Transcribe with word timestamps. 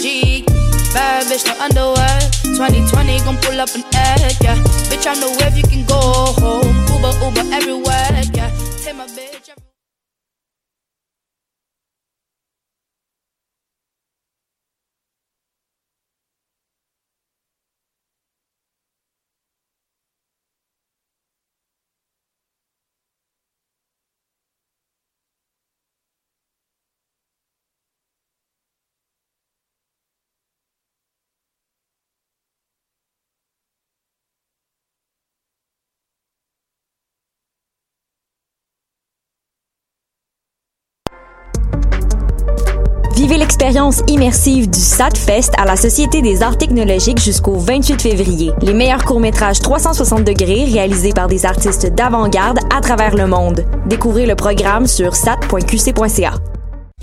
magic. 0.00 0.46
Bad 0.92 1.26
bitch, 1.26 1.46
no 1.46 1.54
underwear. 1.60 2.20
2020 2.42 3.18
gon' 3.20 3.36
pull 3.38 3.60
up 3.60 3.68
an 3.74 3.84
egg, 3.94 4.36
yeah. 4.40 4.56
Bitch, 4.88 5.06
I 5.06 5.14
know 5.20 5.30
where 5.36 5.56
you 5.56 5.62
can 5.62 5.86
go 5.86 6.00
home. 6.40 6.74
Uber, 6.88 7.12
Uber 7.24 7.54
everywhere, 7.54 8.22
yeah. 8.34 8.50
Take 8.82 8.96
my 8.96 9.06
bitch. 9.06 9.69
L'expérience 43.40 44.02
immersive 44.06 44.68
du 44.68 44.78
SATFest 44.78 45.52
à 45.56 45.64
la 45.64 45.74
Société 45.74 46.20
des 46.20 46.42
arts 46.42 46.58
technologiques 46.58 47.18
jusqu'au 47.18 47.54
28 47.54 48.02
février. 48.02 48.52
Les 48.60 48.74
meilleurs 48.74 49.02
courts-métrages 49.02 49.60
360 49.60 50.24
degrés 50.24 50.66
réalisés 50.66 51.14
par 51.14 51.26
des 51.26 51.46
artistes 51.46 51.86
d'avant-garde 51.94 52.58
à 52.70 52.82
travers 52.82 53.16
le 53.16 53.26
monde. 53.26 53.64
Découvrez 53.86 54.26
le 54.26 54.34
programme 54.34 54.86
sur 54.86 55.16
sat.qc.ca. 55.16 56.34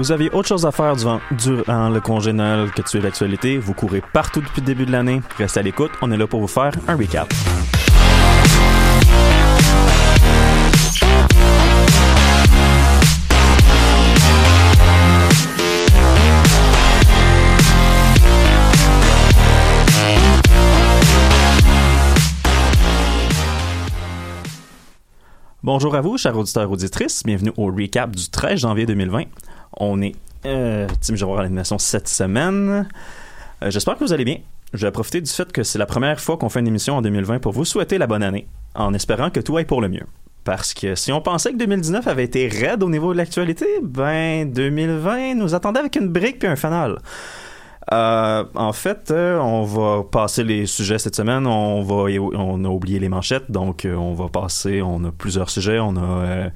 Vous 0.00 0.12
aviez 0.12 0.30
autre 0.30 0.48
chose 0.48 0.64
à 0.64 0.72
faire 0.72 0.96
durant, 0.96 1.20
le 1.90 2.00
congé 2.00 2.32
que 2.32 2.80
de 2.80 2.88
suivre 2.88 3.04
l'actualité. 3.04 3.58
Vous 3.58 3.74
courez 3.74 4.02
partout 4.14 4.40
depuis 4.40 4.62
le 4.62 4.66
début 4.66 4.86
de 4.86 4.92
l'année. 4.92 5.20
Restez 5.36 5.60
à 5.60 5.62
l'écoute. 5.62 5.90
On 6.00 6.10
est 6.10 6.16
là 6.16 6.26
pour 6.26 6.40
vous 6.40 6.46
faire 6.46 6.72
un 6.88 6.96
recap. 6.96 7.30
Bonjour 25.72 25.94
à 25.94 26.00
vous, 26.00 26.18
chers 26.18 26.36
auditeurs 26.36 26.64
et 26.64 26.66
auditrices. 26.66 27.22
Bienvenue 27.22 27.52
au 27.56 27.66
recap 27.66 28.10
du 28.10 28.28
13 28.28 28.58
janvier 28.58 28.86
2020. 28.86 29.22
On 29.76 30.02
est 30.02 30.16
euh, 30.44 30.88
Tim 31.00 31.14
Javard 31.14 31.38
à 31.38 31.42
l'animation 31.44 31.78
cette 31.78 32.08
semaine. 32.08 32.88
Euh, 33.62 33.70
J'espère 33.70 33.94
que 33.94 34.02
vous 34.02 34.12
allez 34.12 34.24
bien. 34.24 34.38
Je 34.74 34.84
vais 34.84 34.90
profiter 34.90 35.20
du 35.20 35.30
fait 35.30 35.52
que 35.52 35.62
c'est 35.62 35.78
la 35.78 35.86
première 35.86 36.18
fois 36.18 36.36
qu'on 36.38 36.48
fait 36.48 36.58
une 36.58 36.66
émission 36.66 36.96
en 36.96 37.02
2020 37.02 37.38
pour 37.38 37.52
vous 37.52 37.64
souhaiter 37.64 37.98
la 37.98 38.08
bonne 38.08 38.24
année, 38.24 38.48
en 38.74 38.92
espérant 38.94 39.30
que 39.30 39.38
tout 39.38 39.56
aille 39.58 39.64
pour 39.64 39.80
le 39.80 39.88
mieux. 39.88 40.06
Parce 40.42 40.74
que 40.74 40.96
si 40.96 41.12
on 41.12 41.20
pensait 41.20 41.52
que 41.52 41.58
2019 41.58 42.04
avait 42.08 42.24
été 42.24 42.48
raide 42.48 42.82
au 42.82 42.90
niveau 42.90 43.12
de 43.12 43.18
l'actualité, 43.18 43.66
ben 43.80 44.50
2020 44.50 45.36
nous 45.36 45.54
attendait 45.54 45.78
avec 45.78 45.94
une 45.94 46.08
brique 46.08 46.40
puis 46.40 46.48
un 46.48 46.56
fanal. 46.56 46.98
Euh, 47.92 48.44
en 48.54 48.72
fait, 48.72 49.10
euh, 49.10 49.38
on 49.38 49.64
va 49.64 50.04
passer 50.04 50.44
les 50.44 50.66
sujets 50.66 50.98
cette 50.98 51.16
semaine. 51.16 51.44
On 51.46 51.82
va, 51.82 52.04
on 52.34 52.64
a 52.64 52.68
oublié 52.68 53.00
les 53.00 53.08
manchettes, 53.08 53.50
donc 53.50 53.84
euh, 53.84 53.94
on 53.94 54.14
va 54.14 54.28
passer. 54.28 54.80
On 54.80 55.04
a 55.04 55.10
plusieurs 55.10 55.50
sujets. 55.50 55.80
On 55.80 55.96
a, 55.96 56.00
euh, 56.00 56.48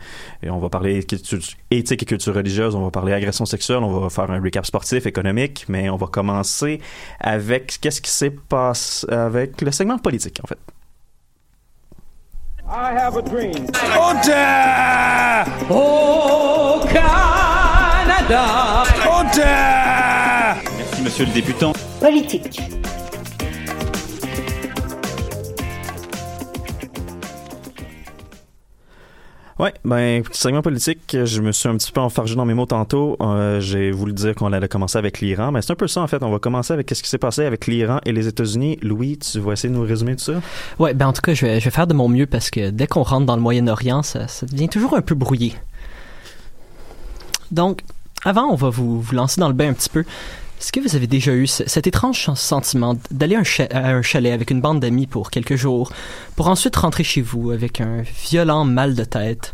et 0.42 0.50
on 0.50 0.58
va 0.58 0.68
parler 0.68 0.98
éthique 0.98 2.02
et 2.02 2.06
culture 2.06 2.34
religieuse. 2.34 2.76
On 2.76 2.84
va 2.84 2.90
parler 2.90 3.12
agression 3.12 3.46
sexuelle. 3.46 3.82
On 3.82 4.00
va 4.00 4.10
faire 4.10 4.30
un 4.30 4.40
recap 4.40 4.64
sportif, 4.64 5.06
économique. 5.06 5.64
Mais 5.68 5.90
on 5.90 5.96
va 5.96 6.06
commencer 6.06 6.80
avec 7.20 7.80
qu'est-ce 7.80 8.00
qui 8.00 8.10
s'est 8.10 8.30
passé 8.30 9.10
avec 9.10 9.60
le 9.60 9.72
segment 9.72 9.98
politique, 9.98 10.40
en 10.42 10.46
fait. 10.46 10.58
I 12.66 12.92
have 12.92 13.16
a 13.16 13.22
dream. 13.22 13.66
Au 13.96 14.14
Canada. 16.88 18.84
Merci, 19.36 19.83
monsieur 21.14 21.26
le 21.26 21.32
députant. 21.32 21.72
Politique. 22.00 22.60
Ouais, 29.60 29.72
ben, 29.84 30.24
segment 30.32 30.60
politique, 30.60 31.16
je 31.24 31.40
me 31.40 31.52
suis 31.52 31.68
un 31.68 31.76
petit 31.76 31.92
peu 31.92 32.00
enfargé 32.00 32.34
dans 32.34 32.44
mes 32.44 32.54
mots 32.54 32.66
tantôt. 32.66 33.16
Euh, 33.20 33.60
J'ai 33.60 33.92
voulu 33.92 34.12
dire 34.12 34.34
qu'on 34.34 34.52
allait 34.52 34.66
commencer 34.66 34.98
avec 34.98 35.20
l'Iran, 35.20 35.52
mais 35.52 35.62
c'est 35.62 35.70
un 35.70 35.76
peu 35.76 35.86
ça 35.86 36.00
en 36.00 36.08
fait. 36.08 36.20
On 36.24 36.32
va 36.32 36.40
commencer 36.40 36.72
avec 36.72 36.90
ce 36.92 37.00
qui 37.00 37.08
s'est 37.08 37.18
passé 37.18 37.44
avec 37.44 37.68
l'Iran 37.68 38.00
et 38.04 38.10
les 38.10 38.26
États-Unis. 38.26 38.78
Louis, 38.82 39.16
tu 39.18 39.38
vas 39.38 39.52
essayer 39.52 39.72
de 39.72 39.78
nous 39.78 39.86
résumer 39.86 40.16
tout 40.16 40.24
ça? 40.24 40.32
Ouais, 40.80 40.94
ben 40.94 41.06
en 41.06 41.12
tout 41.12 41.22
cas, 41.22 41.32
je 41.32 41.46
vais, 41.46 41.60
je 41.60 41.66
vais 41.66 41.70
faire 41.70 41.86
de 41.86 41.94
mon 41.94 42.08
mieux 42.08 42.26
parce 42.26 42.50
que 42.50 42.70
dès 42.70 42.88
qu'on 42.88 43.04
rentre 43.04 43.26
dans 43.26 43.36
le 43.36 43.42
Moyen-Orient, 43.42 44.02
ça, 44.02 44.26
ça 44.26 44.46
devient 44.46 44.68
toujours 44.68 44.96
un 44.96 45.02
peu 45.02 45.14
brouillé. 45.14 45.54
Donc, 47.52 47.82
avant, 48.24 48.46
on 48.50 48.56
va 48.56 48.70
vous, 48.70 49.00
vous 49.00 49.14
lancer 49.14 49.40
dans 49.40 49.48
le 49.48 49.54
bain 49.54 49.68
un 49.68 49.74
petit 49.74 49.90
peu. 49.90 50.04
Est-ce 50.64 50.72
que 50.72 50.80
vous 50.80 50.96
avez 50.96 51.06
déjà 51.06 51.34
eu 51.34 51.46
ce- 51.46 51.68
cet 51.68 51.86
étrange 51.86 52.32
sentiment 52.36 52.96
d'aller 53.10 53.36
à 53.36 53.86
un 53.86 54.00
chalet 54.00 54.32
avec 54.32 54.50
une 54.50 54.62
bande 54.62 54.80
d'amis 54.80 55.06
pour 55.06 55.30
quelques 55.30 55.56
jours, 55.56 55.92
pour 56.36 56.48
ensuite 56.48 56.74
rentrer 56.76 57.04
chez 57.04 57.20
vous 57.20 57.50
avec 57.50 57.82
un 57.82 58.02
violent 58.24 58.64
mal 58.64 58.94
de 58.94 59.04
tête, 59.04 59.52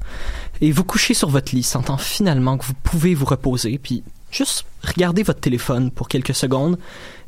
et 0.60 0.70
vous 0.70 0.84
coucher 0.84 1.14
sur 1.14 1.28
votre 1.28 1.52
lit, 1.52 1.64
sentant 1.64 1.96
finalement 1.96 2.56
que 2.56 2.64
vous 2.64 2.74
pouvez 2.84 3.16
vous 3.16 3.24
reposer, 3.24 3.76
puis 3.82 4.04
juste 4.30 4.66
regarder 4.84 5.24
votre 5.24 5.40
téléphone 5.40 5.90
pour 5.90 6.06
quelques 6.06 6.32
secondes 6.32 6.78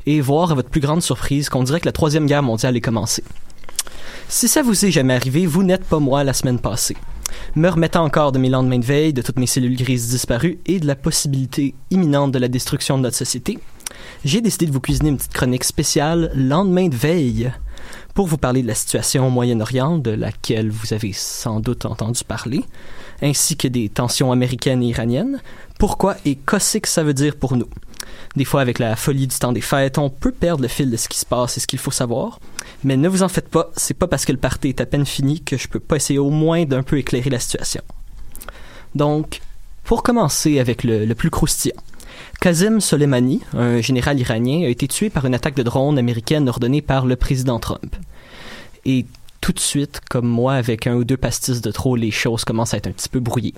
et 0.05 0.21
voir 0.21 0.53
à 0.53 0.55
votre 0.55 0.69
plus 0.69 0.79
grande 0.79 1.01
surprise 1.01 1.49
qu'on 1.49 1.63
dirait 1.63 1.81
que 1.81 1.85
la 1.85 1.91
troisième 1.91 2.25
guerre 2.25 2.41
mondiale 2.41 2.77
est 2.77 2.81
commencée? 2.81 3.25
Si 4.29 4.47
ça 4.47 4.61
vous 4.61 4.85
est 4.85 4.91
jamais 4.91 5.13
arrivé, 5.15 5.45
vous 5.45 5.63
n'êtes 5.63 5.83
pas 5.83 5.99
moi 5.99 6.23
la 6.23 6.31
semaine 6.31 6.59
passée. 6.59 6.95
Me 7.55 7.67
remettant 7.67 8.05
encore 8.05 8.31
de 8.31 8.39
mes 8.39 8.47
lendemains 8.47 8.79
de 8.79 8.85
veille, 8.85 9.11
de 9.11 9.21
toutes 9.21 9.39
mes 9.39 9.47
cellules 9.47 9.75
grises 9.75 10.07
disparues 10.07 10.59
et 10.67 10.79
de 10.79 10.87
la 10.87 10.95
possibilité 10.95 11.75
imminente 11.91 12.31
de 12.31 12.39
la 12.39 12.47
destruction 12.47 12.97
de 12.97 13.03
notre 13.03 13.17
société, 13.17 13.59
j'ai 14.25 14.41
décidé 14.41 14.67
de 14.67 14.71
vous 14.71 14.79
cuisiner 14.79 15.09
une 15.09 15.17
petite 15.17 15.33
chronique 15.33 15.63
spéciale 15.63 16.31
lendemain 16.35 16.87
de 16.87 16.95
veille 16.95 17.51
pour 18.13 18.27
vous 18.27 18.37
parler 18.37 18.61
de 18.61 18.67
la 18.67 18.75
situation 18.75 19.27
au 19.27 19.29
Moyen-Orient, 19.29 19.97
de 19.97 20.11
laquelle 20.11 20.69
vous 20.69 20.93
avez 20.93 21.11
sans 21.13 21.59
doute 21.59 21.85
entendu 21.85 22.23
parler, 22.23 22.63
ainsi 23.21 23.57
que 23.57 23.67
des 23.67 23.89
tensions 23.89 24.31
américaines 24.31 24.81
et 24.83 24.87
iraniennes, 24.87 25.41
pourquoi 25.77 26.15
et 26.25 26.35
qu'est-ce 26.35 26.77
que 26.77 26.87
ça 26.87 27.03
veut 27.03 27.13
dire 27.13 27.35
pour 27.35 27.57
nous? 27.57 27.67
Des 28.35 28.45
fois, 28.45 28.61
avec 28.61 28.79
la 28.79 28.95
folie 28.95 29.27
du 29.27 29.35
temps 29.37 29.51
des 29.51 29.61
fêtes, 29.61 29.97
on 29.97 30.09
peut 30.09 30.31
perdre 30.31 30.61
le 30.61 30.67
fil 30.67 30.89
de 30.89 30.97
ce 30.97 31.09
qui 31.09 31.19
se 31.19 31.25
passe 31.25 31.57
et 31.57 31.59
ce 31.59 31.67
qu'il 31.67 31.79
faut 31.79 31.91
savoir. 31.91 32.39
Mais 32.83 32.97
ne 32.97 33.07
vous 33.09 33.23
en 33.23 33.29
faites 33.29 33.49
pas, 33.49 33.71
c'est 33.75 33.93
pas 33.93 34.07
parce 34.07 34.25
que 34.25 34.31
le 34.31 34.37
party 34.37 34.69
est 34.69 34.81
à 34.81 34.85
peine 34.85 35.05
fini 35.05 35.41
que 35.41 35.57
je 35.57 35.67
peux 35.67 35.79
pas 35.79 35.97
essayer 35.97 36.19
au 36.19 36.29
moins 36.29 36.65
d'un 36.65 36.83
peu 36.83 36.97
éclairer 36.97 37.29
la 37.29 37.39
situation. 37.39 37.81
Donc, 38.95 39.41
pour 39.83 40.03
commencer 40.03 40.59
avec 40.59 40.83
le, 40.83 41.05
le 41.05 41.15
plus 41.15 41.29
croustillant. 41.29 41.75
Qasem 42.41 42.81
Soleimani, 42.81 43.41
un 43.53 43.79
général 43.79 44.19
iranien, 44.19 44.65
a 44.65 44.69
été 44.69 44.87
tué 44.87 45.09
par 45.09 45.25
une 45.25 45.33
attaque 45.33 45.55
de 45.55 45.63
drone 45.63 45.97
américaine 45.97 46.49
ordonnée 46.49 46.81
par 46.81 47.05
le 47.05 47.15
président 47.15 47.59
Trump. 47.59 47.95
Et 48.85 49.05
tout 49.39 49.51
de 49.51 49.59
suite, 49.59 50.01
comme 50.09 50.27
moi, 50.27 50.53
avec 50.53 50.87
un 50.87 50.95
ou 50.95 51.03
deux 51.03 51.17
pastis 51.17 51.61
de 51.61 51.71
trop, 51.71 51.95
les 51.95 52.11
choses 52.11 52.45
commencent 52.45 52.73
à 52.73 52.77
être 52.77 52.87
un 52.87 52.91
petit 52.91 53.09
peu 53.09 53.19
brouillées. 53.19 53.53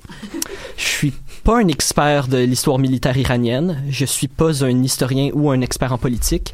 Je 0.77 0.83
suis 0.83 1.13
pas 1.43 1.59
un 1.59 1.67
expert 1.67 2.27
de 2.27 2.37
l'histoire 2.37 2.79
militaire 2.79 3.17
iranienne, 3.17 3.83
je 3.89 4.05
suis 4.05 4.27
pas 4.27 4.63
un 4.63 4.83
historien 4.83 5.29
ou 5.33 5.51
un 5.51 5.61
expert 5.61 5.93
en 5.93 5.97
politique, 5.97 6.53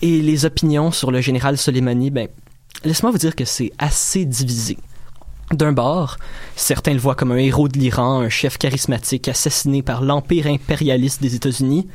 et 0.00 0.22
les 0.22 0.44
opinions 0.44 0.92
sur 0.92 1.10
le 1.10 1.20
général 1.20 1.58
Soleimani, 1.58 2.10
ben, 2.10 2.28
laisse-moi 2.84 3.10
vous 3.10 3.18
dire 3.18 3.36
que 3.36 3.44
c'est 3.44 3.72
assez 3.78 4.24
divisé. 4.24 4.78
D'un 5.52 5.72
bord, 5.72 6.18
certains 6.56 6.92
le 6.92 6.98
voient 6.98 7.14
comme 7.14 7.32
un 7.32 7.38
héros 7.38 7.68
de 7.68 7.78
l'Iran, 7.78 8.20
un 8.20 8.28
chef 8.28 8.58
charismatique 8.58 9.28
assassiné 9.28 9.82
par 9.82 10.02
l'empire 10.02 10.46
impérialiste 10.46 11.22
des 11.22 11.34
États-Unis. 11.34 11.88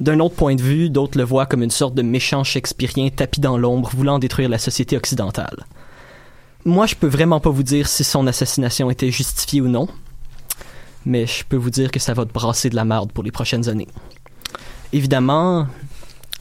D'un 0.00 0.18
autre 0.20 0.34
point 0.34 0.54
de 0.54 0.62
vue, 0.62 0.88
d'autres 0.88 1.18
le 1.18 1.24
voient 1.24 1.44
comme 1.44 1.62
une 1.62 1.70
sorte 1.70 1.94
de 1.94 2.00
méchant 2.00 2.42
shakespearien 2.42 3.10
tapis 3.10 3.40
dans 3.40 3.58
l'ombre 3.58 3.90
voulant 3.94 4.18
détruire 4.18 4.48
la 4.48 4.56
société 4.56 4.96
occidentale. 4.96 5.66
Moi, 6.64 6.86
je 6.86 6.94
peux 6.94 7.06
vraiment 7.06 7.38
pas 7.38 7.50
vous 7.50 7.62
dire 7.62 7.86
si 7.86 8.02
son 8.02 8.26
assassination 8.26 8.90
était 8.90 9.10
justifiée 9.10 9.60
ou 9.60 9.68
non, 9.68 9.86
mais 11.04 11.26
je 11.26 11.44
peux 11.44 11.56
vous 11.56 11.70
dire 11.70 11.90
que 11.90 11.98
ça 11.98 12.14
va 12.14 12.24
te 12.24 12.32
brasser 12.32 12.70
de 12.70 12.76
la 12.76 12.86
merde 12.86 13.12
pour 13.12 13.24
les 13.24 13.30
prochaines 13.30 13.68
années. 13.68 13.88
Évidemment, 14.94 15.66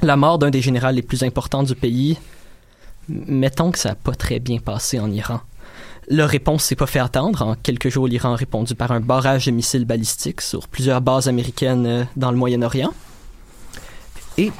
la 0.01 0.15
mort 0.15 0.39
d'un 0.39 0.49
des 0.51 0.61
généraux 0.61 0.91
les 0.91 1.01
plus 1.01 1.23
importants 1.23 1.63
du 1.63 1.75
pays, 1.75 2.17
mettons 3.09 3.71
que 3.71 3.79
ça 3.79 3.89
n'a 3.89 3.95
pas 3.95 4.15
très 4.15 4.39
bien 4.39 4.59
passé 4.59 4.99
en 4.99 5.11
Iran. 5.11 5.41
Leur 6.11 6.29
réponse 6.29 6.63
s'est 6.63 6.75
pas 6.75 6.87
fait 6.87 6.99
attendre. 6.99 7.43
En 7.43 7.55
quelques 7.55 7.89
jours, 7.89 8.07
l'Iran 8.07 8.33
a 8.33 8.35
répondu 8.35 8.73
par 8.73 8.91
un 8.91 8.99
barrage 8.99 9.45
de 9.45 9.51
missiles 9.51 9.85
balistiques 9.85 10.41
sur 10.41 10.67
plusieurs 10.67 11.01
bases 11.01 11.27
américaines 11.27 11.85
euh, 11.85 12.03
dans 12.15 12.31
le 12.31 12.37
Moyen-Orient. 12.37 12.91
Et 14.39 14.51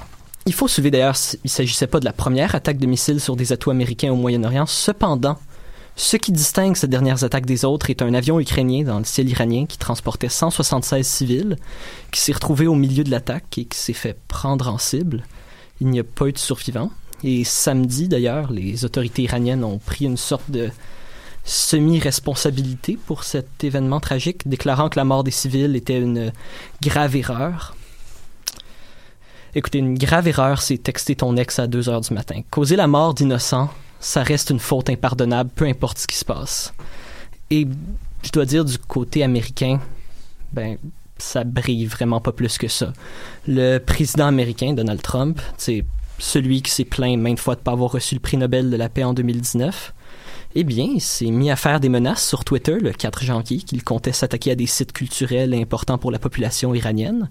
il 0.46 0.53
faut 0.53 0.68
soulever 0.68 0.91
d'ailleurs, 0.91 1.15
il 1.34 1.39
ne 1.46 1.50
s'agissait 1.50 1.88
pas 1.88 2.00
de 2.00 2.06
la 2.06 2.13
première 2.13 2.53
attaque 2.53 2.77
de 2.77 2.86
missiles 2.86 3.20
sur 3.20 3.36
des 3.36 3.51
atouts 3.51 3.72
américains 3.72 4.12
au 4.12 4.15
Moyen-Orient. 4.15 4.68
Cependant, 4.68 5.39
ce 5.96 6.18
qui 6.18 6.32
distingue 6.32 6.75
ces 6.75 6.88
dernières 6.88 7.24
attaques 7.24 7.48
des 7.48 7.65
autres 7.65 7.89
est 7.89 8.03
un 8.03 8.13
avion 8.13 8.39
ukrainien 8.39 8.84
dans 8.84 9.00
le 9.00 9.06
ciel 9.06 9.27
iranien 9.27 9.65
qui 9.65 9.79
transportait 9.79 10.29
176 10.29 11.06
civils, 11.06 11.58
qui 12.12 12.22
s'est 12.22 12.32
retrouvé 12.32 12.68
au 12.68 12.75
milieu 12.75 13.03
de 13.03 13.10
l'attaque 13.10 13.58
et 13.58 13.65
qui 13.65 13.77
s'est 13.77 13.94
fait 13.94 14.18
prendre 14.27 14.68
en 14.68 14.77
cible. 14.77 15.24
Il 15.82 15.88
n'y 15.88 16.00
a 16.00 16.03
pas 16.03 16.27
eu 16.27 16.32
de 16.32 16.38
survivants. 16.38 16.91
Et 17.24 17.44
samedi, 17.44 18.08
d'ailleurs, 18.08 18.51
les 18.51 18.86
autorités 18.86 19.24
iraniennes 19.24 19.63
ont 19.63 19.79
pris 19.79 20.06
une 20.06 20.15
sorte 20.15 20.50
de 20.51 20.70
semi-responsabilité 21.50 22.98
pour 23.06 23.24
cet 23.24 23.63
événement 23.63 24.00
tragique, 24.00 24.48
déclarant 24.48 24.89
que 24.89 25.00
la 25.00 25.06
mort 25.06 25.24
des 25.24 25.32
civils 25.32 25.75
était 25.75 26.00
une 26.00 26.32
grave 26.82 27.15
erreur. 27.15 27.75
Écoutez, 29.56 29.79
une 29.79 29.98
grave 29.98 30.27
erreur, 30.27 30.62
c'est 30.62 30.77
texter 30.77 31.15
ton 31.15 31.36
ex 31.36 31.58
à 31.58 31.65
2 31.65 31.89
heures 31.89 32.01
du 32.01 32.13
matin. 32.13 32.41
Causer 32.51 32.75
la 32.75 32.86
mort 32.86 33.15
d'innocents, 33.15 33.70
ça 34.00 34.22
reste 34.22 34.51
une 34.51 34.60
faute 34.60 34.89
impardonnable, 34.89 35.50
peu 35.56 35.65
importe 35.65 35.98
ce 35.98 36.08
qui 36.08 36.18
se 36.18 36.25
passe. 36.25 36.72
Et 37.50 37.68
je 38.24 38.32
dois 38.32 38.46
dire, 38.46 38.63
du 38.63 38.77
côté 38.77 39.24
américain, 39.24 39.79
ben, 40.53 40.77
ça 41.18 41.44
brille 41.44 41.88
vraiment 41.88 42.22
pas 42.22 42.32
plus 42.32 42.60
que 42.60 42.68
ça. 42.68 42.94
Le 43.48 43.79
président 43.79 44.27
américain, 44.27 44.74
Donald 44.74 45.01
Trump, 45.01 45.41
c'est 45.58 45.84
celui 46.20 46.62
qui 46.62 46.70
s'est 46.70 46.86
plaint 46.86 47.18
maintes 47.20 47.39
fois 47.39 47.56
de 47.56 47.62
ne 47.62 47.63
pas 47.63 47.72
avoir 47.72 47.91
reçu 47.91 48.13
le 48.13 48.22
prix 48.22 48.38
Nobel 48.38 48.70
de 48.70 48.75
la 48.75 48.88
paix 48.88 49.03
en 49.03 49.13
2019, 49.13 49.94
eh 50.56 50.63
bien, 50.63 50.86
il 50.96 51.01
s'est 51.01 51.29
mis 51.29 51.51
à 51.51 51.56
faire 51.56 51.79
des 51.79 51.89
menaces 51.89 52.25
sur 52.27 52.44
Twitter 52.44 52.77
le 52.79 52.91
4 52.91 53.24
janvier 53.24 53.58
qu'il 53.60 53.84
comptait 53.84 54.12
s'attaquer 54.13 54.51
à 54.51 54.56
des 54.56 54.65
sites 54.65 54.94
culturels 54.94 55.53
importants 55.53 55.98
pour 56.00 56.12
la 56.12 56.18
population 56.20 56.74
iranienne. 56.74 57.29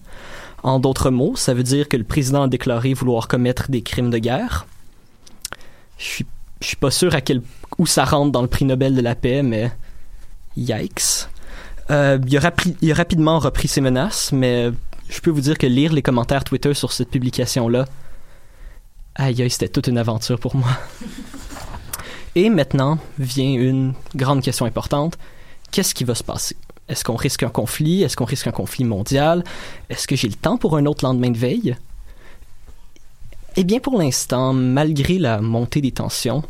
En 0.62 0.78
d'autres 0.78 1.10
mots, 1.10 1.34
ça 1.36 1.52
veut 1.54 1.62
dire 1.64 1.88
que 1.88 1.96
le 1.96 2.04
président 2.04 2.42
a 2.44 2.48
déclaré 2.48 2.94
vouloir 2.94 3.26
commettre 3.28 3.70
des 3.70 3.82
crimes 3.82 4.10
de 4.10 4.18
guerre. 4.18 4.66
Je 5.98 6.04
suis, 6.04 6.26
suis 6.60 6.76
pas 6.76 6.90
sûr 6.92 7.14
à 7.14 7.20
quel 7.20 7.42
où 7.78 7.86
ça 7.86 8.04
rentre 8.04 8.30
dans 8.32 8.42
le 8.42 8.48
prix 8.48 8.64
Nobel 8.64 8.94
de 8.94 9.00
la 9.00 9.14
paix, 9.16 9.42
mais 9.42 9.72
yikes. 10.56 11.26
Euh, 11.90 12.18
il, 12.26 12.36
a 12.36 12.40
rapi- 12.40 12.76
il 12.82 12.92
a 12.92 12.94
rapidement 12.94 13.38
repris 13.40 13.66
ses 13.66 13.80
menaces, 13.80 14.30
mais 14.32 14.70
je 15.08 15.20
peux 15.20 15.30
vous 15.30 15.40
dire 15.40 15.58
que 15.58 15.66
lire 15.66 15.92
les 15.92 16.02
commentaires 16.02 16.44
Twitter 16.44 16.74
sur 16.74 16.92
cette 16.92 17.10
publication-là, 17.10 17.86
aïe 19.16 19.42
aïe, 19.42 19.50
c'était 19.50 19.68
toute 19.68 19.88
une 19.88 19.98
aventure 19.98 20.38
pour 20.38 20.54
moi. 20.54 20.68
Et 22.34 22.50
maintenant 22.50 22.98
vient 23.18 23.52
une 23.52 23.94
grande 24.14 24.42
question 24.42 24.66
importante. 24.66 25.18
Qu'est-ce 25.70 25.94
qui 25.94 26.04
va 26.04 26.14
se 26.14 26.24
passer? 26.24 26.56
Est-ce 26.88 27.04
qu'on 27.04 27.16
risque 27.16 27.42
un 27.42 27.50
conflit? 27.50 28.02
Est-ce 28.02 28.16
qu'on 28.16 28.24
risque 28.24 28.46
un 28.46 28.52
conflit 28.52 28.84
mondial? 28.84 29.44
Est-ce 29.90 30.06
que 30.06 30.16
j'ai 30.16 30.28
le 30.28 30.34
temps 30.34 30.56
pour 30.56 30.76
un 30.76 30.86
autre 30.86 31.04
lendemain 31.04 31.30
de 31.30 31.38
veille? 31.38 31.76
Eh 33.56 33.64
bien, 33.64 33.80
pour 33.80 33.98
l'instant, 33.98 34.52
malgré 34.52 35.18
la 35.18 35.40
montée 35.40 35.80
des 35.80 35.90
tensions, 35.90 36.44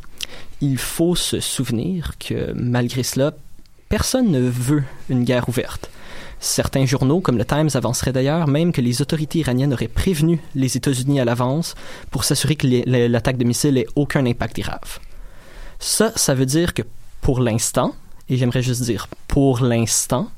il 0.61 0.79
faut 0.79 1.15
se 1.15 1.41
souvenir 1.41 2.13
que 2.19 2.53
malgré 2.55 3.03
cela, 3.03 3.33
personne 3.89 4.31
ne 4.31 4.41
veut 4.41 4.85
une 5.09 5.25
guerre 5.25 5.49
ouverte. 5.49 5.91
Certains 6.41 6.87
journaux, 6.87 7.21
comme 7.21 7.39
le 7.39 7.45
Times, 7.45 7.71
avanceraient 7.75 8.13
d'ailleurs 8.13 8.47
même 8.47 8.73
que 8.73 8.81
les 8.81 9.03
autorités 9.03 9.41
iraniennes 9.41 9.73
auraient 9.73 9.89
prévenu 9.89 10.41
les 10.55 10.77
États-Unis 10.77 11.19
à 11.19 11.25
l'avance 11.25 11.75
pour 12.11 12.25
s'assurer 12.25 12.55
que 12.57 12.67
l'attaque 13.09 13.39
de 13.39 13.45
missiles 13.45 13.79
ait 13.79 13.89
aucun 13.97 14.25
impact 14.27 14.61
grave. 14.61 15.01
Ça, 15.79 16.13
ça 16.17 16.35
veut 16.35 16.47
dire 16.47 16.75
que 16.75 16.83
pour 17.21 17.41
l'instant, 17.41 17.95
et 18.29 18.37
j'aimerais 18.37 18.63
juste 18.63 18.83
dire 18.83 19.09
pour 19.27 19.61
l'instant, 19.61 20.31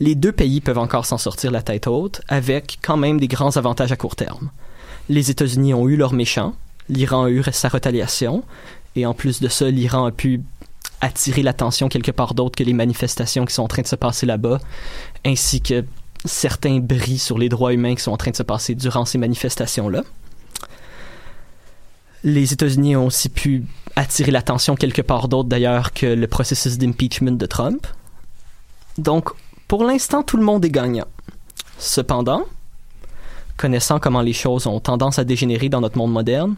les 0.00 0.14
deux 0.14 0.32
pays 0.32 0.60
peuvent 0.60 0.78
encore 0.78 1.06
s'en 1.06 1.18
sortir 1.18 1.50
la 1.50 1.62
tête 1.62 1.86
haute 1.86 2.20
avec 2.28 2.78
quand 2.82 2.96
même 2.96 3.18
des 3.18 3.28
grands 3.28 3.56
avantages 3.56 3.92
à 3.92 3.96
court 3.96 4.16
terme. 4.16 4.50
Les 5.08 5.30
États-Unis 5.30 5.74
ont 5.74 5.88
eu 5.88 5.96
leur 5.96 6.12
méchant, 6.12 6.54
l'Iran 6.88 7.24
a 7.24 7.30
eu 7.30 7.42
sa 7.52 7.68
retaliation, 7.68 8.44
et 8.94 9.06
en 9.06 9.14
plus 9.14 9.40
de 9.40 9.48
ça, 9.48 9.70
l'Iran 9.70 10.06
a 10.06 10.12
pu 10.12 10.42
attirer 11.00 11.42
l'attention 11.42 11.88
quelque 11.88 12.10
part 12.10 12.34
d'autre 12.34 12.56
que 12.56 12.64
les 12.64 12.72
manifestations 12.72 13.44
qui 13.44 13.54
sont 13.54 13.62
en 13.62 13.68
train 13.68 13.82
de 13.82 13.86
se 13.86 13.96
passer 13.96 14.26
là-bas, 14.26 14.58
ainsi 15.24 15.60
que 15.60 15.84
certains 16.24 16.78
bris 16.78 17.18
sur 17.18 17.38
les 17.38 17.48
droits 17.48 17.72
humains 17.72 17.94
qui 17.94 18.02
sont 18.02 18.12
en 18.12 18.16
train 18.16 18.30
de 18.30 18.36
se 18.36 18.42
passer 18.42 18.74
durant 18.74 19.04
ces 19.04 19.18
manifestations-là. 19.18 20.02
Les 22.26 22.52
États-Unis 22.52 22.96
ont 22.96 23.06
aussi 23.06 23.28
pu 23.28 23.62
attirer 23.94 24.32
l'attention 24.32 24.74
quelque 24.74 25.00
part 25.00 25.28
d'autre 25.28 25.48
d'ailleurs 25.48 25.92
que 25.92 26.06
le 26.06 26.26
processus 26.26 26.76
d'impeachment 26.76 27.36
de 27.36 27.46
Trump. 27.46 27.86
Donc, 28.98 29.30
pour 29.68 29.84
l'instant, 29.84 30.24
tout 30.24 30.36
le 30.36 30.42
monde 30.42 30.64
est 30.64 30.70
gagnant. 30.70 31.06
Cependant, 31.78 32.42
connaissant 33.56 34.00
comment 34.00 34.22
les 34.22 34.32
choses 34.32 34.66
ont 34.66 34.80
tendance 34.80 35.20
à 35.20 35.24
dégénérer 35.24 35.68
dans 35.68 35.80
notre 35.80 35.98
monde 35.98 36.12
moderne, 36.12 36.56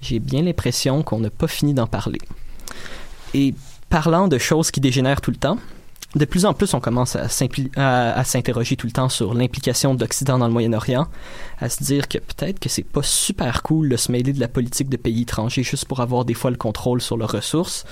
j'ai 0.00 0.20
bien 0.20 0.42
l'impression 0.42 1.02
qu'on 1.02 1.18
n'a 1.18 1.30
pas 1.30 1.48
fini 1.48 1.74
d'en 1.74 1.88
parler. 1.88 2.20
Et 3.34 3.56
parlant 3.90 4.28
de 4.28 4.38
choses 4.38 4.70
qui 4.70 4.80
dégénèrent 4.80 5.20
tout 5.20 5.32
le 5.32 5.36
temps, 5.36 5.58
de 6.14 6.24
plus 6.24 6.46
en 6.46 6.54
plus 6.54 6.72
on 6.72 6.80
commence 6.80 7.16
à, 7.16 7.28
s'interroger 7.28 8.76
tout 8.76 8.86
le 8.86 8.92
temps 8.92 9.08
sur 9.08 9.34
l'implication 9.34 9.94
d'Occident 9.94 10.38
dans 10.38 10.46
le 10.46 10.52
Moyen-Orient, 10.52 11.06
à 11.60 11.68
se 11.68 11.82
dire 11.84 12.08
que 12.08 12.18
peut-être 12.18 12.58
que 12.58 12.68
c'est 12.68 12.82
pas 12.82 13.02
super 13.02 13.62
cool 13.62 13.90
de 13.90 13.96
se 13.96 14.10
mêler 14.10 14.32
de 14.32 14.40
la 14.40 14.48
politique 14.48 14.88
de 14.88 14.96
pays 14.96 15.22
étrangers 15.22 15.62
juste 15.62 15.84
pour 15.84 16.00
avoir 16.00 16.24
des 16.24 16.34
fois 16.34 16.50
le 16.50 16.56
contrôle 16.56 17.02
sur 17.02 17.16
leurs 17.16 17.32
ressources. 17.32 17.84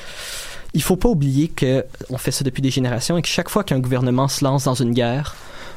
Il 0.73 0.83
faut 0.83 0.97
pas 0.97 1.09
oublier 1.09 1.49
que 1.49 1.85
on 2.11 2.17
fait 2.17 2.31
ça 2.31 2.45
depuis 2.45 2.63
des 2.63 2.71
générations 2.71 3.19
et 3.19 3.23
que 3.23 3.29
chaque 3.29 3.51
fois 3.51 3.65
qu'un 3.65 3.81
gouvernement 3.81 4.29
se 4.29 4.45
lance 4.45 4.65
dans 4.65 4.75
une 4.75 4.93
guerre, 4.93 5.37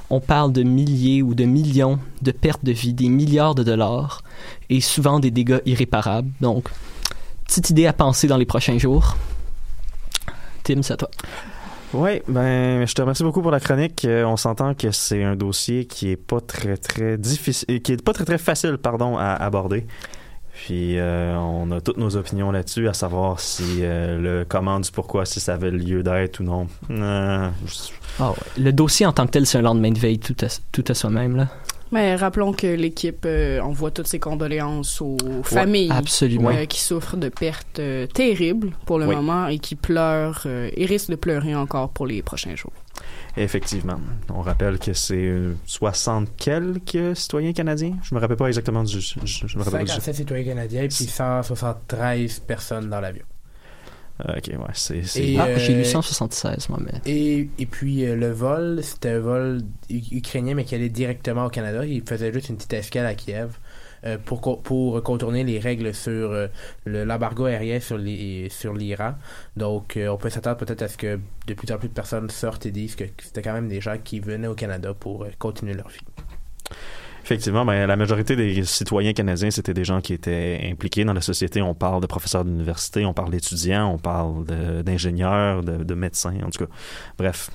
on 0.09 0.19
parle 0.19 0.51
de 0.51 0.63
milliers 0.63 1.21
ou 1.21 1.35
de 1.35 1.45
millions 1.45 1.99
de 2.21 2.31
pertes 2.31 2.63
de 2.63 2.71
vie, 2.71 2.93
des 2.93 3.09
milliards 3.09 3.55
de 3.55 3.63
dollars 3.63 4.23
et 4.69 4.81
souvent 4.81 5.19
des 5.19 5.29
dégâts 5.29 5.61
irréparables. 5.65 6.31
Donc, 6.41 6.69
petite 7.45 7.69
idée 7.69 7.85
à 7.85 7.93
penser 7.93 8.27
dans 8.27 8.37
les 8.37 8.45
prochains 8.45 8.77
jours. 8.77 9.17
Tim, 10.63 10.81
c'est 10.81 10.93
à 10.93 10.97
toi. 10.97 11.09
Oui, 11.93 12.21
ben, 12.27 12.85
je 12.85 12.93
te 12.93 13.01
remercie 13.01 13.23
beaucoup 13.23 13.41
pour 13.41 13.51
la 13.51 13.59
chronique. 13.59 14.05
Euh, 14.05 14.23
on 14.23 14.37
s'entend 14.37 14.75
que 14.75 14.91
c'est 14.91 15.23
un 15.23 15.35
dossier 15.35 15.85
qui 15.85 16.11
est 16.11 16.17
pas 16.17 16.39
très 16.39 16.77
très 16.77 17.17
difficile, 17.17 17.81
qui 17.81 17.93
est 17.93 18.03
pas 18.03 18.13
très 18.13 18.25
très 18.25 18.37
facile, 18.37 18.77
pardon, 18.77 19.17
à 19.17 19.33
aborder. 19.33 19.85
Puis 20.53 20.99
euh, 20.99 21.35
on 21.37 21.71
a 21.71 21.79
toutes 21.79 21.97
nos 21.97 22.15
opinions 22.17 22.51
là-dessus, 22.51 22.89
à 22.89 22.93
savoir 22.93 23.39
si 23.39 23.79
euh, 23.79 24.19
le 24.19 24.45
comment 24.47 24.79
du 24.79 24.91
pourquoi, 24.91 25.25
si 25.25 25.39
ça 25.39 25.53
avait 25.53 25.71
lieu 25.71 26.03
d'être 26.03 26.41
ou 26.41 26.43
non. 26.43 26.67
Euh, 26.91 27.49
Ah 28.19 28.29
ouais. 28.31 28.35
Le 28.57 28.73
dossier 28.73 29.05
en 29.05 29.13
tant 29.13 29.25
que 29.25 29.31
tel, 29.31 29.45
c'est 29.45 29.57
un 29.57 29.61
lendemain 29.61 29.91
de 29.91 29.99
veille 29.99 30.19
tout 30.19 30.35
à, 30.41 30.47
tout 30.71 30.83
à 30.87 30.93
soi-même. 30.93 31.37
Là. 31.37 31.47
Mais 31.91 32.15
rappelons 32.15 32.53
que 32.53 32.67
l'équipe 32.67 33.23
euh, 33.25 33.59
envoie 33.61 33.89
toutes 33.91 34.07
ses 34.07 34.19
condoléances 34.19 35.01
aux 35.01 35.17
familles 35.43 35.91
absolument. 35.91 36.49
euh, 36.51 36.65
qui 36.65 36.79
souffrent 36.81 37.17
de 37.17 37.29
pertes 37.29 37.79
euh, 37.79 38.05
terribles 38.05 38.71
pour 38.85 38.99
le 38.99 39.07
Oui. 39.07 39.15
moment 39.15 39.47
et 39.47 39.57
qui 39.59 39.75
pleurent 39.75 40.43
euh, 40.45 40.69
et 40.75 40.85
risquent 40.85 41.09
de 41.09 41.15
pleurer 41.15 41.55
encore 41.55 41.89
pour 41.89 42.05
les 42.05 42.21
prochains 42.21 42.55
jours. 42.55 42.73
Effectivement. 43.37 43.99
On 44.33 44.41
rappelle 44.41 44.77
que 44.77 44.93
c'est 44.93 45.15
euh, 45.15 45.53
60 45.65 46.27
quelques 46.37 47.15
citoyens 47.15 47.53
canadiens. 47.53 47.95
Je 48.03 48.13
me 48.13 48.19
rappelle 48.19 48.37
pas 48.37 48.47
exactement 48.47 48.83
du. 48.83 48.99
Je, 48.99 49.15
je- 49.23 49.47
je 49.47 49.57
me 49.57 49.63
rappelle 49.63 49.79
pas 49.79 49.85
du 49.85 49.91
57 49.91 50.15
citoyens 50.15 50.45
canadiens 50.45 50.81
puis 50.87 51.05
173 51.05 52.39
personnes 52.39 52.89
dans 52.89 52.99
l'avion. 52.99 53.23
Ah, 54.21 54.35
ok, 54.37 54.47
ouais, 54.47 54.65
c'est. 54.73 55.01
Ah, 55.39 55.47
euh, 55.47 55.57
j'ai 55.59 55.73
lu 55.75 55.85
176, 55.85 56.67
moi, 56.69 56.79
mais. 56.83 56.99
Et, 57.05 57.49
et 57.57 57.65
puis 57.65 58.05
euh, 58.05 58.15
le 58.15 58.29
vol, 58.31 58.79
c'était 58.83 59.09
un 59.11 59.19
vol 59.19 59.61
ukrainien 59.89 60.55
mais 60.55 60.65
qui 60.65 60.75
allait 60.75 60.89
directement 60.89 61.45
au 61.45 61.49
Canada. 61.49 61.85
Il 61.85 62.03
faisait 62.03 62.33
juste 62.33 62.49
une 62.49 62.57
petite 62.57 62.73
escale 62.73 63.05
à 63.05 63.15
Kiev 63.15 63.51
euh, 64.05 64.17
pour, 64.17 64.41
co- 64.41 64.57
pour 64.57 65.01
contourner 65.03 65.45
les 65.45 65.57
règles 65.59 65.93
sur 65.93 66.31
euh, 66.31 66.47
le- 66.85 67.05
l'embargo 67.05 67.45
aérien 67.45 67.79
sur 67.79 67.97
les- 67.97 68.49
sur 68.49 68.73
l'Iran. 68.73 69.13
Donc 69.55 69.95
euh, 69.95 70.09
on 70.09 70.17
peut 70.17 70.29
s'attendre 70.29 70.57
peut-être 70.57 70.81
à 70.81 70.89
ce 70.89 70.97
que 70.97 71.17
de 71.47 71.53
plus 71.53 71.71
en 71.71 71.77
plus 71.77 71.87
de 71.87 71.93
personnes 71.93 72.29
sortent 72.29 72.65
et 72.65 72.71
disent 72.71 72.95
que 72.97 73.05
c'était 73.23 73.41
quand 73.41 73.53
même 73.53 73.69
des 73.69 73.79
gens 73.79 73.97
qui 74.03 74.19
venaient 74.19 74.47
au 74.47 74.55
Canada 74.55 74.93
pour 74.93 75.23
euh, 75.23 75.29
continuer 75.39 75.73
leur 75.75 75.87
vie. 75.87 75.99
Effectivement, 77.23 77.65
ben, 77.65 77.85
la 77.85 77.95
majorité 77.95 78.35
des 78.35 78.63
citoyens 78.63 79.13
canadiens, 79.13 79.51
c'était 79.51 79.73
des 79.73 79.83
gens 79.83 80.01
qui 80.01 80.13
étaient 80.13 80.67
impliqués 80.71 81.05
dans 81.05 81.13
la 81.13 81.21
société. 81.21 81.61
On 81.61 81.75
parle 81.75 82.01
de 82.01 82.07
professeurs 82.07 82.43
d'université, 82.45 83.05
on 83.05 83.13
parle 83.13 83.31
d'étudiants, 83.31 83.91
on 83.93 83.97
parle 83.97 84.45
d'ingénieurs, 84.83 85.63
de, 85.63 85.83
de 85.83 85.93
médecins, 85.93 86.33
en 86.45 86.49
tout 86.49 86.65
cas. 86.65 86.71
Bref, 87.17 87.51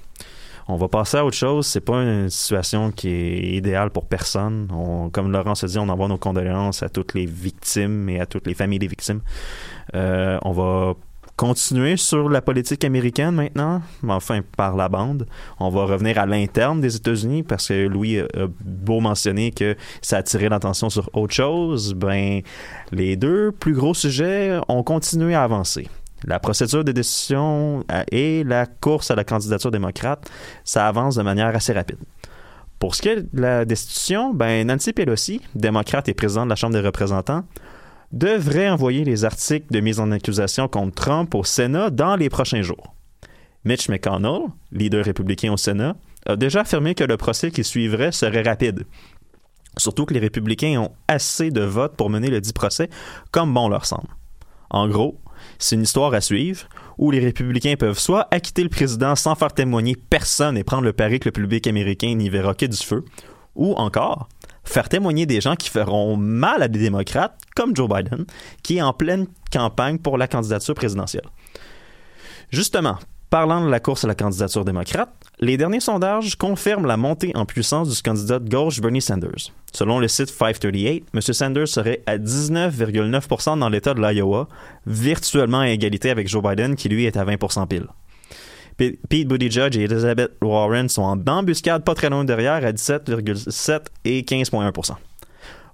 on 0.68 0.76
va 0.76 0.88
passer 0.88 1.16
à 1.16 1.24
autre 1.24 1.36
chose. 1.36 1.66
C'est 1.66 1.80
pas 1.80 2.02
une 2.02 2.30
situation 2.30 2.90
qui 2.92 3.08
est 3.08 3.56
idéale 3.56 3.90
pour 3.90 4.06
personne. 4.06 4.68
On- 4.72 5.10
comme 5.10 5.32
Laurent 5.32 5.54
se 5.54 5.66
dit, 5.66 5.78
on 5.78 5.88
envoie 5.88 6.08
nos 6.08 6.18
condoléances 6.18 6.82
à 6.82 6.88
toutes 6.88 7.14
les 7.14 7.26
victimes 7.26 8.08
et 8.08 8.20
à 8.20 8.26
toutes 8.26 8.46
les 8.46 8.54
familles 8.54 8.78
des 8.78 8.86
victimes. 8.86 9.20
Euh, 9.94 10.38
on 10.42 10.52
va 10.52 10.94
continuer 11.36 11.96
sur 11.96 12.28
la 12.28 12.40
politique 12.40 12.84
américaine 12.84 13.32
maintenant, 13.32 13.82
mais 14.02 14.12
enfin 14.12 14.40
par 14.56 14.76
la 14.76 14.88
bande. 14.88 15.26
On 15.58 15.68
va 15.68 15.84
revenir 15.84 16.18
à 16.18 16.26
l'interne 16.26 16.80
des 16.80 16.96
États-Unis 16.96 17.42
parce 17.42 17.68
que 17.68 17.86
Louis 17.86 18.20
a 18.20 18.26
beau 18.64 19.00
mentionner 19.00 19.50
que 19.50 19.76
ça 20.00 20.16
a 20.16 20.18
attiré 20.20 20.48
l'attention 20.48 20.90
sur 20.90 21.10
autre 21.12 21.34
chose. 21.34 21.94
Ben, 21.94 22.40
les 22.92 23.16
deux 23.16 23.52
plus 23.52 23.74
gros 23.74 23.94
sujets 23.94 24.58
ont 24.68 24.82
continué 24.82 25.34
à 25.34 25.42
avancer. 25.42 25.88
La 26.26 26.38
procédure 26.38 26.84
de 26.84 26.92
décision 26.92 27.84
euh, 27.92 28.02
et 28.10 28.44
la 28.44 28.66
course 28.66 29.10
à 29.10 29.14
la 29.14 29.24
candidature 29.24 29.70
démocrate, 29.70 30.30
ça 30.64 30.88
avance 30.88 31.16
de 31.16 31.22
manière 31.22 31.54
assez 31.54 31.72
rapide. 31.72 31.98
Pour 32.78 32.94
ce 32.94 33.02
qui 33.02 33.08
est 33.08 33.34
de 33.34 33.40
la 33.40 33.64
destitution, 33.64 34.32
ben 34.32 34.66
Nancy 34.66 34.92
Pelosi, 34.92 35.40
démocrate 35.54 36.08
et 36.08 36.14
présidente 36.14 36.44
de 36.46 36.50
la 36.50 36.56
Chambre 36.56 36.74
des 36.74 36.80
représentants, 36.80 37.44
devrait 38.14 38.70
envoyer 38.70 39.04
les 39.04 39.24
articles 39.24 39.66
de 39.72 39.80
mise 39.80 39.98
en 39.98 40.12
accusation 40.12 40.68
contre 40.68 40.94
Trump 40.94 41.34
au 41.34 41.42
Sénat 41.42 41.90
dans 41.90 42.14
les 42.14 42.30
prochains 42.30 42.62
jours. 42.62 42.94
Mitch 43.64 43.88
McConnell, 43.88 44.42
leader 44.70 45.04
républicain 45.04 45.52
au 45.52 45.56
Sénat, 45.56 45.96
a 46.26 46.36
déjà 46.36 46.60
affirmé 46.60 46.94
que 46.94 47.02
le 47.02 47.16
procès 47.16 47.50
qui 47.50 47.64
suivrait 47.64 48.12
serait 48.12 48.42
rapide. 48.42 48.84
Surtout 49.76 50.04
que 50.04 50.14
les 50.14 50.20
républicains 50.20 50.80
ont 50.80 50.92
assez 51.08 51.50
de 51.50 51.62
votes 51.62 51.96
pour 51.96 52.08
mener 52.08 52.30
le 52.30 52.40
dit 52.40 52.52
procès 52.52 52.88
comme 53.32 53.52
bon 53.52 53.68
leur 53.68 53.84
semble. 53.84 54.08
En 54.70 54.88
gros, 54.88 55.20
c'est 55.58 55.74
une 55.74 55.82
histoire 55.82 56.14
à 56.14 56.20
suivre 56.20 56.68
où 56.98 57.10
les 57.10 57.18
républicains 57.18 57.74
peuvent 57.76 57.98
soit 57.98 58.28
acquitter 58.30 58.62
le 58.62 58.68
président 58.68 59.16
sans 59.16 59.34
faire 59.34 59.52
témoigner 59.52 59.96
personne 59.96 60.56
et 60.56 60.62
prendre 60.62 60.84
le 60.84 60.92
pari 60.92 61.18
que 61.18 61.28
le 61.28 61.32
public 61.32 61.66
américain 61.66 62.14
n'y 62.14 62.28
verra 62.28 62.54
que 62.54 62.66
du 62.66 62.76
feu, 62.76 63.04
ou 63.56 63.74
encore 63.74 64.28
faire 64.64 64.88
témoigner 64.88 65.26
des 65.26 65.40
gens 65.40 65.56
qui 65.56 65.68
feront 65.68 66.16
mal 66.16 66.62
à 66.62 66.68
des 66.68 66.78
démocrates, 66.78 67.38
comme 67.54 67.74
Joe 67.76 67.88
Biden, 67.88 68.24
qui 68.62 68.78
est 68.78 68.82
en 68.82 68.92
pleine 68.92 69.26
campagne 69.52 69.98
pour 69.98 70.18
la 70.18 70.26
candidature 70.26 70.74
présidentielle. 70.74 71.28
Justement, 72.50 72.98
parlant 73.30 73.64
de 73.64 73.70
la 73.70 73.80
course 73.80 74.04
à 74.04 74.08
la 74.08 74.14
candidature 74.14 74.64
démocrate, 74.64 75.10
les 75.40 75.56
derniers 75.56 75.80
sondages 75.80 76.36
confirment 76.36 76.86
la 76.86 76.96
montée 76.96 77.32
en 77.34 77.44
puissance 77.44 77.88
du 77.88 78.00
candidat 78.00 78.38
de 78.38 78.48
gauche 78.48 78.80
Bernie 78.80 79.02
Sanders. 79.02 79.52
Selon 79.72 79.98
le 79.98 80.06
site 80.06 80.30
538, 80.30 81.06
M. 81.12 81.20
Sanders 81.20 81.68
serait 81.68 82.02
à 82.06 82.16
19,9% 82.16 83.58
dans 83.58 83.68
l'État 83.68 83.94
de 83.94 84.00
l'Iowa, 84.00 84.48
virtuellement 84.86 85.60
à 85.60 85.68
égalité 85.68 86.10
avec 86.10 86.28
Joe 86.28 86.42
Biden, 86.42 86.76
qui 86.76 86.88
lui 86.88 87.06
est 87.06 87.16
à 87.16 87.24
20% 87.24 87.66
pile. 87.66 87.88
Pete 88.76 89.28
Buttigieg 89.28 89.76
et 89.76 89.84
Elizabeth 89.84 90.32
Warren 90.42 90.88
sont 90.88 91.02
en 91.02 91.20
embuscade 91.26 91.84
pas 91.84 91.94
très 91.94 92.10
loin 92.10 92.24
derrière 92.24 92.64
à 92.64 92.72
17,7 92.72 93.80
et 94.04 94.22
15,1% 94.22 94.94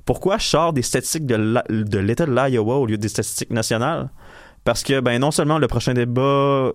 Pourquoi 0.04 0.38
je 0.38 0.44
sors 0.44 0.72
des 0.72 0.82
statistiques 0.82 1.26
de 1.26 1.98
l'État 1.98 2.26
de 2.26 2.32
l'Iowa 2.32 2.76
au 2.76 2.86
lieu 2.86 2.98
des 2.98 3.08
statistiques 3.08 3.50
nationales? 3.50 4.10
Parce 4.64 4.82
que 4.82 5.00
ben 5.00 5.18
non 5.18 5.30
seulement 5.30 5.58
le 5.58 5.66
prochain 5.66 5.94
débat 5.94 6.72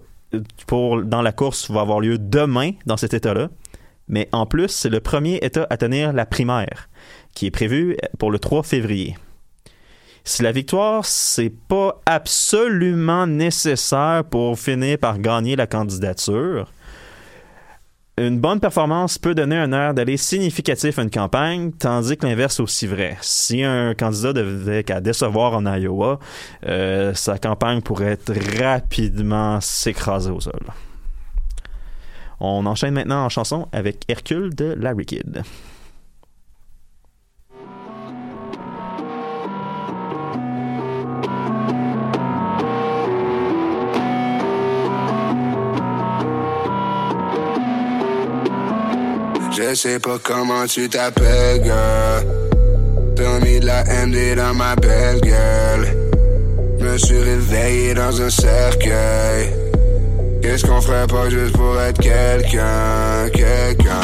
pour, 0.67 1.03
dans 1.03 1.21
la 1.21 1.31
course 1.31 1.69
va 1.69 1.81
avoir 1.81 1.99
lieu 1.99 2.17
demain 2.17 2.71
dans 2.85 2.97
cet 2.97 3.13
État-là. 3.13 3.49
Mais 4.07 4.29
en 4.31 4.45
plus, 4.45 4.69
c'est 4.69 4.89
le 4.89 4.99
premier 4.99 5.39
État 5.41 5.65
à 5.69 5.77
tenir 5.77 6.13
la 6.13 6.25
primaire, 6.25 6.89
qui 7.33 7.47
est 7.47 7.51
prévue 7.51 7.97
pour 8.19 8.31
le 8.31 8.39
3 8.39 8.63
février. 8.63 9.15
Si 10.27 10.41
la 10.41 10.51
victoire, 10.51 11.05
c'est 11.05 11.51
pas 11.51 12.01
absolument 12.07 13.27
nécessaire 13.27 14.23
pour 14.27 14.57
finir 14.57 14.97
par 14.97 15.19
gagner 15.19 15.55
la 15.55 15.67
candidature, 15.67 16.71
une 18.17 18.39
bonne 18.39 18.59
performance 18.59 19.19
peut 19.19 19.35
donner 19.35 19.55
un 19.55 19.71
air 19.71 19.93
d'aller 19.93 20.17
significatif 20.17 20.97
à 20.97 21.03
une 21.03 21.11
campagne, 21.11 21.71
tandis 21.73 22.17
que 22.17 22.25
l'inverse 22.25 22.59
est 22.59 22.63
aussi 22.63 22.87
vrai. 22.87 23.17
Si 23.21 23.63
un 23.63 23.93
candidat 23.93 24.33
devait 24.33 24.83
qu'à 24.83 24.99
décevoir 24.99 25.53
en 25.53 25.65
Iowa, 25.65 26.17
euh, 26.65 27.13
sa 27.13 27.37
campagne 27.37 27.81
pourrait 27.81 28.17
rapidement 28.59 29.61
s'écraser 29.61 30.31
au 30.31 30.39
sol. 30.39 30.59
On 32.39 32.65
enchaîne 32.65 32.95
maintenant 32.95 33.25
en 33.25 33.29
chanson 33.29 33.67
avec 33.71 34.05
Hercule 34.07 34.55
de 34.55 34.73
Larry 34.73 35.05
Kidd. 35.05 35.43
Je 49.57 49.73
sais 49.73 49.99
pas 49.99 50.17
comment 50.21 50.65
tu 50.65 50.89
t'appelles, 50.89 51.63
girl. 51.63 52.25
T'as 53.15 53.39
mis 53.39 53.61
de 53.61 53.65
la 53.65 53.85
MD 54.05 54.35
dans 54.35 54.53
ma 54.53 54.75
belle 54.75 55.21
gueule. 55.21 55.95
Me 56.81 56.97
suis 56.97 57.19
réveillé 57.19 57.93
dans 57.93 58.21
un 58.21 58.29
cercueil. 58.29 59.53
Qu'est-ce 60.41 60.65
qu'on 60.65 60.81
ferait 60.81 61.07
pas 61.07 61.29
juste 61.29 61.55
pour 61.55 61.79
être 61.79 62.01
quelqu'un, 62.01 63.29
quelqu'un? 63.33 64.01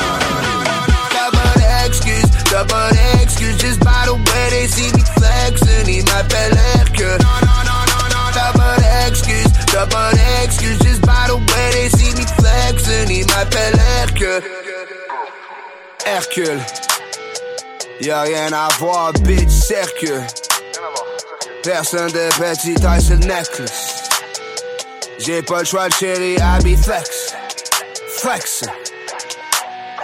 T'as 1.11 1.37
pas 1.37 1.59
d'excuse, 1.59 2.31
t'as 2.49 2.63
pas 2.63 2.89
d'excuse. 2.91 3.57
Just 3.59 3.79
by 3.79 4.05
the 4.05 4.13
way 4.13 4.49
they 4.51 4.67
see 4.69 4.89
me 4.93 5.03
flexing, 5.19 5.87
ils 5.87 6.05
m'appellent 6.05 6.59
Hercule. 6.75 7.17
T'as 8.33 8.53
pas 8.53 8.77
d'excuse, 8.77 9.51
t'as 9.69 9.85
pas 9.85 10.11
d'excuse. 10.13 10.77
Just 10.81 11.01
by 11.01 11.27
the 11.27 11.35
way 11.35 11.71
they 11.73 11.89
see 11.89 12.15
me 12.15 12.25
flexing, 12.39 13.09
ils 13.09 13.25
m'appellent 13.27 13.81
Hercule. 14.01 14.41
Hercule. 16.05 16.59
Y'a 18.01 18.21
rien 18.21 18.51
à 18.53 18.67
voir, 18.79 19.13
bitch, 19.13 19.49
cercle. 19.49 20.21
Personne 21.63 22.11
de 22.11 22.29
petit 22.39 22.73
taille 22.75 23.05
le 23.09 23.17
necklace. 23.17 24.09
J'ai 25.19 25.41
pas 25.43 25.59
le 25.59 25.65
choix 25.65 25.87
de 25.87 25.93
chérie, 25.93 26.37
habit 26.41 26.77
flex. 26.77 27.35
Flex. 28.17 28.63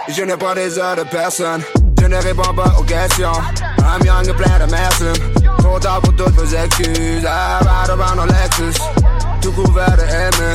Je 0.08 0.22
n'ai 0.22 0.36
pas 0.36 0.54
des 0.54 0.78
heures 0.78 0.96
de 0.96 1.02
personne. 1.04 1.62
Je 2.00 2.06
ne 2.06 2.16
réponds 2.16 2.54
pas 2.54 2.72
aux 2.78 2.84
questions. 2.84 3.32
I'm 3.80 4.04
young 4.04 4.28
et 4.28 4.32
plein 4.32 4.66
de 4.66 4.70
merci. 4.70 5.20
Trop 5.58 5.80
tard 5.80 6.00
pour 6.00 6.14
toutes 6.14 6.34
vos 6.34 6.54
excuses. 6.54 7.24
I 7.24 7.58
ride 7.60 7.90
around 7.90 8.20
en 8.20 8.26
Lexus. 8.26 8.80
Tout 9.42 9.52
couvert 9.52 9.96
de 9.96 10.02
haine. 10.02 10.54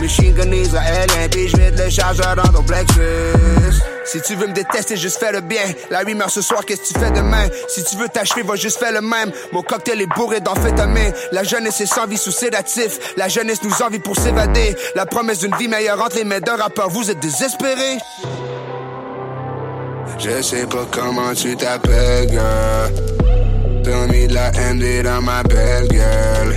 Machine 0.00 0.34
gun 0.34 0.52
israélien. 0.52 1.28
Puis 1.30 1.48
je 1.48 1.56
les 1.56 1.90
chargeurs 1.90 2.36
dans 2.36 2.52
ton 2.52 2.62
plexus. 2.62 3.82
Si 4.04 4.20
tu 4.20 4.34
veux 4.34 4.46
me 4.46 4.52
détester, 4.52 4.96
juste 4.96 5.18
fais 5.18 5.32
le 5.32 5.40
bien. 5.40 5.62
La 5.90 6.00
rumeur 6.00 6.30
ce 6.30 6.42
soir, 6.42 6.64
qu'est-ce 6.64 6.82
que 6.82 6.98
tu 6.98 6.98
fais 6.98 7.10
demain? 7.10 7.46
Si 7.68 7.82
tu 7.84 7.96
veux 7.96 8.08
t'achever, 8.08 8.42
va 8.42 8.56
juste 8.56 8.78
faire 8.78 8.92
le 8.92 9.00
même. 9.00 9.32
Mon 9.52 9.62
cocktail 9.62 10.00
est 10.02 10.14
bourré 10.14 10.40
d'amphétamine. 10.40 11.12
La 11.32 11.42
jeunesse 11.42 11.80
est 11.80 11.86
sans 11.86 12.06
vie 12.06 12.18
sous 12.18 12.30
sédatif. 12.30 13.14
La 13.16 13.28
jeunesse 13.28 13.62
nous 13.62 13.82
envie 13.82 13.98
pour 13.98 14.16
s'évader. 14.16 14.76
La 14.94 15.06
promesse 15.06 15.38
d'une 15.38 15.54
vie 15.56 15.68
meilleure 15.68 16.00
entre 16.02 16.16
les 16.16 16.24
mains 16.24 16.40
d'un 16.40 16.56
rappeur. 16.56 16.90
Vous 16.90 17.10
êtes 17.10 17.20
désespérés? 17.20 17.98
Je 20.18 20.42
sais 20.42 20.66
pas 20.66 20.86
comment 20.90 21.32
tu 21.34 21.56
t'appelles, 21.56 22.28
girl. 22.30 22.92
T'as 23.82 24.06
mis 24.06 24.26
de 24.26 24.34
la 24.34 24.50
MD 24.52 25.02
dans 25.02 25.22
ma 25.22 25.42
belle 25.42 25.88
gueule. 25.88 26.54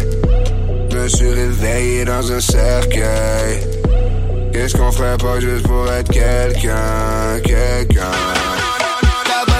Me 0.94 1.08
suis 1.08 1.30
réveillé 1.30 2.06
dans 2.06 2.32
un 2.32 2.40
cercueil. 2.40 3.77
Qu'est-ce 4.58 4.76
qu'on 4.76 4.92
ferait 4.92 5.18
pas 5.18 5.40
juste 5.40 5.68
pour 5.68 5.88
être 5.92 6.12
quelqu'un, 6.12 7.40
quelqu'un? 7.44 8.12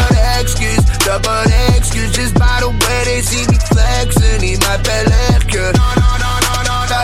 D'excuse, 0.10 0.80
t'as 1.06 1.20
pas 1.20 1.44
d'excuse. 1.46 2.12
Just 2.16 2.34
by 2.34 2.60
the 2.62 2.70
way 2.70 3.04
they 3.06 3.22
see 3.22 3.46
me 3.48 3.60
flexing, 3.60 4.42
ils 4.42 4.58
m'appellent 4.58 5.14
Hercule. 5.30 5.74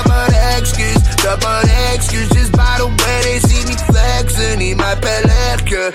Pas 0.06 0.28
d'excuse, 0.28 1.04
t'as 1.22 1.38
pas 1.38 1.62
d'excuse. 1.62 2.30
Just 2.34 2.52
by 2.54 2.80
the 2.80 2.86
way 2.86 3.22
they 3.22 3.40
see 3.42 3.64
me 3.64 3.76
ils 4.60 4.76
m'appellent 4.76 5.32
Hercule. 5.52 5.94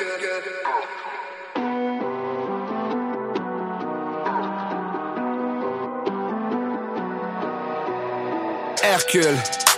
Hercule. 8.84 9.77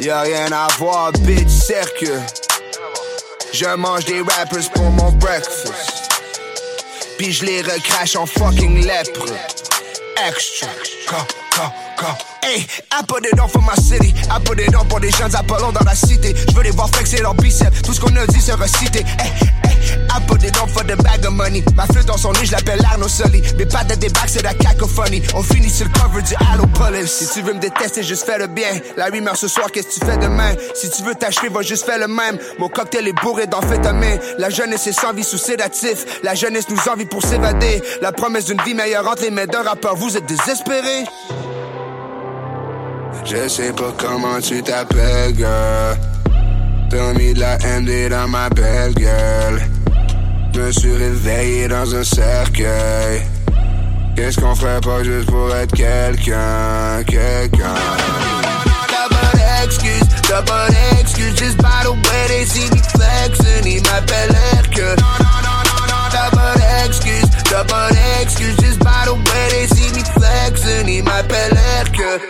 Y'a 0.00 0.22
rien 0.22 0.50
à 0.50 0.66
voir, 0.78 1.12
bitch, 1.12 1.48
cercle. 1.48 2.20
Je 3.52 3.66
mange 3.76 4.06
des 4.06 4.22
rappers 4.22 4.70
pour 4.72 4.90
mon 4.90 5.12
breakfast. 5.12 6.08
Puis 7.18 7.32
je 7.32 7.44
les 7.44 7.60
recrache 7.60 8.16
en 8.16 8.24
fucking 8.24 8.86
lèpre. 8.86 9.26
Extra. 10.26 10.68
Go. 12.00 12.08
Hey, 12.42 12.66
I 12.90 13.02
put 13.06 13.24
it 13.26 13.38
on 13.38 13.48
for 13.48 13.60
my 13.60 13.74
city. 13.74 14.14
I 14.30 14.40
put 14.40 14.58
it 14.58 14.74
on 14.74 14.86
pour 14.86 15.00
des 15.00 15.10
jeunes 15.10 15.34
Apollons 15.36 15.72
dans 15.72 15.84
la 15.84 15.94
cité. 15.94 16.34
Je 16.48 16.54
veux 16.54 16.62
les 16.62 16.70
voir 16.70 16.88
flexer 16.88 17.20
leurs 17.20 17.34
biceps. 17.34 17.82
Tout 17.82 17.92
ce 17.92 18.00
qu'on 18.00 18.16
a 18.16 18.26
dit 18.26 18.40
sera 18.40 18.66
cité. 18.66 19.00
Hey, 19.18 19.32
hey, 19.64 19.76
I 20.08 20.20
put 20.26 20.42
it 20.42 20.56
for 20.56 20.84
the 20.84 20.96
bag 21.02 21.24
of 21.26 21.32
money. 21.32 21.62
Ma 21.76 21.84
flûte 21.84 22.06
dans 22.06 22.16
son 22.16 22.32
nez, 22.32 22.46
je 22.46 22.52
l'appelle 22.52 22.82
Arno 22.90 23.08
Sully. 23.08 23.42
Mes 23.58 23.66
pattes 23.66 23.90
de 23.90 23.94
débarque, 23.94 24.30
c'est 24.30 24.42
la 24.42 24.54
cacophonie. 24.54 25.22
On 25.34 25.42
finit 25.42 25.70
sur 25.70 25.86
le 25.86 25.92
cover 25.92 26.22
du 26.22 26.34
Halo 26.50 26.66
Police. 26.66 27.10
Si 27.10 27.28
tu 27.34 27.42
veux 27.42 27.52
me 27.52 27.60
détester, 27.60 28.02
juste 28.02 28.24
fais 28.24 28.38
le 28.38 28.46
bien. 28.46 28.80
La 28.96 29.06
rumeur 29.06 29.36
ce 29.36 29.48
soir, 29.48 29.70
qu'est-ce 29.70 29.88
que 29.88 30.00
tu 30.00 30.06
fais 30.06 30.16
demain? 30.16 30.54
Si 30.74 30.90
tu 30.90 31.02
veux 31.02 31.14
t'achever, 31.14 31.48
va 31.48 31.62
juste 31.62 31.84
faire 31.84 31.98
le 31.98 32.08
même. 32.08 32.38
Mon 32.58 32.68
cocktail 32.68 33.06
est 33.06 33.20
bourré 33.22 33.46
d'amphétamine. 33.46 34.18
La 34.38 34.48
jeunesse 34.48 34.86
est 34.86 34.92
sans 34.92 35.12
vie 35.12 35.24
sous 35.24 35.38
sédatif. 35.38 36.22
La 36.22 36.34
jeunesse 36.34 36.68
nous 36.70 36.80
envie 36.90 37.06
pour 37.06 37.22
s'évader. 37.22 37.82
La 38.00 38.12
promesse 38.12 38.46
d'une 38.46 38.60
vie 38.62 38.74
meilleure 38.74 39.06
entre 39.06 39.22
les 39.22 39.30
mains 39.30 39.46
d'un 39.46 39.62
rappeur. 39.62 39.96
Vous 39.96 40.16
êtes 40.16 40.26
désespérés? 40.26 41.04
Je 43.24 43.48
sais 43.48 43.72
pas 43.72 43.92
comment 43.96 44.40
tu 44.40 44.62
t'appelles, 44.62 45.34
girl. 45.36 45.96
T'as 46.90 47.12
mis 47.14 47.34
de 47.34 47.40
la 47.40 47.58
MD 47.58 48.08
dans 48.08 48.28
ma 48.28 48.48
belle 48.50 48.94
gueule. 48.94 49.62
Me 50.56 50.72
suis 50.72 50.96
réveillé 50.96 51.68
dans 51.68 51.94
un 51.94 52.02
cercueil. 52.02 53.22
Qu'est-ce 54.16 54.40
qu'on 54.40 54.54
ferait 54.54 54.80
pas 54.80 55.02
juste 55.04 55.30
pour 55.30 55.54
être 55.54 55.72
quelqu'un, 55.74 57.02
quelqu'un? 57.06 57.74
T'as 58.88 59.08
pas 59.08 59.36
d'excuse, 59.36 60.08
t'as 60.26 60.42
pas 60.42 60.68
d'excuse. 60.68 61.36
Just 61.36 61.56
by 61.58 61.84
the 61.84 61.90
way 61.90 62.26
they 62.28 62.44
see 62.44 62.68
me 62.70 62.82
flexing, 62.82 63.64
ils 63.64 63.82
m'appellent 63.82 64.36
Hercule. 64.52 64.96
T'as 66.10 66.30
pas 66.30 66.54
d'excuse, 66.56 67.30
t'as 67.48 67.64
pas 67.64 67.90
d'excuse. 67.90 68.56
Just 68.60 68.78
by 68.80 69.04
the 69.06 69.12
way 69.12 69.48
they 69.50 69.66
see 69.68 69.92
me 69.92 70.04
flexing, 70.18 70.88
ils 70.88 71.04
m'appellent 71.04 71.58
Hercule. 71.78 72.20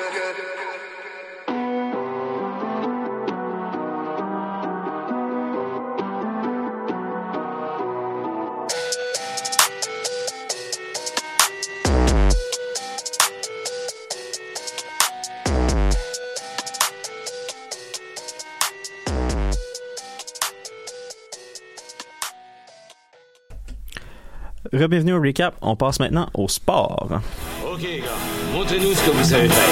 Bienvenue 24.72 25.14
au 25.14 25.20
recap. 25.20 25.54
On 25.62 25.74
passe 25.74 25.98
maintenant 25.98 26.28
au 26.34 26.46
sport. 26.46 27.08
Ok, 27.66 27.80
gars, 27.82 27.88
montrez-nous 28.54 28.94
ce 28.94 29.02
que 29.04 29.10
vous 29.10 29.24
savez 29.24 29.48
faire. 29.48 29.64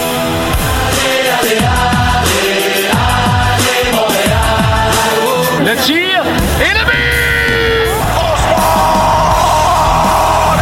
Le 5.61 5.76
tir 5.84 6.24
et 6.61 6.72
le 6.74 6.84
but! 6.84 6.94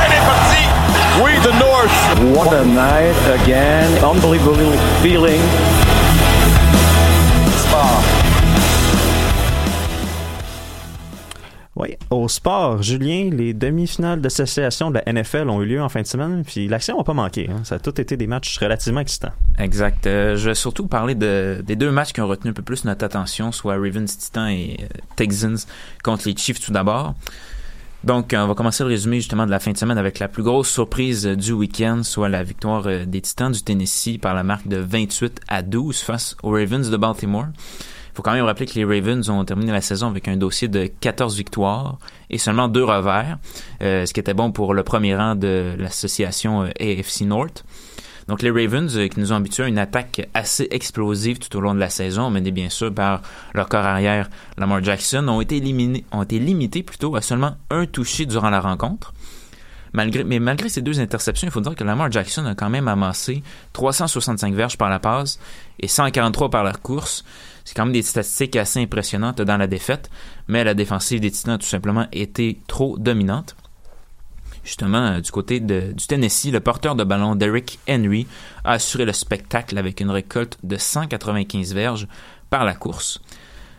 Elle 0.05 0.13
est 0.13 0.27
partie! 0.27 0.69
We 1.23 1.41
the 1.41 1.53
North! 1.59 1.97
What 2.37 2.53
a 2.55 2.65
night 2.65 3.17
again. 3.43 3.89
Unbelievable 4.05 4.77
feeling. 5.03 5.41
Oui, 11.77 11.95
au 12.09 12.27
sport, 12.27 12.83
Julien, 12.83 13.29
les 13.31 13.53
demi-finales 13.53 14.23
d'association 14.23 14.91
de 14.91 14.99
la 15.05 15.13
NFL 15.13 15.51
ont 15.51 15.61
eu 15.61 15.67
lieu 15.67 15.83
en 15.83 15.91
fin 15.91 16.01
de 16.01 16.07
semaine, 16.07 16.43
puis 16.43 16.69
l'action 16.69 16.97
n'a 16.97 17.05
pas 17.05 17.13
manqué. 17.13 17.51
hein. 17.51 17.61
Ça 17.65 17.75
a 17.75 17.79
tout 17.79 18.01
été 18.01 18.17
des 18.17 18.27
matchs 18.27 18.57
relativement 18.59 19.01
excitants. 19.01 19.33
Exact. 19.59 20.07
Euh, 20.07 20.37
je 20.37 20.49
vais 20.49 20.55
surtout 20.55 20.87
parler 20.87 21.15
de, 21.15 21.63
des 21.67 21.77
deux 21.77 21.91
matchs 21.91 22.13
qui 22.15 22.23
ont 22.23 22.29
retenu 22.29 22.51
un 22.51 22.55
peu 22.55 22.63
plus 22.63 22.85
notre 22.87 23.05
attention, 23.05 23.53
soit 23.53 23.75
Ravens 23.75 24.17
Titans 24.17 24.49
et 24.49 24.79
euh, 24.81 24.87
Texans 25.17 25.59
contre 26.03 26.27
les 26.29 26.37
Chiefs 26.37 26.61
tout 26.61 26.73
d'abord. 26.73 27.15
Donc, 28.05 28.35
on 28.39 28.47
va 28.47 28.55
commencer 28.55 28.85
le 28.85 28.91
résumé 28.91 29.17
justement 29.17 29.47
de 29.47 29.51
la 29.51 29.59
fin 29.59 29.73
de 29.73 29.77
semaine 29.77 29.99
avec 29.99 30.19
la 30.21 30.29
plus 30.29 30.45
grosse 30.45 30.71
surprise 30.71 31.27
euh, 31.27 31.35
du 31.37 31.53
week-end, 31.53 32.03
soit 32.05 32.29
la 32.29 32.43
victoire 32.43 32.85
euh, 32.87 33.05
des 33.05 33.21
Titans 33.21 33.51
du 33.53 33.63
Tennessee 33.63 34.17
par 34.19 34.33
la 34.33 34.45
marque 34.45 34.69
de 34.69 34.77
28 34.77 35.41
à 35.49 35.61
12 35.63 35.99
face 35.99 36.37
aux 36.43 36.53
Ravens 36.53 36.89
de 36.89 36.97
Baltimore. 36.97 37.47
Faut 38.17 38.23
quand 38.23 38.33
même 38.33 38.47
rappeler 38.47 38.65
que 38.65 38.73
les 38.77 38.85
Ravens 38.87 39.29
ont 39.29 39.45
terminé 39.45 39.73
la 39.73 39.83
saison 39.83 40.09
avec 40.09 40.27
un 40.27 40.39
dossier 40.39 40.69
de 40.69 40.87
14 40.87 41.37
victoires 41.37 41.99
et 42.31 42.39
seulement 42.39 42.67
deux 42.67 42.83
revers, 42.83 43.37
euh, 43.83 44.07
ce 44.07 44.15
qui 44.15 44.21
était 44.21 44.33
bon 44.33 44.53
pour 44.53 44.73
le 44.73 44.83
premier 44.83 45.15
rang 45.15 45.35
de 45.35 45.75
l'association 45.79 46.63
euh, 46.63 46.71
AFC 46.81 47.27
North. 47.27 47.67
Donc 48.27 48.41
les 48.41 48.51
Ravens, 48.51 48.97
euh, 48.97 49.09
qui 49.09 49.21
nous 49.21 49.35
ont 49.35 49.37
habitués 49.37 49.65
à 49.65 49.69
une 49.69 49.77
attaque 49.77 50.27
assez 50.33 50.67
explosive 50.71 51.39
tout 51.39 51.55
au 51.59 51.61
long 51.61 51.75
de 51.75 51.79
la 51.79 51.91
saison, 51.91 52.31
menée 52.31 52.53
bien 52.53 52.71
sûr 52.71 52.91
par 52.91 53.21
leur 53.53 53.69
corps 53.69 53.85
arrière 53.85 54.31
Lamar 54.57 54.83
Jackson, 54.83 55.29
ont 55.29 55.43
été 55.43 55.61
limités 55.61 56.83
plutôt 56.83 57.17
à 57.17 57.21
seulement 57.21 57.59
un 57.69 57.85
touché 57.85 58.25
durant 58.25 58.49
la 58.49 58.61
rencontre. 58.61 59.13
Mais 59.93 60.39
malgré 60.41 60.71
ces 60.71 60.81
deux 60.81 61.01
interceptions, 61.01 61.49
il 61.49 61.51
faut 61.51 61.61
dire 61.61 61.75
que 61.75 61.85
Lamar 61.85 62.11
Jackson 62.11 62.47
a 62.47 62.55
quand 62.55 62.71
même 62.71 62.89
amassé 62.89 63.43
365 63.75 64.55
verges 64.55 64.79
par 64.79 64.89
la 64.89 65.01
passe 65.01 65.39
et 65.81 65.87
143 65.87 66.49
par 66.49 66.65
la 66.65 66.73
course. 66.73 67.23
C'est 67.67 67.75
quand 67.75 67.85
même 67.85 67.93
des 67.93 68.03
statistiques 68.03 68.55
assez 68.55 68.81
impressionnantes 68.81 69.43
dans 69.43 69.57
la 69.57 69.67
défaite, 69.67 70.09
mais 70.47 70.63
la 70.63 70.73
défensive 70.73 71.19
des 71.19 71.33
Titans 71.33 71.55
a 71.55 71.59
tout 71.59 71.67
simplement 71.67 72.07
été 72.13 72.61
trop 72.69 72.97
dominante. 72.97 73.57
Justement, 74.63 75.05
euh, 75.05 75.21
du 75.21 75.33
côté 75.33 75.59
du 75.59 76.07
Tennessee, 76.07 76.53
le 76.53 76.61
porteur 76.61 76.95
de 76.95 77.03
ballon 77.03 77.35
Derrick 77.35 77.81
Henry 77.89 78.29
a 78.65 78.73
assuré 78.75 79.05
le 79.05 79.13
spectacle 79.13 79.79
avec 79.79 80.01
une 80.01 80.11
récolte 80.11 80.59
de 80.63 80.77
195 80.77 81.75
verges 81.75 82.07
par 82.51 82.65
la 82.65 82.75
course. 82.75 83.21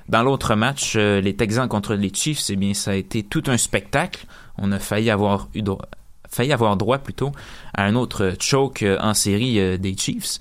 Dans 0.09 0.21
l'autre 0.21 0.55
match, 0.55 0.95
euh, 0.97 1.21
les 1.21 1.37
Texans 1.37 1.69
contre 1.69 1.93
les 1.93 2.13
Chiefs, 2.13 2.49
eh 2.49 2.57
bien, 2.57 2.73
ça 2.73 2.91
a 2.91 2.95
été 2.95 3.23
tout 3.23 3.43
un 3.47 3.57
spectacle. 3.57 4.25
On 4.57 4.73
a 4.73 4.79
failli 4.79 5.09
avoir 5.09 5.47
droit, 5.55 5.87
failli 6.27 6.51
avoir 6.51 6.75
droit 6.75 6.97
plutôt 6.97 7.31
à 7.73 7.85
un 7.85 7.95
autre 7.95 8.33
choke 8.41 8.83
euh, 8.83 8.97
en 8.99 9.13
série 9.13 9.79
des 9.79 9.95
Chiefs. 9.95 10.39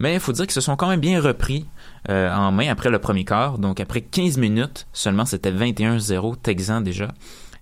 Mais 0.00 0.14
il 0.14 0.20
faut 0.20 0.32
dire 0.32 0.46
qu'ils 0.46 0.54
se 0.54 0.60
sont 0.60 0.74
quand 0.74 0.88
même 0.88 1.00
bien 1.00 1.20
repris 1.20 1.66
euh, 2.08 2.32
en 2.32 2.50
main 2.52 2.68
après 2.70 2.90
le 2.90 2.98
premier 2.98 3.24
quart. 3.24 3.58
Donc 3.58 3.80
après 3.80 4.00
15 4.00 4.38
minutes 4.38 4.86
seulement, 4.92 5.24
c'était 5.24 5.52
21-0 5.52 6.36
Texans 6.42 6.82
déjà. 6.82 7.08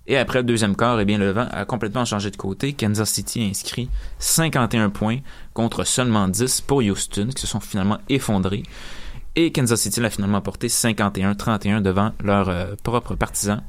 Et 0.07 0.17
après 0.17 0.39
le 0.39 0.43
deuxième 0.43 0.75
quart, 0.75 0.99
eh 0.99 1.05
bien, 1.05 1.19
le 1.19 1.31
vent 1.31 1.47
a 1.51 1.65
complètement 1.65 2.03
changé 2.03 2.31
de 2.31 2.35
côté. 2.35 2.73
Kansas 2.73 3.09
City 3.09 3.43
a 3.43 3.45
inscrit 3.45 3.89
51 4.17 4.89
points 4.89 5.19
contre 5.53 5.83
seulement 5.83 6.27
10 6.27 6.61
pour 6.61 6.79
Houston, 6.79 7.27
qui 7.35 7.41
se 7.41 7.47
sont 7.47 7.59
finalement 7.59 7.99
effondrés. 8.09 8.63
Et 9.35 9.51
Kansas 9.51 9.81
City 9.81 9.99
l'a 9.99 10.09
finalement 10.09 10.41
porté 10.41 10.67
51-31 10.67 11.83
devant 11.83 12.11
leurs 12.23 12.49
euh, 12.49 12.73
propres 12.81 13.13
partisans. 13.13 13.61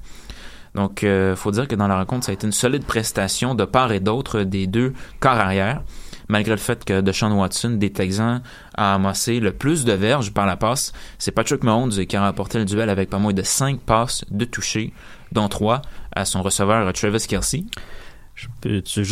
Donc, 0.74 1.02
il 1.02 1.34
faut 1.36 1.50
dire 1.50 1.66
que 1.66 1.74
dans 1.74 1.88
la 1.88 1.96
rencontre, 1.96 2.26
ça 2.26 2.30
a 2.30 2.32
été 2.32 2.46
une 2.46 2.52
solide 2.52 2.84
prestation 2.84 3.54
de 3.54 3.64
part 3.64 3.92
et 3.92 4.00
d'autre 4.00 4.42
des 4.44 4.68
deux 4.68 4.94
corps 5.18 5.32
arrière, 5.32 5.82
malgré 6.30 6.52
le 6.52 6.58
fait 6.58 6.84
que 6.84 7.00
Deshaun 7.02 7.32
Watson, 7.32 7.70
des 7.72 7.90
Texans, 7.92 8.40
a 8.74 8.94
amassé 8.94 9.40
le 9.40 9.52
plus 9.52 9.84
de 9.84 9.92
verges 9.92 10.32
par 10.32 10.46
la 10.46 10.56
passe. 10.56 10.92
C'est 11.18 11.32
Patrick 11.32 11.62
Mahomes 11.64 11.90
qui 11.90 12.16
a 12.16 12.24
remporté 12.26 12.58
le 12.58 12.64
duel 12.64 12.88
avec 12.88 13.10
pas 13.10 13.18
moins 13.18 13.32
de 13.34 13.42
5 13.42 13.80
passes 13.80 14.24
de 14.30 14.44
toucher, 14.44 14.92
dont 15.32 15.48
3 15.48 15.82
à 16.14 16.24
son 16.24 16.42
receveur 16.42 16.90
Travis 16.92 17.26
Kelsey. 17.28 17.64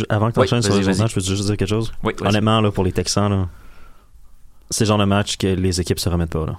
Avant 0.09 0.29
que 0.29 0.33
tu 0.33 0.39
Oui, 0.39 0.45
enchaînes 0.45 0.61
sur 0.63 0.73
vas-y, 0.73 0.85
les 0.93 0.97
matchs, 0.97 1.13
peux-tu 1.13 1.27
juste 1.29 1.45
dire 1.45 1.57
quelque 1.57 1.69
chose? 1.69 1.91
Oui. 2.03 2.13
Honnêtement, 2.21 2.61
là, 2.61 2.71
pour 2.71 2.83
les 2.83 2.91
Texans, 2.91 3.29
là, 3.29 3.47
c'est 4.71 4.85
le 4.85 4.87
genre 4.87 4.97
de 4.97 5.05
match 5.05 5.37
que 5.37 5.47
les 5.47 5.79
équipes 5.81 5.99
se 5.99 6.09
remettent 6.09 6.31
pas. 6.31 6.45
Là. 6.45 6.57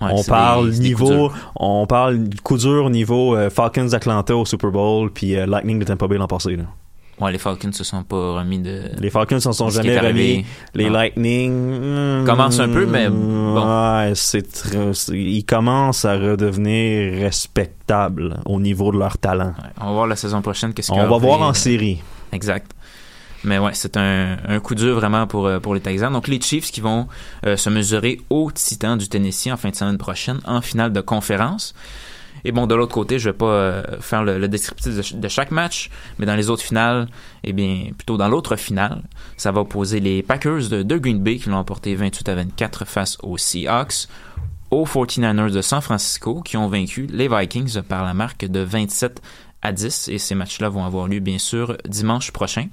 Ouais, 0.00 0.10
on 0.12 0.22
parle 0.22 0.70
des- 0.72 0.78
niveau, 0.80 1.32
on 1.56 1.86
parle 1.86 2.28
coup 2.42 2.58
dur 2.58 2.90
niveau 2.90 3.34
euh, 3.34 3.48
Falcons 3.50 3.92
Atlanta 3.92 4.36
au 4.36 4.44
Super 4.44 4.70
Bowl 4.70 5.10
puis 5.10 5.34
euh, 5.36 5.46
Lightning 5.46 5.78
de 5.78 5.84
Tampa 5.84 6.06
Bay 6.06 6.18
l'an 6.18 6.26
passé. 6.26 6.54
Là. 6.56 6.64
Ouais, 7.18 7.32
les 7.32 7.38
Falcons 7.38 7.72
se 7.72 7.82
sont 7.82 8.02
pas 8.02 8.34
remis 8.34 8.58
de. 8.58 8.90
Les 8.98 9.08
Falcons 9.08 9.40
s'en 9.40 9.52
sont 9.52 9.70
jamais 9.70 9.98
remis. 9.98 10.44
Les. 10.74 10.90
Lightning 10.90 12.22
hmm, 12.22 12.26
Commencent 12.26 12.60
un 12.60 12.68
peu, 12.68 12.84
mais 12.84 13.08
bon. 13.08 13.54
Ouais, 13.56 14.12
c'est 14.14 14.50
très- 14.52 14.92
ils 15.14 15.44
commencent 15.44 16.04
à 16.04 16.14
redevenir 16.14 17.18
respectables 17.22 18.38
au 18.44 18.60
niveau 18.60 18.92
de 18.92 18.98
leur 18.98 19.16
talent. 19.16 19.54
On 19.80 19.86
va 19.86 19.92
voir 19.92 20.06
la 20.06 20.16
saison 20.16 20.42
prochaine 20.42 20.74
qu'est-ce 20.74 20.92
On 20.92 20.96
qu'il 20.96 21.04
y 21.04 21.08
va 21.08 21.16
voir 21.16 21.40
en 21.40 21.50
euh, 21.50 21.54
série. 21.54 22.02
Exact. 22.32 22.72
Mais 23.44 23.58
ouais, 23.58 23.72
c'est 23.74 23.96
un, 23.96 24.36
un 24.46 24.60
coup 24.60 24.74
dur 24.74 24.96
vraiment 24.96 25.26
pour, 25.26 25.46
euh, 25.46 25.60
pour 25.60 25.74
les 25.74 25.80
Texans. 25.80 26.12
Donc 26.12 26.28
les 26.28 26.40
Chiefs 26.40 26.70
qui 26.70 26.80
vont 26.80 27.06
euh, 27.46 27.56
se 27.56 27.70
mesurer 27.70 28.20
aux 28.28 28.50
Titans 28.50 28.98
du 28.98 29.08
Tennessee 29.08 29.52
en 29.52 29.56
fin 29.56 29.70
de 29.70 29.76
semaine 29.76 29.98
prochaine 29.98 30.40
en 30.46 30.60
finale 30.60 30.92
de 30.92 31.00
conférence. 31.00 31.74
Et 32.46 32.52
bon, 32.52 32.68
de 32.68 32.74
l'autre 32.76 32.94
côté, 32.94 33.18
je 33.18 33.30
vais 33.30 33.36
pas 33.36 33.46
euh, 33.46 33.82
faire 34.00 34.22
le, 34.22 34.46
descriptif 34.46 34.94
de, 34.94 35.02
ch- 35.02 35.14
de 35.16 35.28
chaque 35.28 35.50
match, 35.50 35.90
mais 36.18 36.26
dans 36.26 36.36
les 36.36 36.48
autres 36.48 36.62
finales, 36.62 37.08
eh 37.42 37.52
bien, 37.52 37.88
plutôt 37.98 38.16
dans 38.16 38.28
l'autre 38.28 38.54
finale, 38.54 39.02
ça 39.36 39.50
va 39.50 39.62
opposer 39.62 39.98
les 39.98 40.22
Packers 40.22 40.68
de, 40.68 40.82
de 40.84 40.96
Green 40.96 41.20
Bay 41.20 41.38
qui 41.38 41.48
l'ont 41.48 41.56
emporté 41.56 41.96
28 41.96 42.28
à 42.28 42.34
24 42.36 42.84
face 42.84 43.18
aux 43.24 43.36
Seahawks, 43.36 44.06
aux 44.70 44.84
49ers 44.84 45.50
de 45.50 45.60
San 45.60 45.80
Francisco 45.80 46.40
qui 46.40 46.56
ont 46.56 46.68
vaincu 46.68 47.08
les 47.10 47.28
Vikings 47.28 47.82
par 47.82 48.04
la 48.04 48.14
marque 48.14 48.44
de 48.46 48.60
27 48.60 49.20
à 49.62 49.72
10 49.72 50.08
et 50.08 50.18
ces 50.18 50.36
matchs-là 50.36 50.68
vont 50.68 50.84
avoir 50.84 51.08
lieu 51.08 51.18
bien 51.18 51.38
sûr 51.38 51.76
dimanche 51.88 52.30
prochain. 52.30 52.68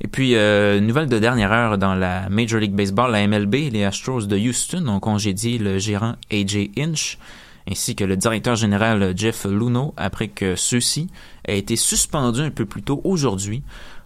Et 0.00 0.06
puis, 0.08 0.34
euh, 0.36 0.80
nouvelle 0.80 1.08
de 1.08 1.18
dernière 1.18 1.52
heure 1.52 1.76
dans 1.78 1.94
la 1.94 2.28
Major 2.28 2.60
League 2.60 2.74
Baseball, 2.74 3.10
la 3.10 3.26
MLB, 3.26 3.54
les 3.72 3.84
Astros 3.84 4.26
de 4.26 4.36
Houston 4.36 4.86
ont 4.88 5.00
congédié 5.00 5.58
le 5.58 5.78
gérant 5.78 6.14
AJ 6.32 6.70
Inch 6.78 7.18
ainsi 7.70 7.94
que 7.94 8.04
le 8.04 8.16
directeur 8.16 8.56
général 8.56 9.12
Jeff 9.16 9.44
Luno 9.44 9.94
après 9.96 10.28
que 10.28 10.56
ceux-ci 10.56 11.08
aient 11.44 11.58
été 11.58 11.76
suspendus 11.76 12.40
un 12.40 12.50
peu 12.50 12.66
plus 12.66 12.82
tôt 12.82 13.00
aujourd'hui 13.04 13.62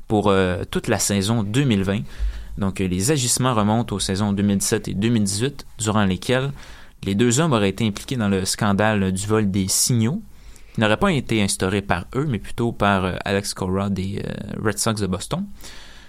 pour 0.08 0.28
euh, 0.28 0.62
toute 0.70 0.88
la 0.88 0.98
saison 0.98 1.42
2020. 1.42 2.00
Donc, 2.58 2.80
euh, 2.80 2.86
les 2.86 3.10
agissements 3.10 3.54
remontent 3.54 3.94
aux 3.96 4.00
saisons 4.00 4.32
2017 4.32 4.88
et 4.88 4.94
2018, 4.94 5.66
durant 5.78 6.04
lesquelles 6.04 6.52
les 7.04 7.14
deux 7.14 7.40
hommes 7.40 7.52
auraient 7.52 7.70
été 7.70 7.86
impliqués 7.86 8.16
dans 8.16 8.28
le 8.28 8.44
scandale 8.44 9.12
du 9.12 9.26
vol 9.26 9.50
des 9.50 9.68
signaux, 9.68 10.22
qui 10.74 10.80
n'aurait 10.80 10.98
pas 10.98 11.12
été 11.12 11.42
instauré 11.42 11.82
par 11.82 12.04
eux, 12.14 12.26
mais 12.28 12.38
plutôt 12.38 12.72
par 12.72 13.04
euh, 13.04 13.14
Alex 13.24 13.54
Cora 13.54 13.90
des 13.90 14.22
euh, 14.24 14.60
Red 14.62 14.78
Sox 14.78 15.00
de 15.00 15.06
Boston. 15.06 15.46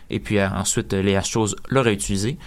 Et 0.09 0.19
puis 0.19 0.37
euh, 0.37 0.47
ensuite, 0.49 0.93
euh, 0.93 1.01
les 1.01 1.15
Astros 1.15 1.55
l'auraient 1.69 1.93
utilisé. 1.93 2.37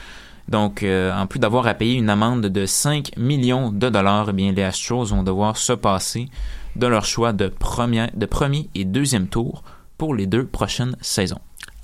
Donc, 0.49 0.83
euh, 0.83 1.13
en 1.13 1.27
plus 1.27 1.39
d'avoir 1.41 1.67
à 1.67 1.75
payer 1.75 1.95
une 1.95 2.09
amende 2.09 2.47
de 2.47 2.67
5 2.67 3.17
millions 3.17 3.71
de 3.71 3.89
dollars, 3.89 4.29
eh 4.31 4.33
bien, 4.33 4.53
les 4.53 4.63
Astros 4.63 5.07
vont 5.07 5.23
devoir 5.23 5.57
se 5.57 5.73
passer 5.73 6.29
de 6.77 6.87
leur 6.87 7.05
choix 7.05 7.33
de, 7.33 7.49
premier 7.49 8.71
et 8.75 8.85
deuxième 8.85 9.27
tour 9.27 9.65
pour 9.99 10.15
les 10.15 10.27
deux 10.27 10.47
prochaines 10.47 10.97
saisons. 11.01 11.41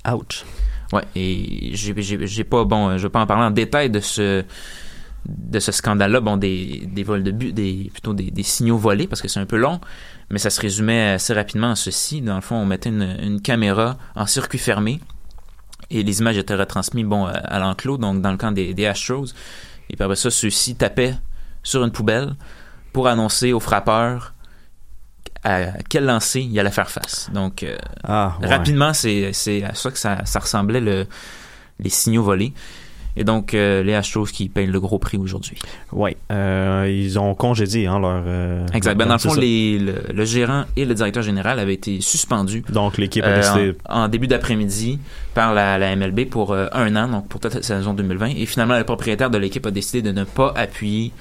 Ouch. 0.09 0.45
Ouais, 0.93 1.03
et 1.15 1.71
j'ai- 1.73 2.43
pas, 2.43 2.63
bon, 2.63 2.97
je 2.97 3.03
vais 3.03 3.09
pas 3.09 3.21
en 3.21 3.25
parler 3.25 3.45
en 3.45 3.51
détail 3.51 3.89
de 3.89 3.99
ce 3.99 4.43
de 5.25 5.59
ce 5.59 5.71
scandale-là, 5.71 6.19
bon, 6.19 6.35
des, 6.35 6.83
des 6.91 7.03
vols 7.03 7.23
de 7.23 7.31
but, 7.31 7.53
des, 7.53 7.89
plutôt 7.93 8.13
des, 8.13 8.29
des 8.29 8.43
signaux 8.43 8.77
volés, 8.77 9.07
parce 9.07 9.21
que 9.21 9.29
c'est 9.29 9.39
un 9.39 9.45
peu 9.45 9.55
long, 9.55 9.79
mais 10.29 10.37
ça 10.37 10.49
se 10.49 10.59
résumait 10.59 11.11
assez 11.11 11.33
rapidement 11.33 11.67
en 11.69 11.75
ceci. 11.75 12.21
Dans 12.21 12.35
le 12.35 12.41
fond, 12.41 12.57
on 12.57 12.65
mettait 12.65 12.89
une, 12.89 13.17
une 13.21 13.41
caméra 13.41 13.97
en 14.15 14.25
circuit 14.25 14.57
fermé, 14.59 14.99
et 15.93 16.03
les 16.03 16.19
images 16.19 16.37
étaient 16.37 16.55
retransmises, 16.55 17.05
bon, 17.05 17.25
à, 17.25 17.31
à 17.31 17.59
l'enclos, 17.59 17.97
donc 17.97 18.21
dans 18.21 18.31
le 18.31 18.37
camp 18.37 18.51
des, 18.51 18.73
des 18.73 18.85
Astros, 18.85 19.27
et 19.89 19.95
puis 19.95 20.03
après 20.03 20.15
ça, 20.15 20.29
ceux-ci 20.31 20.75
tapaient 20.75 21.15
sur 21.63 21.83
une 21.83 21.91
poubelle 21.91 22.35
pour 22.91 23.07
annoncer 23.07 23.53
aux 23.53 23.59
frappeurs 23.59 24.33
à 25.43 25.73
quel 25.89 26.05
lancer 26.05 26.39
il 26.41 26.57
allait 26.59 26.71
faire 26.71 26.89
face. 26.89 27.29
Donc, 27.33 27.63
euh, 27.63 27.75
Ah, 28.03 28.37
ouais. 28.41 28.47
rapidement, 28.47 28.93
c'est 28.93 29.33
c'est 29.33 29.63
à 29.63 29.73
ça 29.73 29.91
que 29.91 29.97
ça, 29.97 30.23
ça 30.25 30.39
ressemblait, 30.39 30.79
le, 30.79 31.05
les 31.79 31.89
signaux 31.89 32.23
volés. 32.23 32.53
Et 33.15 33.23
donc, 33.23 33.53
euh, 33.53 33.83
les 33.83 33.93
Astros 33.93 34.25
qui 34.31 34.49
payent 34.49 34.65
le 34.67 34.79
gros 34.79 34.97
prix 34.97 35.17
aujourd'hui. 35.17 35.57
Oui, 35.91 36.17
euh, 36.31 36.87
ils 36.91 37.19
ont 37.19 37.35
congédié 37.35 37.85
hein, 37.87 37.99
leur. 37.99 38.23
euh, 38.25 38.65
Exact. 38.73 38.95
Ben, 38.95 39.05
dans 39.05 39.13
le 39.13 39.19
fond, 39.19 39.33
les- 39.35 39.77
le, 39.77 39.95
le 40.13 40.25
gérant 40.25 40.63
et 40.75 40.85
le 40.85 40.93
directeur 40.95 41.21
général 41.21 41.59
avaient 41.59 41.75
été 41.75 42.01
suspendus. 42.01 42.63
Donc, 42.69 42.97
l'équipe 42.97 43.23
a 43.23 43.27
euh, 43.27 43.37
décidé. 43.37 43.77
en, 43.87 44.03
en 44.03 44.07
début 44.07 44.27
d'après-midi 44.27 44.99
par 45.35 45.53
la, 45.53 45.77
la 45.77 45.95
MLB 45.95 46.25
pour 46.29 46.53
euh, 46.53 46.67
un 46.73 46.95
an, 46.95 47.07
donc 47.07 47.27
pour 47.27 47.39
toute 47.39 47.53
la 47.53 47.61
saison 47.61 47.93
2020. 47.93 48.29
Et 48.37 48.45
finalement, 48.47 48.77
le 48.77 48.83
propriétaire 48.83 49.29
de 49.29 49.37
l'équipe 49.37 49.65
a 49.65 49.71
décidé 49.71 50.01
de 50.01 50.11
ne 50.11 50.23
pas 50.23 50.51
appuyer 50.55 51.11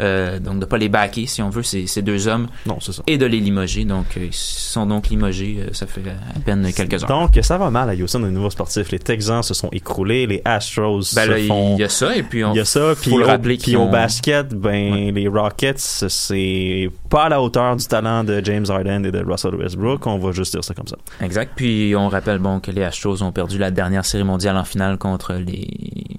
euh, 0.00 0.38
donc 0.38 0.58
de 0.58 0.64
pas 0.64 0.78
les 0.78 0.88
backer 0.88 1.26
si 1.26 1.42
on 1.42 1.50
veut 1.50 1.62
ces, 1.62 1.86
ces 1.86 2.00
deux 2.00 2.26
hommes 2.26 2.46
non, 2.64 2.78
c'est 2.80 2.92
ça. 2.92 3.02
et 3.06 3.18
de 3.18 3.26
les 3.26 3.40
limoger 3.40 3.84
donc 3.84 4.06
euh, 4.16 4.24
ils 4.24 4.32
sont 4.32 4.86
donc 4.86 5.08
limogés 5.08 5.58
euh, 5.60 5.68
ça 5.72 5.86
fait 5.86 6.00
à 6.08 6.40
peine 6.40 6.72
quelques 6.72 7.02
heures 7.02 7.08
Donc, 7.08 7.38
ça 7.42 7.58
va 7.58 7.70
mal 7.70 7.90
à 7.90 7.94
Houston, 7.94 8.22
au 8.22 8.28
niveau 8.28 8.48
sportif. 8.50 8.90
Les 8.90 8.98
Texans 8.98 9.42
se 9.42 9.54
sont 9.54 9.68
écroulés, 9.70 10.26
les 10.26 10.40
Astros 10.44 11.14
ben 11.14 11.24
se 11.24 11.30
là 11.30 11.38
il 11.38 11.46
font... 11.46 11.76
y 11.76 11.84
a 11.84 11.88
ça 11.88 12.16
et 12.16 12.22
puis 12.22 12.44
on 12.44 12.52
Il 12.52 12.56
y 12.56 12.60
a 12.60 12.64
ça, 12.64 12.94
puis 13.00 13.12
au, 13.12 13.36
puis 13.46 13.76
basket, 13.90 14.54
ben 14.54 15.14
les 15.14 15.28
Rockets, 15.28 15.78
c'est 15.78 16.90
pas 17.10 17.24
à 17.24 17.28
la 17.28 17.42
hauteur 17.42 17.76
du 17.76 17.86
talent 17.86 18.24
de 18.24 18.40
James 18.44 18.64
Harden 18.68 19.04
et 19.04 19.10
de 19.10 19.22
Russell 19.22 19.54
Westbrook. 19.54 20.06
On 20.06 20.18
va 20.18 20.32
juste 20.32 20.52
dire 20.52 20.64
ça 20.64 20.74
comme 20.74 20.88
ça. 20.88 20.96
Exact. 21.20 21.52
Puis 21.54 21.94
on 21.96 22.08
rappelle 22.08 22.38
bon 22.38 22.60
que 22.60 22.70
les 22.70 22.82
Astros 22.82 23.22
ont 23.22 23.32
perdu 23.32 23.58
la 23.58 23.70
dernière 23.70 24.04
série 24.04 24.24
mondiale 24.24 24.56
en 24.56 24.64
finale 24.64 24.98
contre 24.98 25.34
les, 25.34 25.68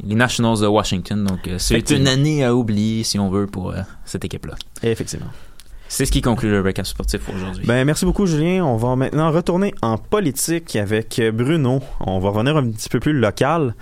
les 0.05 0.15
Nationals 0.15 0.59
de 0.59 0.67
Washington. 0.67 1.23
Donc 1.23 1.49
c'est 1.57 1.89
une 1.89 2.07
année 2.07 2.43
à 2.43 2.53
oublier 2.53 3.03
si 3.03 3.17
on 3.17 3.29
veut 3.29 3.47
pour 3.47 3.62
euh, 3.71 3.81
cette 4.05 4.25
équipe-là. 4.25 4.55
Effectivement. 4.83 5.27
C'est 5.89 6.05
ce 6.05 6.11
qui 6.11 6.21
conclut 6.21 6.49
le 6.49 6.61
recap 6.61 6.87
sportif 6.87 7.21
pour 7.21 7.35
aujourd'hui. 7.35 7.65
Ben 7.67 7.85
merci 7.85 8.03
beaucoup 8.05 8.25
Julien. 8.25 8.65
On 8.65 8.77
va 8.77 8.95
maintenant 8.95 9.29
retourner 9.31 9.75
en 9.83 9.97
politique 9.99 10.75
avec 10.75 11.21
Bruno. 11.33 11.81
On 11.99 12.17
va 12.19 12.29
revenir 12.29 12.57
un 12.57 12.67
petit 12.71 12.89
peu 12.89 12.99
plus 12.99 13.13
local. 13.13 13.75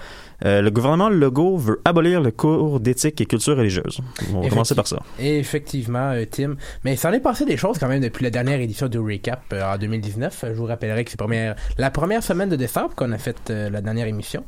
Euh, 0.44 0.62
le 0.62 0.72
gouvernement 0.72 1.08
Legault 1.08 1.56
veut 1.58 1.80
abolir 1.86 2.20
le 2.20 2.32
cours 2.32 2.80
d'éthique 2.80 3.22
et 3.22 3.26
culture 3.28 3.56
religieuse. 3.56 4.00
On 4.34 4.42
va 4.42 4.50
commencer 4.50 4.74
par 4.76 4.88
ça. 4.88 4.98
Et 5.20 5.38
effectivement, 5.38 6.10
euh, 6.14 6.26
Tim. 6.30 6.56
Mais 6.84 6.96
ça 6.96 7.10
en 7.10 7.14
est 7.14 7.20
passé 7.20 7.46
des 7.46 7.58
choses 7.58 7.78
quand 7.78 7.88
même 7.88 8.02
depuis 8.02 8.24
la 8.24 8.32
dernière 8.32 8.60
édition 8.60 8.88
du 8.90 8.98
Recap 9.00 9.44
euh, 9.54 9.64
en 9.74 9.78
2019. 9.78 10.46
Je 10.50 10.54
vous 10.54 10.66
rappellerai 10.66 11.06
que 11.06 11.12
c'est 11.12 11.18
première- 11.20 11.56
la 11.78 11.92
première 11.92 12.24
semaine 12.24 12.50
de 12.50 12.56
décembre 12.56 12.96
qu'on 12.96 13.12
a 13.12 13.20
fait 13.20 13.38
euh, 13.52 13.70
la 13.70 13.82
dernière 13.82 14.08
émission. 14.08 14.44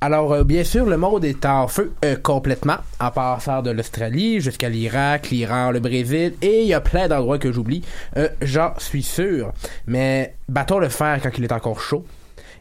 Alors, 0.00 0.32
euh, 0.32 0.44
bien 0.44 0.62
sûr, 0.62 0.86
le 0.86 0.96
monde 0.96 1.24
est 1.24 1.44
en 1.44 1.66
feu 1.66 1.92
euh, 2.04 2.14
complètement, 2.14 2.76
en 3.00 3.10
passant 3.10 3.62
de 3.62 3.70
l'Australie 3.70 4.40
jusqu'à 4.40 4.68
l'Irak, 4.68 5.30
l'Iran, 5.30 5.72
le 5.72 5.80
Brésil, 5.80 6.34
et 6.40 6.62
il 6.62 6.68
y 6.68 6.74
a 6.74 6.80
plein 6.80 7.08
d'endroits 7.08 7.38
que 7.38 7.50
j'oublie, 7.50 7.82
euh, 8.16 8.28
j'en 8.40 8.74
suis 8.78 9.02
sûr. 9.02 9.52
Mais 9.88 10.36
battons 10.48 10.78
le 10.78 10.88
fer 10.88 11.18
quand 11.20 11.30
il 11.36 11.42
est 11.42 11.52
encore 11.52 11.80
chaud. 11.80 12.04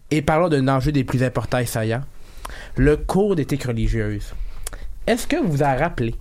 Et 0.10 0.24
parlons 0.24 0.50
d'un 0.50 0.68
enjeu 0.68 0.92
des 0.92 1.04
plus 1.04 1.22
importants 1.22 1.60
et 1.60 1.68
saillants, 1.68 2.04
le 2.76 2.98
cours 2.98 3.36
d'éthique 3.36 3.66
religieuse. 3.66 4.34
Est-ce 5.06 5.28
que 5.28 5.36
vous 5.36 5.52
vous 5.52 5.64
en 5.64 5.78
rappelez? 5.78 6.16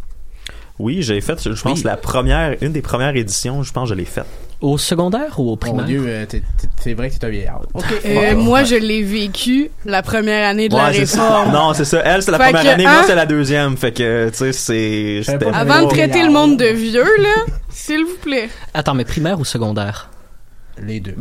Oui, 0.78 1.02
j'ai 1.02 1.22
fait, 1.22 1.40
je 1.50 1.62
pense, 1.62 1.82
la 1.82 1.96
première, 1.96 2.56
une 2.60 2.72
des 2.72 2.82
premières 2.82 3.16
éditions, 3.16 3.62
je 3.62 3.72
pense, 3.72 3.88
que 3.88 3.94
je 3.94 3.98
l'ai 3.98 4.04
faite. 4.04 4.26
Au 4.62 4.78
secondaire 4.78 5.38
ou 5.38 5.42
au 5.42 5.50
Mon 5.50 5.56
primaire? 5.56 5.84
Dieu, 5.84 6.04
euh, 6.06 6.24
t'es- 6.24 6.40
t'es- 6.40 6.68
c'est 6.80 6.94
vrai 6.94 7.08
que 7.08 7.14
c'est 7.14 7.24
un 7.24 7.28
vieillard. 7.28 7.60
Euh, 8.06 8.34
moi, 8.36 8.64
je 8.64 8.74
l'ai 8.76 9.02
vécu 9.02 9.70
la 9.84 10.02
première 10.02 10.48
année 10.48 10.68
de 10.70 10.74
la 10.74 10.86
Ouais, 10.86 10.94
c'est 10.94 11.04
ça. 11.06 11.22
réforme. 11.22 11.52
Non, 11.52 11.74
c'est 11.74 11.84
ça. 11.84 12.00
Elle, 12.04 12.22
c'est 12.22 12.30
la 12.30 12.38
Fait 12.38 12.44
première 12.44 12.62
que, 12.62 12.68
année, 12.68 12.86
hein? 12.86 12.92
moi, 12.94 13.02
c'est 13.06 13.14
la 13.14 13.26
deuxième. 13.26 13.76
Fait 13.76 13.92
que, 13.92 14.30
tu 14.30 14.36
sais, 14.36 14.52
c'est. 14.52 15.20
c'était 15.24 15.46
Avant 15.52 15.82
de 15.82 15.88
traiter 15.88 16.22
le 16.22 16.30
monde 16.30 16.56
de 16.58 16.66
vieux, 16.66 17.04
là, 17.22 17.34
s'il 17.68 18.04
vous 18.04 18.16
plaît. 18.22 18.48
Attends, 18.72 18.94
mais 18.94 19.04
primaire 19.04 19.38
ou 19.38 19.44
secondaire? 19.44 20.08
Les 20.82 21.00
deux. 21.00 21.16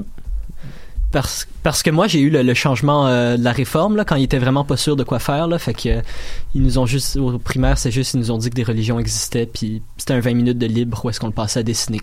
Parce, 1.12 1.48
parce 1.64 1.82
que 1.84 1.90
moi, 1.92 2.08
j'ai 2.08 2.20
eu 2.20 2.30
le, 2.30 2.42
le 2.42 2.54
changement 2.54 3.08
euh, 3.08 3.38
de 3.38 3.44
la 3.44 3.52
réforme, 3.54 3.96
là, 3.96 4.04
quand 4.06 4.16
ils 4.16 4.24
étaient 4.24 4.38
vraiment 4.40 4.66
pas 4.66 4.76
sûrs 4.76 4.96
de 4.98 5.04
quoi 5.04 5.20
faire, 5.20 5.48
là. 5.48 5.58
Fait 5.60 5.74
que, 5.74 5.90
euh, 5.90 6.02
ils 6.54 6.62
nous 6.62 6.78
ont 6.78 6.86
juste, 6.86 7.16
au 7.16 7.38
primaire, 7.38 7.78
c'est 7.78 7.92
juste, 7.92 8.14
ils 8.16 8.20
nous 8.20 8.32
ont 8.32 8.38
dit 8.38 8.50
que 8.50 8.56
des 8.56 8.64
religions 8.64 9.00
existaient, 9.00 9.46
puis 9.46 9.82
c'était 9.98 10.14
un 10.14 10.20
20 10.20 10.34
minutes 10.34 10.58
de 10.58 10.66
libre 10.66 11.00
où 11.06 11.10
est-ce 11.10 11.20
qu'on 11.22 11.28
le 11.28 11.34
passait 11.34 11.60
à 11.60 11.64
dessiner. 11.64 12.02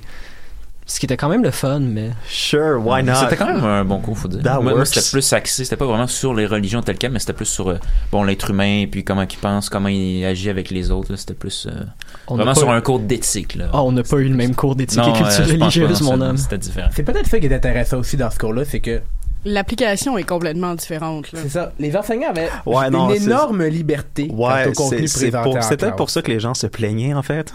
Ce 0.85 0.99
qui 0.99 1.07
était 1.07 1.17
quand 1.17 1.29
même 1.29 1.43
le 1.45 1.53
fun, 1.53 1.79
mais. 1.81 2.11
Sure, 2.27 2.85
why 2.85 3.03
not? 3.05 3.15
C'était 3.15 3.37
quand 3.37 3.47
même 3.47 3.65
un 3.65 3.85
bon 3.85 3.99
coup, 4.01 4.15
faut 4.15 4.27
dire. 4.29 4.43
That 4.43 4.61
moi, 4.61 4.85
c'était 4.85 5.09
plus 5.11 5.33
axé, 5.33 5.65
c'était 5.65 5.77
pas 5.77 5.87
vraiment 5.87 6.09
sur 6.09 6.35
les 6.35 6.45
religions 6.45 6.83
telles 6.83 6.99
quelles, 6.99 7.13
mais 7.13 7.21
c'était 7.21 7.33
plus 7.33 7.47
sur 7.47 7.69
euh, 7.71 7.79
bon 8.11 8.25
l'être 8.25 8.51
humain, 8.51 8.81
et 8.83 8.87
puis 8.89 9.05
comment 9.05 9.23
il 9.23 9.39
pense, 9.39 9.69
comment 9.71 9.89
il 9.89 10.25
agit 10.25 10.51
avec 10.51 10.71
les 10.71 10.91
autres. 10.91 11.13
là. 11.13 11.17
C'était 11.17 11.35
plus 11.35 11.67
euh, 11.67 11.85
vraiment 12.29 12.55
sur 12.55 12.69
eu- 12.69 12.75
un 12.75 12.81
cours 12.81 12.99
d'éthique. 12.99 13.55
là. 13.55 13.67
Ah, 13.73 13.83
on 13.85 13.93
n'a 13.93 14.03
pas 14.03 14.17
eu 14.19 14.29
le 14.29 14.35
même 14.35 14.55
cours 14.57 14.75
d'éthique 14.75 14.99
et 15.07 15.13
culture 15.13 15.45
euh, 15.49 15.53
religieuse, 15.53 16.03
mon 16.03 16.21
homme. 16.21 16.37
C'était 16.37 16.59
différent. 16.59 16.89
C'est 16.95 17.05
peut-être 17.05 17.29
ça 17.29 17.39
qui 17.39 17.47
est 17.47 17.55
intéressant 17.55 17.99
aussi 17.99 18.17
dans 18.17 18.31
ce 18.31 18.39
cours-là, 18.39 18.65
c'est 18.65 18.81
que 18.81 19.01
L'application 19.45 20.17
est 20.19 20.23
complètement 20.25 20.75
différente. 20.75 21.33
là. 21.33 21.41
c'est 21.43 21.49
ça. 21.49 21.73
Les 21.81 21.97
enseignants 21.97 22.31
avaient 22.31 22.49
Ouais, 22.65 22.91
non, 22.91 23.11
une 23.13 23.23
énorme 23.23 23.65
liberté 23.65 24.29
quant 24.29 24.35
Ouais, 24.37 24.69
au 24.69 24.73
contenu 24.73 25.05
présenté 25.09 25.61
c'est 25.63 25.77
peut-être 25.77 25.97
pour 25.97 26.11
ça 26.11 26.23
que 26.23 26.31
les 26.31 26.39
gens 26.39 26.55
se 26.55 26.67
plaignaient, 26.69 27.13
en 27.15 27.23
fait. 27.23 27.53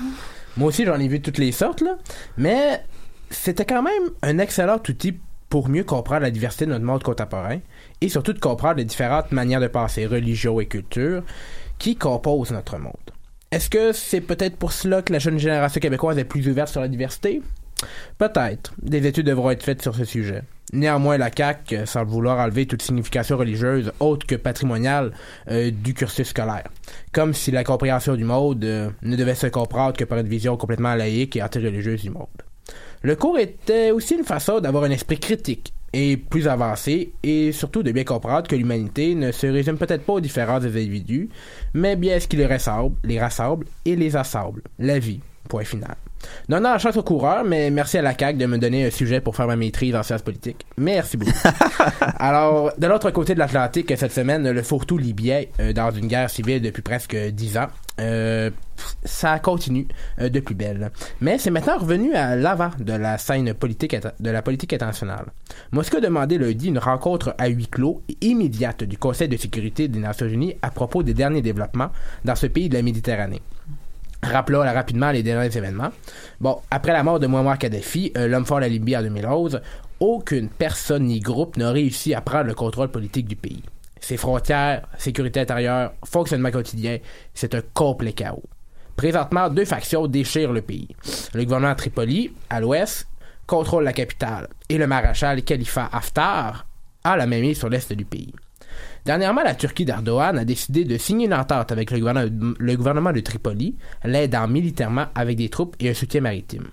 Moi 0.58 0.68
aussi, 0.70 0.86
j'en 0.86 1.00
ai 1.00 1.08
vu 1.08 1.22
toutes 1.22 1.38
les 1.38 1.52
sortes, 1.54 1.82
là. 1.82 1.92
Mais 2.38 2.84
c'était 3.30 3.66
quand 3.66 3.84
même 3.84 4.10
un 4.22 4.38
excellent 4.40 4.82
outil 4.88 5.18
pour 5.50 5.70
mieux 5.70 5.84
comprendre 5.84 6.22
la 6.22 6.32
diversité 6.32 6.66
de 6.66 6.72
notre 6.72 6.86
monde 6.86 7.04
contemporain 7.04 7.60
et 8.02 8.10
surtout 8.10 8.34
de 8.34 8.40
comprendre 8.40 8.76
les 8.76 8.86
différentes 8.86 9.32
manières 9.32 9.62
de 9.62 9.68
penser, 9.68 10.06
religions 10.06 10.60
et 10.60 10.66
cultures 10.66 11.24
qui 11.80 11.96
composent 11.96 12.52
notre 12.52 12.78
monde. 12.78 12.94
Est-ce 13.52 13.70
que 13.70 13.94
c'est 13.94 14.22
peut-être 14.22 14.58
pour 14.58 14.74
cela 14.74 15.02
que 15.02 15.14
la 15.14 15.20
jeune 15.20 15.40
génération 15.40 15.80
québécoise 15.80 16.18
est 16.18 16.26
plus 16.26 16.48
ouverte 16.50 16.70
sur 16.70 16.82
la 16.82 16.90
diversité? 16.90 17.42
Peut-être. 18.18 18.74
Des 18.82 19.06
études 19.08 19.28
devront 19.28 19.52
être 19.52 19.64
faites 19.64 19.82
sur 19.82 19.96
ce 19.96 20.04
sujet. 20.04 20.44
Néanmoins, 20.74 21.18
la 21.18 21.30
CAQ, 21.34 21.86
sans 21.86 22.04
vouloir 22.04 22.40
enlever 22.40 22.66
toute 22.66 22.82
signification 22.82 23.38
religieuse 23.38 23.94
autre 24.02 24.28
que 24.28 24.36
patrimoniale 24.36 25.14
euh, 25.50 25.72
du 25.72 25.94
cursus 25.94 26.28
scolaire. 26.28 26.68
Comme 27.14 27.34
si 27.34 27.52
la 27.52 27.64
compréhension 27.64 28.16
du 28.16 28.26
monde 28.26 28.66
euh, 28.66 28.90
ne 29.02 29.16
devait 29.16 29.36
se 29.36 29.48
comprendre 29.48 29.96
que 29.96 30.04
par 30.04 30.18
une 30.18 30.28
vision 30.28 30.58
complètement 30.58 30.96
laïque 30.96 31.38
et 31.38 31.44
anti-religieuse 31.44 32.02
du 32.02 32.10
monde. 32.10 32.28
Le 33.02 33.16
cours 33.16 33.38
était 33.38 33.92
aussi 33.92 34.16
une 34.16 34.24
façon 34.24 34.60
d'avoir 34.60 34.84
un 34.84 34.92
esprit 34.92 35.20
critique 35.20 35.74
et 35.94 36.18
plus 36.18 36.48
avancé 36.48 37.14
et 37.24 37.52
surtout 37.52 37.84
de 37.84 37.92
bien 37.92 38.04
comprendre 38.04 38.48
que 38.48 38.56
l'humanité 38.56 39.16
ne 39.16 39.32
se 39.32 39.48
résume 39.48 39.78
peut-être 39.78 40.04
pas 40.04 40.14
aux 40.14 40.20
différences 40.20 40.64
des 40.64 40.82
individus, 40.82 41.30
mais 41.74 41.96
bien 41.96 42.20
ce 42.20 42.28
qui 42.28 42.38
les 42.38 42.46
rassemble, 42.46 42.96
les 43.04 43.20
rassemble 43.20 43.66
et 43.86 43.96
les 43.96 44.16
assemble. 44.16 44.62
La 44.80 45.00
vie. 45.00 45.20
Point 45.48 45.64
final. 45.64 45.96
Donnant 46.50 46.72
la 46.72 46.78
chance 46.78 46.98
au 46.98 47.04
coureur, 47.04 47.44
mais 47.44 47.70
merci 47.70 47.98
à 47.98 48.02
la 48.02 48.18
CAQ 48.18 48.38
de 48.38 48.46
me 48.46 48.58
donner 48.58 48.86
un 48.86 48.90
sujet 48.90 49.22
pour 49.22 49.36
faire 49.36 49.48
ma 49.48 49.56
maîtrise 49.56 49.96
en 49.96 50.04
sciences 50.04 50.22
politiques. 50.22 50.66
Merci 50.78 51.18
beaucoup. 51.18 51.32
Alors, 52.20 52.72
de 52.78 52.88
l'autre 52.88 53.12
côté 53.12 53.34
de 53.34 53.40
l'Atlantique, 53.40 53.94
cette 53.98 54.12
semaine, 54.14 54.50
le 54.50 54.62
fourre-tout 54.62 54.98
libyen, 54.98 55.44
euh, 55.60 55.74
dans 55.74 55.92
une 55.92 56.08
guerre 56.08 56.30
civile 56.30 56.62
depuis 56.62 56.82
presque 56.82 57.16
dix 57.16 57.58
ans, 57.58 57.68
euh, 58.00 58.50
ça 59.04 59.40
continue 59.40 59.88
euh, 60.22 60.30
de 60.30 60.40
plus 60.40 60.56
belle. 60.56 60.92
Mais 61.22 61.38
c'est 61.38 61.50
maintenant 61.50 61.78
revenu 61.78 62.14
à 62.14 62.36
l'avant 62.36 62.72
de 62.80 62.94
la 62.94 63.18
scène 63.18 63.54
politique 63.54 63.96
de 64.20 64.30
la 64.30 64.42
politique 64.42 64.74
internationale. 64.74 65.26
Moscou 65.72 65.98
a 65.98 66.02
demandé 66.02 66.38
lundi 66.38 66.68
une 66.68 66.80
rencontre 66.80 67.36
à 67.38 67.48
huis 67.48 67.68
clos 67.68 68.04
et 68.10 68.18
immédiate 68.28 68.84
du 68.84 68.98
Conseil 68.98 69.28
de 69.28 69.38
sécurité 69.38 69.88
des 69.88 70.00
Nations 70.00 70.28
Unies 70.28 70.56
à 70.62 70.70
propos 70.70 71.04
des 71.04 71.14
derniers 71.14 71.42
développements 71.42 71.90
dans 72.24 72.36
ce 72.36 72.48
pays 72.48 72.70
de 72.70 72.76
la 72.76 72.82
Méditerranée. 72.84 73.42
Rappelons 74.24 74.62
rapidement 74.62 75.12
les 75.12 75.24
derniers 75.24 75.56
événements. 75.56 75.92
Bon, 76.40 76.60
après 76.72 76.94
la 76.94 77.04
mort 77.04 77.20
de 77.20 77.28
Muammar 77.28 77.58
Kadhafi, 77.58 78.12
euh, 78.18 78.28
l'homme 78.28 78.46
fort 78.46 78.58
de 78.58 78.64
la 78.64 78.70
Libye 78.70 78.98
en 78.98 79.04
2011, 79.04 79.62
aucune 80.00 80.50
personne 80.50 81.06
ni 81.06 81.20
groupe 81.20 81.58
n'a 81.58 81.72
réussi 81.72 82.14
à 82.14 82.22
prendre 82.22 82.48
le 82.48 82.54
contrôle 82.54 82.90
politique 82.90 83.28
du 83.28 83.36
pays. 83.36 83.64
Ses 84.00 84.18
frontières, 84.18 84.88
sécurité 84.98 85.40
intérieure, 85.40 85.94
fonctionnement 86.06 86.52
quotidien, 86.52 86.98
c'est 87.34 87.56
un 87.56 87.62
complet 87.74 88.14
chaos. 88.14 88.44
Présentement, 88.96 89.50
deux 89.50 89.66
factions 89.66 90.08
déchirent 90.08 90.54
le 90.54 90.62
pays. 90.62 90.88
Le 91.34 91.44
gouvernement 91.44 91.74
de 91.74 91.78
Tripoli, 91.78 92.32
à 92.50 92.60
l'ouest, 92.60 93.08
contrôle 93.46 93.84
la 93.84 93.94
capitale, 93.94 94.48
et 94.70 94.78
le 94.78 94.88
maréchal 94.88 95.44
Khalifa 95.44 95.90
Haftar 95.92 96.66
a 97.04 97.18
la 97.18 97.28
même 97.28 97.42
mise 97.42 97.60
sur 97.60 97.70
l'est 97.70 97.94
du 97.94 98.06
pays. 98.06 98.34
Dernièrement, 99.08 99.42
la 99.42 99.56
Turquie 99.56 99.86
d'Erdogan 99.86 100.38
a 100.38 100.44
décidé 100.44 100.84
de 100.84 100.98
signer 100.98 101.28
une 101.28 101.34
entente 101.34 101.72
avec 101.72 101.92
le 101.92 102.76
gouvernement, 102.76 103.14
de 103.14 103.20
Tripoli, 103.22 103.78
l'aidant 104.04 104.50
militairement 104.50 105.06
avec 105.16 105.38
des 105.38 105.48
troupes 105.48 105.78
et 105.80 105.90
un 105.90 105.94
soutien 105.94 106.20
maritime. 106.20 106.66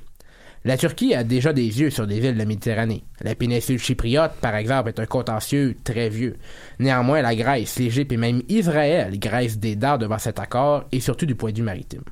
La 0.64 0.76
Turquie 0.76 1.14
a 1.14 1.22
déjà 1.22 1.52
des 1.52 1.80
yeux 1.80 1.90
sur 1.90 2.08
des 2.08 2.18
villes 2.18 2.34
de 2.34 2.38
la 2.38 2.44
Méditerranée. 2.44 3.04
La 3.20 3.36
péninsule 3.36 3.78
chypriote, 3.78 4.32
par 4.40 4.56
exemple, 4.56 4.88
est 4.88 4.98
un 4.98 5.06
contentieux 5.06 5.76
très 5.84 6.08
vieux. 6.08 6.34
Néanmoins, 6.80 7.22
la 7.22 7.36
Grèce, 7.36 7.78
l'Égypte 7.78 8.10
et 8.10 8.16
même 8.16 8.42
Israël 8.48 9.16
graissent 9.16 9.58
des 9.58 9.76
dents 9.76 9.96
devant 9.96 10.18
cet 10.18 10.40
accord 10.40 10.86
et 10.90 10.98
surtout 10.98 11.26
du 11.26 11.36
point 11.36 11.52
de 11.52 11.58
vue 11.58 11.62
maritime. 11.62 12.02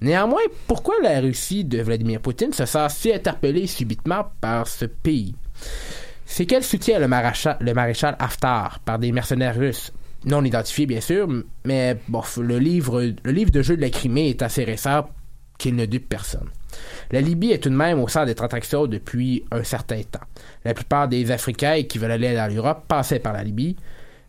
Néanmoins, 0.00 0.42
pourquoi 0.68 0.94
la 1.02 1.18
Russie 1.18 1.64
de 1.64 1.82
Vladimir 1.82 2.20
Poutine 2.20 2.52
se 2.52 2.66
sent 2.66 2.86
si 2.90 3.12
interpellée 3.12 3.66
subitement 3.66 4.26
par 4.40 4.68
ce 4.68 4.84
pays? 4.84 5.34
C'est 6.26 6.44
qu'elle 6.44 6.64
soutient 6.64 6.98
le 6.98 7.06
maréchal, 7.08 8.16
Haftar 8.18 8.80
par 8.80 8.98
des 8.98 9.12
mercenaires 9.12 9.56
russes? 9.56 9.92
Non 10.24 10.44
identifiés 10.44 10.86
bien 10.86 11.00
sûr, 11.00 11.28
mais 11.64 11.96
bon, 12.08 12.22
le 12.38 12.58
livre, 12.58 13.00
le 13.22 13.32
livre 13.32 13.52
de 13.52 13.62
jeu 13.62 13.76
de 13.76 13.80
la 13.80 13.90
Crimée 13.90 14.30
est 14.30 14.42
assez 14.42 14.64
récent 14.64 15.08
qu'il 15.56 15.76
ne 15.76 15.86
dupe 15.86 16.08
personne. 16.08 16.50
La 17.12 17.20
Libye 17.20 17.52
est 17.52 17.62
tout 17.62 17.70
de 17.70 17.76
même 17.76 18.00
au 18.00 18.08
centre 18.08 18.26
des 18.26 18.34
transactions 18.34 18.86
depuis 18.86 19.44
un 19.52 19.62
certain 19.62 20.02
temps. 20.02 20.26
La 20.64 20.74
plupart 20.74 21.08
des 21.08 21.30
Africains 21.30 21.82
qui 21.84 21.98
veulent 21.98 22.10
aller 22.10 22.34
dans 22.34 22.52
l'Europe 22.52 22.84
passaient 22.88 23.20
par 23.20 23.32
la 23.32 23.44
Libye 23.44 23.76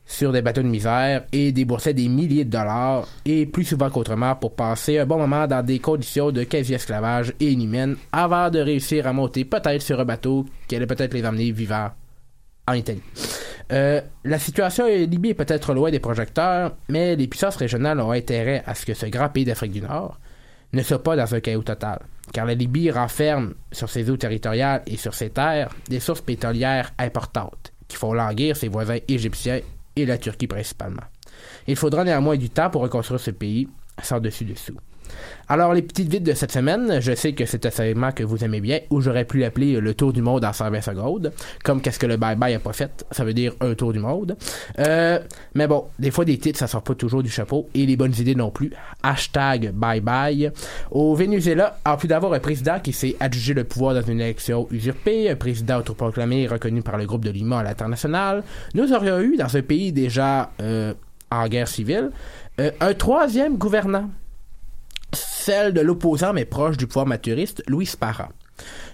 sur 0.07 0.31
des 0.31 0.41
bateaux 0.41 0.63
de 0.63 0.67
misère 0.67 1.25
et 1.33 1.51
déboursaient 1.51 1.93
des 1.93 2.07
milliers 2.07 2.45
de 2.45 2.49
dollars 2.49 3.07
et 3.25 3.45
plus 3.45 3.65
souvent 3.65 3.89
qu'autrement 3.89 4.35
pour 4.35 4.55
passer 4.55 4.97
un 4.97 5.05
bon 5.05 5.17
moment 5.17 5.45
dans 5.45 5.63
des 5.63 5.79
conditions 5.79 6.31
de 6.31 6.43
quasi-esclavage 6.43 7.33
et 7.41 7.51
inhumaines 7.51 7.97
avant 8.13 8.49
de 8.49 8.59
réussir 8.59 9.05
à 9.05 9.13
monter 9.13 9.43
peut-être 9.43 9.81
sur 9.81 9.99
un 9.99 10.05
bateau 10.05 10.45
qui 10.67 10.77
allait 10.77 10.87
peut-être 10.87 11.13
les 11.13 11.25
emmener 11.25 11.51
vivants 11.51 11.91
en 12.67 12.73
Italie. 12.73 13.03
Euh, 13.73 13.99
la 14.23 14.39
situation 14.39 14.85
en 14.85 14.87
Libye 14.87 15.31
est 15.31 15.33
peut-être 15.33 15.73
loin 15.73 15.91
des 15.91 15.99
projecteurs, 15.99 16.77
mais 16.87 17.17
les 17.17 17.27
puissances 17.27 17.57
régionales 17.57 17.99
ont 17.99 18.11
intérêt 18.11 18.63
à 18.65 18.75
ce 18.75 18.85
que 18.85 18.93
ce 18.93 19.07
grand 19.07 19.27
pays 19.27 19.43
d'Afrique 19.43 19.73
du 19.73 19.81
Nord 19.81 20.17
ne 20.71 20.83
soit 20.83 21.03
pas 21.03 21.17
dans 21.17 21.35
un 21.35 21.39
chaos 21.41 21.63
total, 21.63 21.99
car 22.31 22.45
la 22.45 22.53
Libye 22.53 22.91
renferme 22.91 23.55
sur 23.73 23.89
ses 23.89 24.09
eaux 24.09 24.17
territoriales 24.17 24.83
et 24.87 24.95
sur 24.95 25.13
ses 25.13 25.29
terres 25.31 25.69
des 25.89 25.99
sources 25.99 26.21
pétrolières 26.21 26.91
importantes 26.97 27.73
qui 27.89 27.97
font 27.97 28.13
languir 28.13 28.55
ses 28.55 28.67
voisins 28.67 28.99
égyptiens 29.07 29.61
et 29.97 30.05
la 30.05 30.17
Turquie 30.17 30.47
principalement. 30.47 31.03
Il 31.67 31.75
faudra 31.75 32.03
néanmoins 32.03 32.37
du 32.37 32.49
temps 32.49 32.69
pour 32.69 32.81
reconstruire 32.81 33.19
ce 33.19 33.31
pays 33.31 33.67
sans 34.01 34.19
dessus-dessous. 34.19 34.77
Alors, 35.49 35.73
les 35.73 35.81
petites 35.81 36.09
vides 36.09 36.23
de 36.23 36.33
cette 36.33 36.51
semaine, 36.51 36.99
je 36.99 37.13
sais 37.15 37.33
que 37.33 37.45
c'est 37.45 37.65
un 37.65 37.69
segment 37.69 38.11
que 38.11 38.23
vous 38.23 38.43
aimez 38.43 38.59
bien, 38.59 38.79
ou 38.89 39.01
j'aurais 39.01 39.25
pu 39.25 39.39
l'appeler 39.39 39.79
le 39.79 39.93
tour 39.93 40.11
du 40.11 40.21
monde 40.21 40.43
en 40.43 40.51
120 40.51 40.81
secondes. 40.81 41.31
Comme 41.63 41.81
qu'est-ce 41.81 41.99
que 41.99 42.05
le 42.05 42.17
bye-bye 42.17 42.55
a 42.55 42.59
pas 42.59 42.73
fait, 42.73 43.05
ça 43.11 43.23
veut 43.23 43.33
dire 43.33 43.53
un 43.61 43.73
tour 43.73 43.93
du 43.93 43.99
monde. 43.99 44.35
Euh, 44.79 45.19
mais 45.53 45.67
bon, 45.67 45.85
des 45.99 46.11
fois, 46.11 46.25
des 46.25 46.37
titres, 46.37 46.59
ça 46.59 46.67
sort 46.67 46.83
pas 46.83 46.95
toujours 46.95 47.23
du 47.23 47.29
chapeau, 47.29 47.69
et 47.73 47.85
les 47.85 47.95
bonnes 47.95 48.13
idées 48.17 48.35
non 48.35 48.51
plus. 48.51 48.71
Hashtag 49.03 49.73
bye-bye. 49.73 50.51
Au 50.91 51.15
Venezuela, 51.15 51.79
en 51.85 51.95
plus 51.95 52.07
d'avoir 52.07 52.33
un 52.33 52.39
président 52.39 52.79
qui 52.79 52.93
s'est 52.93 53.15
adjugé 53.19 53.53
le 53.53 53.63
pouvoir 53.63 53.93
dans 53.93 54.01
une 54.03 54.19
élection 54.19 54.67
usurpée, 54.71 55.29
un 55.29 55.35
président 55.35 55.77
autoproclamé 55.77 56.41
et 56.41 56.47
reconnu 56.47 56.81
par 56.81 56.97
le 56.97 57.05
groupe 57.05 57.23
de 57.23 57.31
Lima 57.31 57.59
à 57.59 57.63
l'international, 57.63 58.43
nous 58.73 58.93
aurions 58.93 59.19
eu, 59.19 59.37
dans 59.37 59.55
un 59.55 59.61
pays 59.61 59.91
déjà 59.91 60.51
euh, 60.61 60.93
en 61.31 61.47
guerre 61.47 61.67
civile, 61.67 62.11
euh, 62.59 62.71
un 62.79 62.93
troisième 62.93 63.57
gouvernant 63.57 64.09
celle 65.13 65.73
de 65.73 65.81
l'opposant 65.81 66.33
mais 66.33 66.45
proche 66.45 66.77
du 66.77 66.87
pouvoir 66.87 67.05
maturiste, 67.05 67.63
Louis 67.67 67.89
Parra. 67.99 68.29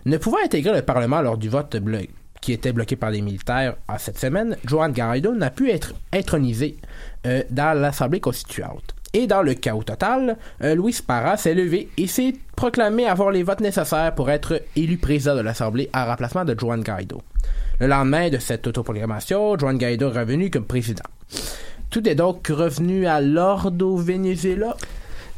Ne 0.06 0.18
pouvant 0.18 0.38
intégrer 0.44 0.74
le 0.74 0.82
Parlement 0.82 1.22
lors 1.22 1.38
du 1.38 1.50
vote 1.50 1.76
qui 2.42 2.52
était 2.52 2.74
bloqué 2.74 2.98
par 2.98 3.10
les 3.10 3.22
militaires 3.22 3.76
à 3.88 3.98
cette 3.98 4.20
semaine, 4.20 4.58
Juan 4.66 4.92
Guaido 4.92 5.34
n'a 5.34 5.50
pu 5.50 5.72
être 5.72 5.94
intronisé 6.12 6.76
euh, 7.26 7.42
dans 7.50 7.80
l'Assemblée 7.80 8.20
constituante. 8.20 8.94
Et 9.14 9.28
dans 9.28 9.44
le 9.44 9.54
chaos 9.54 9.84
total, 9.84 10.38
euh, 10.62 10.76
Luis 10.76 11.00
Parra 11.06 11.38
s'est 11.38 11.54
levé 11.54 11.88
et 11.98 12.08
s'est 12.08 12.34
proclamé 12.58 13.06
avoir 13.06 13.32
les 13.32 13.44
votes 13.44 13.62
nécessaires 13.62 14.14
pour 14.14 14.30
être 14.30 14.62
élu 14.76 14.98
président 14.98 15.36
de 15.36 15.42
l'Assemblée 15.42 15.90
en 15.94 16.06
remplacement 16.06 16.44
de 16.44 16.60
Juan 16.60 16.82
Guaido. 16.82 17.22
Le 17.80 17.88
lendemain 17.88 18.30
de 18.30 18.40
cette 18.40 18.68
autoproclamation, 18.68 19.58
Juan 19.58 19.78
Guaido 19.78 20.12
est 20.12 20.20
revenu 20.20 20.50
comme 20.50 20.66
président. 20.66 21.04
Tout 21.90 22.10
est 22.10 22.16
donc 22.16 22.48
revenu 22.48 23.06
à 23.06 23.22
l'ordre 23.22 23.86
au 23.86 23.98
Venezuela? 23.98 24.76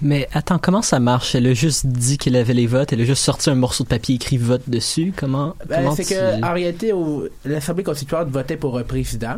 Mais 0.01 0.27
attends, 0.33 0.59
comment 0.59 0.81
ça 0.81 0.99
marche? 0.99 1.35
Elle 1.35 1.47
a 1.47 1.53
juste 1.53 1.85
dit 1.87 2.17
qu'elle 2.17 2.35
avait 2.35 2.53
les 2.53 2.67
votes, 2.67 2.91
elle 2.93 3.01
a 3.01 3.05
juste 3.05 3.23
sorti 3.23 3.49
un 3.49 3.55
morceau 3.55 3.83
de 3.85 3.89
papier 3.89 4.15
écrit 4.15 4.37
vote 4.37 4.63
dessus. 4.69 5.13
Comment? 5.15 5.55
Ben, 5.67 5.77
comment 5.77 5.95
c'est 5.95 6.03
tu- 6.03 6.13
que 6.13 6.45
en 6.45 6.53
réalité, 6.53 6.91
au- 6.93 7.27
l'Assemblée 7.45 7.83
constituante 7.83 8.27
votait 8.29 8.57
pour 8.57 8.77
un 8.77 8.83
président 8.83 9.37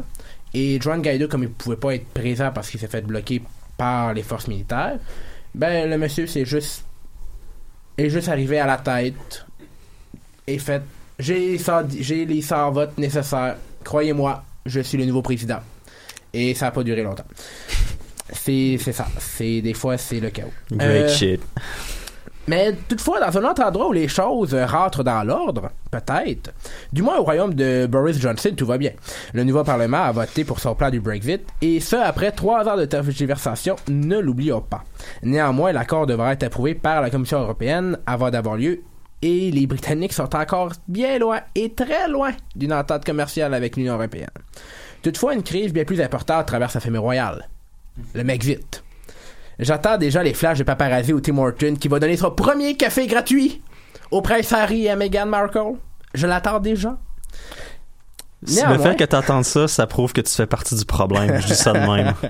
et 0.53 0.79
Juan 0.81 1.01
Guaido, 1.01 1.27
comme 1.27 1.43
il 1.43 1.49
pouvait 1.49 1.75
pas 1.75 1.93
être 1.95 2.07
présent 2.07 2.51
parce 2.53 2.69
qu'il 2.69 2.79
s'est 2.79 2.87
fait 2.87 3.01
bloquer 3.05 3.41
par 3.77 4.13
les 4.13 4.23
forces 4.23 4.47
militaires, 4.47 4.97
ben 5.53 5.89
le 5.89 5.97
monsieur 5.97 6.25
c'est 6.27 6.45
juste 6.45 6.83
est 7.97 8.09
juste 8.09 8.27
arrivé 8.29 8.59
à 8.59 8.65
la 8.65 8.77
tête 8.77 9.45
et 10.47 10.57
fait 10.59 10.81
j'ai 11.19 11.39
les 11.51 11.57
100 11.59 11.81
j'ai 11.99 12.25
les 12.25 12.41
100 12.41 12.71
votes 12.71 12.97
nécessaires. 12.97 13.57
Croyez-moi, 13.83 14.43
je 14.65 14.79
suis 14.81 14.97
le 14.97 15.05
nouveau 15.05 15.21
président. 15.21 15.59
Et 16.33 16.53
ça 16.53 16.67
a 16.67 16.71
pas 16.71 16.83
duré 16.83 17.01
longtemps. 17.03 17.23
C'est 18.33 18.77
c'est 18.79 18.93
ça. 18.93 19.07
C'est 19.19 19.61
des 19.61 19.73
fois 19.73 19.97
c'est 19.97 20.19
le 20.19 20.29
chaos. 20.29 20.51
Great 20.71 21.05
Euh, 21.05 21.07
shit. 21.09 21.41
mais 22.47 22.73
toutefois, 22.87 23.19
dans 23.19 23.37
un 23.37 23.49
autre 23.49 23.61
endroit 23.63 23.89
où 23.89 23.93
les 23.93 24.07
choses 24.07 24.53
rentrent 24.53 25.03
dans 25.03 25.23
l'ordre, 25.23 25.69
peut-être, 25.91 26.51
du 26.93 27.01
moins 27.01 27.17
au 27.17 27.23
royaume 27.23 27.53
de 27.53 27.87
Boris 27.87 28.19
Johnson, 28.19 28.51
tout 28.55 28.65
va 28.65 28.77
bien. 28.77 28.91
Le 29.33 29.43
nouveau 29.43 29.63
Parlement 29.65 30.03
a 30.03 30.11
voté 30.13 30.45
pour 30.45 30.59
son 30.61 30.73
plan 30.73 30.89
du 30.89 31.01
Brexit, 31.01 31.41
et 31.61 31.79
ce, 31.81 31.97
après 31.97 32.31
trois 32.31 32.65
ans 32.69 32.77
de 32.77 32.85
tergiversation, 32.85 33.75
ne 33.89 34.17
l'oublions 34.19 34.61
pas. 34.61 34.83
Néanmoins, 35.23 35.73
l'accord 35.73 36.05
devra 36.07 36.31
être 36.33 36.43
approuvé 36.43 36.73
par 36.73 37.01
la 37.01 37.09
Commission 37.09 37.39
européenne 37.41 37.97
avant 38.05 38.29
d'avoir 38.29 38.55
lieu, 38.55 38.81
et 39.21 39.51
les 39.51 39.67
Britanniques 39.67 40.13
sont 40.13 40.33
encore 40.35 40.71
bien 40.87 41.19
loin, 41.19 41.41
et 41.55 41.73
très 41.73 42.07
loin, 42.07 42.31
d'une 42.55 42.71
entente 42.71 43.03
commerciale 43.03 43.53
avec 43.53 43.75
l'Union 43.75 43.95
européenne. 43.95 44.29
Toutefois, 45.01 45.33
une 45.33 45.43
crise 45.43 45.73
bien 45.73 45.83
plus 45.83 45.99
importante 46.01 46.45
traverse 46.47 46.75
la 46.75 46.79
famille 46.79 46.97
royale. 46.99 47.47
Le 48.13 48.23
Brexit. 48.23 48.83
J'attends 49.59 49.97
déjà 49.97 50.21
les 50.21 50.33
flashs 50.33 50.59
de 50.59 50.63
paparazzi 50.63 51.13
au 51.13 51.19
Tim 51.19 51.37
Horton 51.37 51.75
qui 51.79 51.87
va 51.87 51.99
donner 51.99 52.17
son 52.17 52.31
premier 52.31 52.75
café 52.75 53.07
gratuit 53.07 53.61
au 54.11 54.21
prince 54.21 54.53
Harry 54.53 54.85
et 54.85 54.89
à 54.89 54.95
Meghan 54.95 55.25
Markle. 55.25 55.77
Je 56.13 56.27
l'attends 56.27 56.59
déjà. 56.59 56.97
Si 58.45 58.63
le 58.63 58.77
fait 58.77 58.95
que 58.95 59.03
t'entends 59.03 59.41
ça, 59.41 59.67
ça 59.67 59.87
prouve 59.87 60.13
que 60.13 60.21
tu 60.21 60.31
fais 60.31 60.45
partie 60.45 60.75
du 60.75 60.85
problème. 60.85 61.41
Je 61.41 61.47
dis 61.47 61.55
ça 61.55 61.73
de 61.73 61.79
même. 61.79 62.13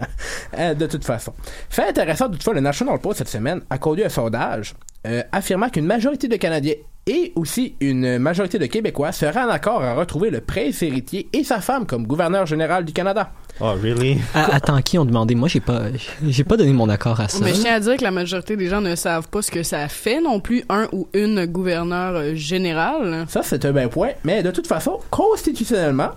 Euh, 0.58 0.73
de 0.73 0.88
toute 0.88 1.03
façon. 1.03 1.34
Fait 1.69 1.89
intéressant, 1.89 2.30
toutefois, 2.30 2.53
le 2.53 2.62
National 2.62 2.99
Post 2.99 3.19
cette 3.19 3.27
semaine 3.27 3.62
a 3.69 3.77
conduit 3.77 4.06
un 4.06 4.10
sondage 4.10 4.75
euh, 5.06 5.21
affirmant 5.32 5.69
qu'une 5.69 5.86
majorité 5.86 6.27
de 6.27 6.36
Canadiens 6.38 6.75
et 7.08 7.32
aussi 7.36 7.74
une 7.80 8.20
majorité 8.20 8.60
de 8.60 8.65
Québécois 8.67 9.12
seraient 9.12 9.41
en 9.43 9.50
accord 9.50 9.82
à 9.82 9.96
retrouver 9.96 10.30
le 10.30 10.41
prince 10.41 10.82
héritier 10.84 11.28
et 11.34 11.43
sa 11.43 11.62
femme 11.62 11.86
comme 11.88 12.06
gouverneur 12.06 12.46
général 12.46 12.86
du 12.86 12.93
Canada. 12.93 13.32
Oh, 13.60 13.74
really? 13.82 14.20
Ah, 14.36 14.50
attends, 14.52 14.80
qui 14.84 15.00
ont 15.00 15.06
demandé? 15.06 15.34
Moi, 15.34 15.48
j'ai 15.48 15.60
pas, 15.62 15.84
j'ai 16.28 16.43
pas 16.43 16.58
donné 16.58 16.74
mon 16.74 16.89
accord 16.89 17.20
à 17.20 17.28
ça. 17.28 17.39
Mais 17.43 17.56
je 17.56 17.62
tiens 17.62 17.74
à 17.76 17.80
dire 17.80 17.98
que 17.98 18.04
la 18.04 18.12
majorité 18.12 18.56
des 18.56 18.67
gens 18.67 18.82
ne 18.82 18.93
savent 18.96 19.28
pas 19.30 19.41
ce 19.41 19.50
que 19.50 19.63
ça 19.63 19.88
fait 19.88 20.22
non 20.22 20.39
plus, 20.39 20.63
un 20.70 20.88
ou 20.91 21.08
une 21.13 21.46
gouverneur 21.48 22.15
euh, 22.17 22.36
général. 22.36 23.26
Ça, 23.30 23.41
c'est 23.41 23.65
un 23.65 23.72
bon 23.72 23.88
point. 23.89 24.12
Mais 24.24 24.43
de 24.43 24.52
toute 24.52 24.67
façon, 24.67 25.00
constitutionnellement, 25.10 26.12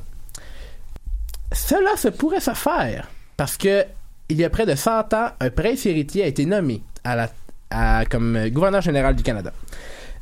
cela 1.53 1.97
se 1.97 2.09
pourrait 2.09 2.41
se 2.41 2.53
faire. 2.53 3.09
Parce 3.37 3.57
que 3.57 3.85
il 4.29 4.37
y 4.39 4.45
a 4.45 4.51
près 4.51 4.67
de 4.67 4.75
100 4.75 5.15
ans, 5.15 5.29
un 5.41 5.51
prince 5.51 5.87
héritier 5.87 6.25
a 6.25 6.27
été 6.27 6.45
nommé 6.47 6.83
à 7.05 7.17
la, 7.17 7.29
à- 7.71 8.05
comme 8.05 8.39
gouverneur 8.51 8.81
général 8.83 9.17
du 9.17 9.23
Canada. 9.23 9.53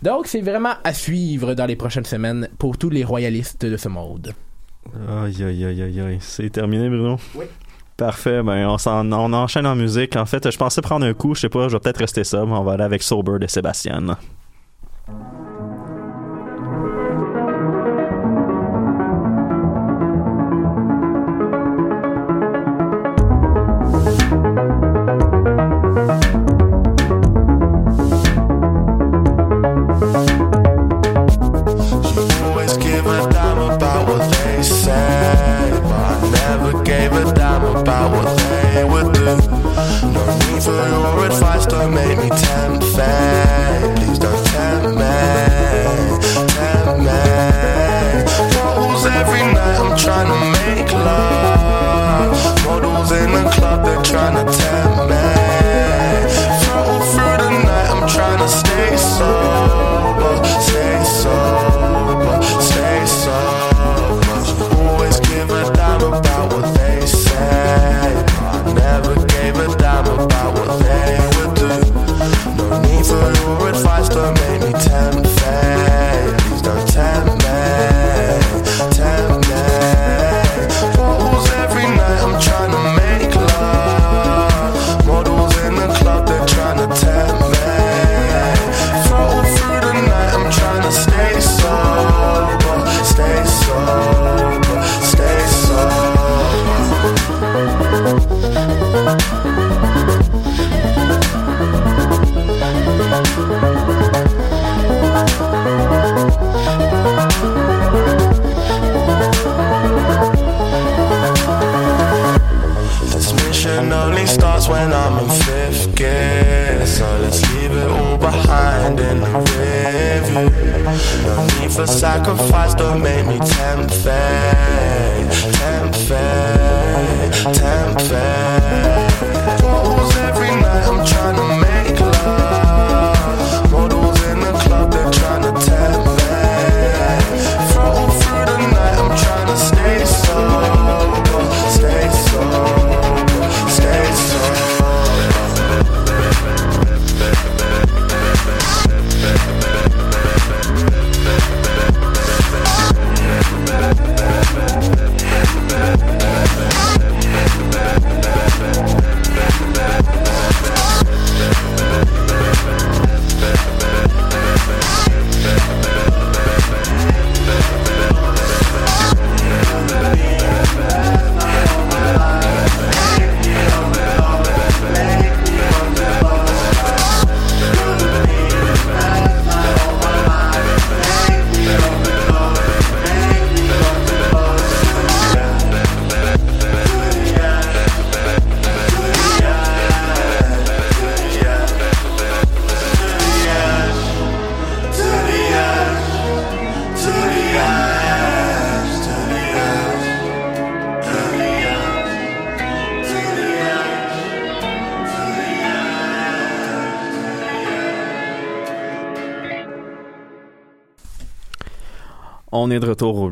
Donc, 0.03 0.27
c'est 0.27 0.41
vraiment 0.41 0.75
à 0.85 0.95
suivre 0.95 1.55
dans 1.55 1.67
les 1.67 1.77
prochaines 1.77 2.05
semaines 2.05 2.49
pour 2.59 2.79
tous 2.79 2.91
les 2.91 3.05
royalistes 3.05 3.65
de 3.67 3.77
ce 3.77 3.89
monde. 3.89 4.33
Aïe, 5.09 5.43
aïe, 5.43 5.65
aïe, 5.65 5.83
aïe, 5.83 6.01
aïe. 6.01 6.19
C'est 6.21 6.51
terminé, 6.51 6.89
Bruno? 6.89 7.17
Oui. 7.35 7.45
Parfait, 7.97 8.43
ben 8.45 8.69
on, 8.69 8.79
s'en- 8.79 9.11
on 9.11 9.33
enchaîne 9.33 9.67
en 9.67 9.75
musique. 9.75 10.15
En 10.15 10.25
fait, 10.25 10.51
je 10.53 10.57
pensais 10.57 10.81
prendre 10.81 11.05
un 11.05 11.15
coup, 11.15 11.35
je 11.35 11.41
sais 11.41 11.49
pas, 11.49 11.67
je 11.69 11.73
vais 11.75 11.81
peut-être 11.81 11.99
rester 11.99 12.23
ça, 12.23 12.45
mais 12.47 12.53
on 12.53 12.63
va 12.63 12.75
aller 12.75 12.85
avec 12.85 13.03
Sober 13.03 13.41
de 13.41 13.47
Sébastien. 13.49 14.17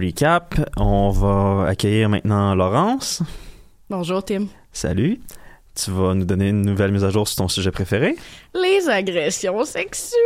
Recap. 0.06 0.54
On 0.76 1.10
va 1.10 1.66
accueillir 1.68 2.08
maintenant 2.08 2.54
Laurence. 2.54 3.22
Bonjour, 3.90 4.24
Tim. 4.24 4.46
Salut. 4.72 5.20
Tu 5.74 5.90
vas 5.90 6.14
nous 6.14 6.24
donner 6.24 6.48
une 6.48 6.62
nouvelle 6.62 6.92
mise 6.92 7.04
à 7.04 7.10
jour 7.10 7.28
sur 7.28 7.36
ton 7.36 7.48
sujet 7.48 7.70
préféré? 7.70 8.16
Les 8.54 8.88
agressions 8.88 9.64
sexuelles. 9.64 10.20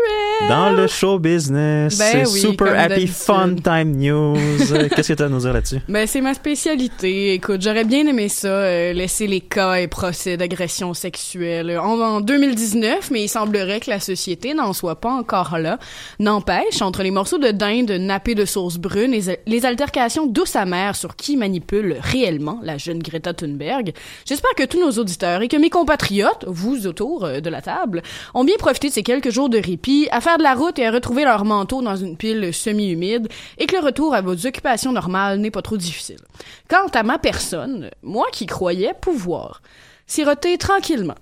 Dans 0.49 0.70
le 0.72 0.86
show 0.86 1.18
business. 1.18 1.99
Ben 1.99 2.24
C'est 2.24 2.32
oui, 2.32 2.41
super 2.41 2.78
happy 2.78 3.07
fun 3.07 3.55
time 3.62 3.97
news. 3.97 4.36
Euh, 4.72 4.88
Qu'est-ce 4.95 5.09
que 5.09 5.14
tu 5.14 5.22
as 5.22 5.26
à 5.26 5.28
nous 5.28 5.41
dire 5.41 5.53
là-dessus? 5.53 5.78
Ben, 5.88 6.07
c'est 6.07 6.20
ma 6.20 6.34
spécialité. 6.34 7.34
Écoute, 7.34 7.62
j'aurais 7.62 7.84
bien 7.84 8.07
aimé 8.07 8.28
ça, 8.28 8.49
euh, 8.49 8.93
laisser 8.93 9.26
les 9.26 9.41
cas 9.41 9.74
et 9.74 9.86
procès 9.86 10.36
d'agression 10.36 10.95
sexuelle 10.95 11.78
en, 11.78 12.01
en 12.01 12.20
2019, 12.20 13.11
mais 13.11 13.22
il 13.24 13.28
semblerait 13.28 13.80
que 13.80 13.91
la 13.91 14.01
société 14.01 14.55
n'en 14.55 14.72
soit 14.72 14.97
pas 15.01 15.11
encore 15.12 15.59
là. 15.59 15.78
N'empêche, 16.18 16.82
entre 16.82 17.03
les 17.03 17.11
morceaux 17.11 17.38
de 17.38 17.51
dinde 17.51 17.91
nappés 17.93 18.34
de 18.34 18.45
sauce 18.45 18.78
brune 18.78 19.14
et 19.14 19.22
les 19.47 19.66
altercations 19.66 20.26
douces 20.26 20.57
amères 20.57 20.97
sur 20.97 21.16
qui 21.16 21.36
manipule 21.36 21.97
réellement 22.01 22.59
la 22.62 22.78
jeune 22.78 23.01
Greta 23.03 23.34
Thunberg, 23.34 23.93
j'espère 24.26 24.55
que 24.57 24.64
tous 24.64 24.80
nos 24.80 24.93
auditeurs 25.01 25.43
et 25.43 25.49
que 25.49 25.57
mes 25.57 25.70
compatriotes, 25.70 26.45
vous 26.47 26.86
autour 26.86 27.24
euh, 27.24 27.41
de 27.41 27.51
la 27.51 27.62
table, 27.62 28.03
ont 28.34 28.45
bien 28.45 28.57
profité 28.59 28.88
de 28.88 28.93
ces 28.95 29.03
quelques 29.03 29.30
jours 29.30 29.49
de 29.49 29.59
répit 29.59 30.09
à 30.11 30.20
de 30.39 30.43
la 30.43 30.55
route 30.55 30.78
et 30.78 30.87
à 30.87 30.91
retrouver 30.91 31.24
leur 31.24 31.45
manteau 31.45 31.83
dans 31.83 31.97
une 31.97 32.16
pile 32.16 32.53
semi-humide 32.53 33.28
et 33.59 33.66
que 33.66 33.76
le 33.76 33.83
retour 33.83 34.14
à 34.14 34.20
vos 34.20 34.47
occupations 34.47 34.93
normales 34.93 35.39
n'est 35.39 35.51
pas 35.51 35.62
trop 35.62 35.76
difficile. 35.76 36.20
Quant 36.68 36.89
à 36.93 37.03
ma 37.03 37.18
personne, 37.18 37.91
moi 38.03 38.26
qui 38.33 38.47
croyais 38.47 38.95
pouvoir 39.01 39.62
siroter 40.07 40.59
tranquillement 40.59 41.16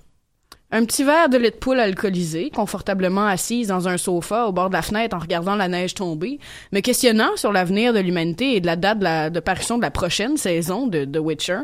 un 0.71 0.85
petit 0.85 1.03
verre 1.03 1.31
de 1.31 1.39
lait 1.39 1.51
de 1.51 1.57
poule 1.57 1.81
alcoolisé, 1.81 2.51
confortablement 2.51 3.27
assise 3.27 3.69
dans 3.69 3.89
un 3.89 3.97
sofa 3.97 4.47
au 4.47 4.53
bord 4.53 4.69
de 4.69 4.75
la 4.75 4.83
fenêtre 4.83 5.17
en 5.17 5.19
regardant 5.19 5.55
la 5.55 5.67
neige 5.67 5.95
tomber, 5.95 6.39
me 6.73 6.81
questionnant 6.81 7.37
sur 7.37 7.53
l'avenir 7.53 7.95
de 7.95 8.01
l'humanité 8.01 8.55
et 8.55 8.61
de 8.61 8.67
la 8.67 8.77
date 8.77 8.99
de, 8.99 9.31
de 9.31 9.41
parution 9.41 9.79
de 9.79 9.83
la 9.83 9.91
prochaine 9.91 10.37
saison 10.37 10.87
de 10.87 11.07
The 11.07 11.19
Witcher, 11.19 11.61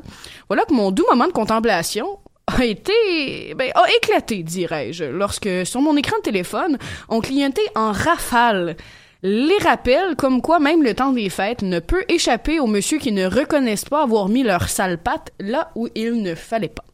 voilà 0.49 0.64
que 0.64 0.72
mon 0.72 0.90
doux 0.90 1.05
moment 1.11 1.26
de 1.26 1.32
contemplation 1.32 2.18
a 2.47 2.64
été, 2.64 3.55
ben, 3.57 3.70
a 3.74 3.84
éclaté, 3.97 4.42
dirais-je, 4.42 5.05
lorsque 5.05 5.49
sur 5.64 5.80
mon 5.80 5.97
écran 5.97 6.16
de 6.18 6.22
téléphone, 6.22 6.78
on 7.09 7.20
clignait 7.20 7.51
en 7.74 7.92
rafale 7.92 8.76
les 9.22 9.57
rappels 9.62 10.16
comme 10.16 10.42
quoi 10.42 10.61
même 10.61 10.82
le 10.82 10.95
temps 10.95 11.12
des 11.12 11.30
fêtes 11.30 11.62
ne 11.62 11.80
peut 11.80 12.05
échapper 12.09 12.61
aux 12.61 12.66
messieurs 12.66 12.99
qui 12.99 13.11
ne 13.11 13.26
reconnaissent 13.26 13.86
pas 13.86 14.03
avoir 14.03 14.28
mis 14.28 14.42
leur 14.42 14.68
sale 14.68 14.99
patte 14.99 15.32
là 15.40 15.70
où 15.74 15.88
il 15.95 16.20
ne 16.22 16.34
fallait 16.34 16.68
pas. 16.68 16.84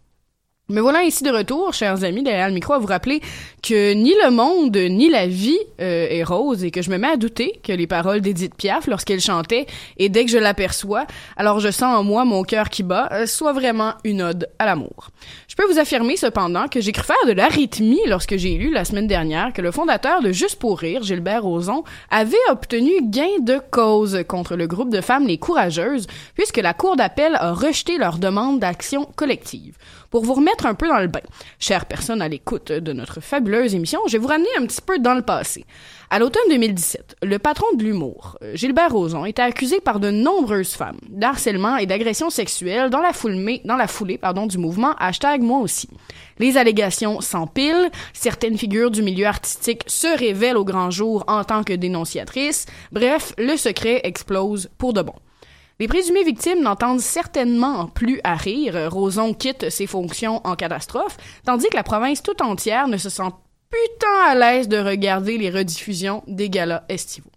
Me 0.70 0.80
voilà 0.80 1.02
ici 1.02 1.24
de 1.24 1.30
retour, 1.30 1.74
chers 1.74 2.04
amis, 2.04 2.22
derrière 2.22 2.46
le 2.46 2.54
micro, 2.54 2.74
à 2.74 2.78
vous 2.78 2.86
rappeler 2.86 3.20
que 3.60 3.92
ni 3.92 4.14
le 4.24 4.30
monde 4.30 4.76
ni 4.76 5.10
la 5.10 5.26
vie 5.26 5.58
euh, 5.80 6.06
est 6.08 6.22
rose 6.22 6.62
et 6.62 6.70
que 6.70 6.80
je 6.80 6.90
me 6.90 6.96
mets 6.96 7.08
à 7.08 7.16
douter 7.16 7.58
que 7.64 7.72
les 7.72 7.88
paroles 7.88 8.20
d'Edith 8.20 8.54
Piaf 8.54 8.86
lorsqu'elle 8.86 9.20
chantait 9.20 9.66
et 9.96 10.08
dès 10.08 10.24
que 10.24 10.30
je 10.30 10.38
l'aperçois, 10.38 11.06
alors 11.36 11.58
je 11.58 11.72
sens 11.72 11.98
en 11.98 12.04
moi 12.04 12.24
mon 12.24 12.44
cœur 12.44 12.70
qui 12.70 12.84
bat, 12.84 13.08
euh, 13.10 13.26
soit 13.26 13.52
vraiment 13.52 13.94
une 14.04 14.22
ode 14.22 14.48
à 14.60 14.64
l'amour. 14.64 15.10
Je 15.48 15.56
peux 15.56 15.66
vous 15.66 15.80
affirmer 15.80 16.16
cependant 16.16 16.68
que 16.68 16.80
j'ai 16.80 16.92
cru 16.92 17.02
faire 17.02 17.26
de 17.26 17.32
l'arythmie 17.32 18.06
lorsque 18.06 18.36
j'ai 18.36 18.54
lu 18.54 18.72
la 18.72 18.84
semaine 18.84 19.08
dernière 19.08 19.52
que 19.52 19.62
le 19.62 19.72
fondateur 19.72 20.22
de 20.22 20.30
Juste 20.30 20.60
pour 20.60 20.78
rire, 20.78 21.02
Gilbert 21.02 21.42
Rozon, 21.42 21.82
avait 22.10 22.36
obtenu 22.48 22.92
gain 23.02 23.40
de 23.40 23.60
cause 23.72 24.22
contre 24.28 24.54
le 24.54 24.68
groupe 24.68 24.90
de 24.90 25.00
femmes 25.00 25.26
Les 25.26 25.38
Courageuses 25.38 26.06
puisque 26.36 26.58
la 26.58 26.74
Cour 26.74 26.94
d'appel 26.94 27.34
a 27.34 27.52
rejeté 27.54 27.98
leur 27.98 28.18
demande 28.18 28.60
d'action 28.60 29.08
collective. 29.16 29.74
Pour 30.10 30.24
vous 30.24 30.34
remettre 30.34 30.66
un 30.66 30.74
peu 30.74 30.88
dans 30.88 30.98
le 30.98 31.06
bain, 31.06 31.20
chère 31.60 31.86
personne 31.86 32.20
à 32.20 32.26
l'écoute 32.26 32.72
de 32.72 32.92
notre 32.92 33.20
fabuleuse 33.20 33.76
émission, 33.76 34.00
je 34.08 34.12
vais 34.12 34.18
vous 34.18 34.26
ramener 34.26 34.48
un 34.58 34.66
petit 34.66 34.80
peu 34.80 34.98
dans 34.98 35.14
le 35.14 35.22
passé. 35.22 35.64
À 36.10 36.18
l'automne 36.18 36.42
2017, 36.48 37.18
le 37.22 37.38
patron 37.38 37.66
de 37.76 37.84
l'humour, 37.84 38.36
euh, 38.42 38.56
Gilbert 38.56 38.90
Rozon, 38.90 39.24
était 39.24 39.40
accusé 39.40 39.78
par 39.78 40.00
de 40.00 40.10
nombreuses 40.10 40.72
femmes 40.72 40.98
d'harcèlement 41.08 41.76
et 41.76 41.86
d'agression 41.86 42.28
sexuelle 42.28 42.90
dans 42.90 42.98
la, 42.98 43.12
foulée, 43.12 43.62
dans 43.64 43.76
la 43.76 43.86
foulée 43.86 44.18
du 44.48 44.58
mouvement 44.58 44.96
hashtag 44.98 45.42
moi 45.42 45.60
aussi. 45.60 45.88
Les 46.40 46.56
allégations 46.56 47.20
s'empilent, 47.20 47.90
certaines 48.12 48.58
figures 48.58 48.90
du 48.90 49.02
milieu 49.02 49.26
artistique 49.26 49.84
se 49.86 50.18
révèlent 50.18 50.56
au 50.56 50.64
grand 50.64 50.90
jour 50.90 51.22
en 51.28 51.44
tant 51.44 51.62
que 51.62 51.72
dénonciatrices, 51.72 52.66
bref, 52.90 53.32
le 53.38 53.56
secret 53.56 54.00
explose 54.02 54.70
pour 54.76 54.92
de 54.92 55.02
bon. 55.02 55.14
Les 55.80 55.88
présumées 55.88 56.24
victimes 56.24 56.60
n'entendent 56.60 57.00
certainement 57.00 57.86
plus 57.86 58.20
à 58.22 58.34
rire. 58.34 58.92
Roson 58.92 59.32
quitte 59.32 59.70
ses 59.70 59.86
fonctions 59.86 60.42
en 60.44 60.54
catastrophe, 60.54 61.16
tandis 61.46 61.70
que 61.70 61.76
la 61.76 61.82
province 61.82 62.22
tout 62.22 62.42
entière 62.42 62.86
ne 62.86 62.98
se 62.98 63.08
sent 63.08 63.30
putain 63.70 64.28
à 64.28 64.34
l'aise 64.34 64.68
de 64.68 64.76
regarder 64.76 65.38
les 65.38 65.48
rediffusions 65.48 66.22
des 66.26 66.50
galas 66.50 66.84
estivaux. 66.90 67.30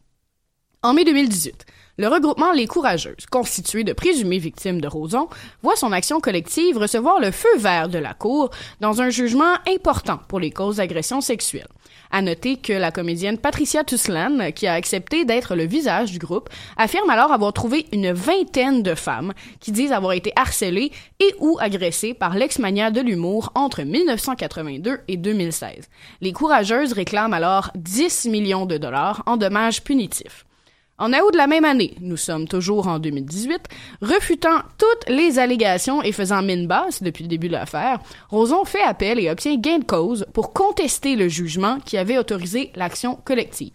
En 0.82 0.94
mai 0.94 1.06
2018, 1.06 1.66
le 2.00 2.10
regroupement 2.10 2.52
Les 2.52 2.68
Courageuses, 2.68 3.28
constitué 3.32 3.86
de 3.86 3.94
présumées 3.94 4.40
victimes 4.40 4.82
de 4.82 4.90
Roson, 4.90 5.30
voit 5.62 5.78
son 5.78 5.94
action 5.94 6.20
collective 6.20 6.78
recevoir 6.78 7.22
le 7.22 7.32
feu 7.32 7.56
vert 7.58 7.88
de 7.88 8.00
la 8.00 8.14
Cour 8.14 8.50
dans 8.82 9.02
un 9.02 9.10
jugement 9.10 9.56
important 9.74 10.20
pour 10.28 10.42
les 10.42 10.52
causes 10.52 10.78
d'agression 10.78 11.22
sexuelle. 11.22 11.70
À 12.16 12.22
noter 12.22 12.58
que 12.58 12.74
la 12.74 12.92
comédienne 12.92 13.40
Patricia 13.40 13.84
Tuslan, 13.84 14.52
qui 14.52 14.68
a 14.68 14.74
accepté 14.74 15.26
d'être 15.26 15.56
le 15.56 15.66
visage 15.66 16.12
du 16.12 16.20
groupe, 16.20 16.48
affirme 16.78 17.10
alors 17.10 17.32
avoir 17.32 17.52
trouvé 17.54 17.88
une 17.92 18.12
vingtaine 18.12 18.84
de 18.84 18.94
femmes 18.94 19.34
qui 19.60 19.72
disent 19.72 19.92
avoir 19.92 20.14
été 20.14 20.32
harcelées 20.36 20.92
et 21.20 21.34
ou 21.40 21.58
agressées 21.60 22.14
par 22.14 22.36
l'ex-mania 22.36 22.92
de 22.92 23.02
l'humour 23.02 23.52
entre 23.56 23.82
1982 23.82 25.00
et 25.08 25.18
2016. 25.18 25.90
Les 26.22 26.34
courageuses 26.34 26.94
réclament 26.94 27.34
alors 27.34 27.72
10 27.74 28.28
millions 28.28 28.68
de 28.68 28.78
dollars 28.78 29.24
en 29.26 29.36
dommages 29.36 29.84
punitifs. 29.84 30.46
En 31.00 31.12
août 31.12 31.32
de 31.34 31.38
la 31.38 31.48
même 31.48 31.66
année, 31.66 31.96
nous 32.02 32.18
sommes 32.18 32.48
toujours 32.48 32.88
en 32.88 33.00
2018, 33.00 33.62
refutant 34.04 34.60
toutes 34.78 35.10
les 35.10 35.40
allégations 35.40 36.04
et 36.04 36.12
faisant 36.12 36.44
mine 36.44 36.68
basse 36.68 37.02
depuis 37.02 37.24
le 37.24 37.30
début 37.30 37.48
de 37.48 37.54
l'affaire, 37.54 38.00
Roson 38.30 38.64
fait 38.64 38.84
appel 38.84 39.20
et 39.20 39.32
obtient 39.32 39.56
gain 39.56 39.80
de 39.80 39.86
cause 39.86 40.28
pour 40.34 40.54
contester 40.54 41.16
le 41.16 41.30
jugement 41.30 41.80
qui 41.80 41.98
avait 41.98 42.20
autorisé 42.20 42.72
l'action 42.76 43.16
collective. 43.26 43.74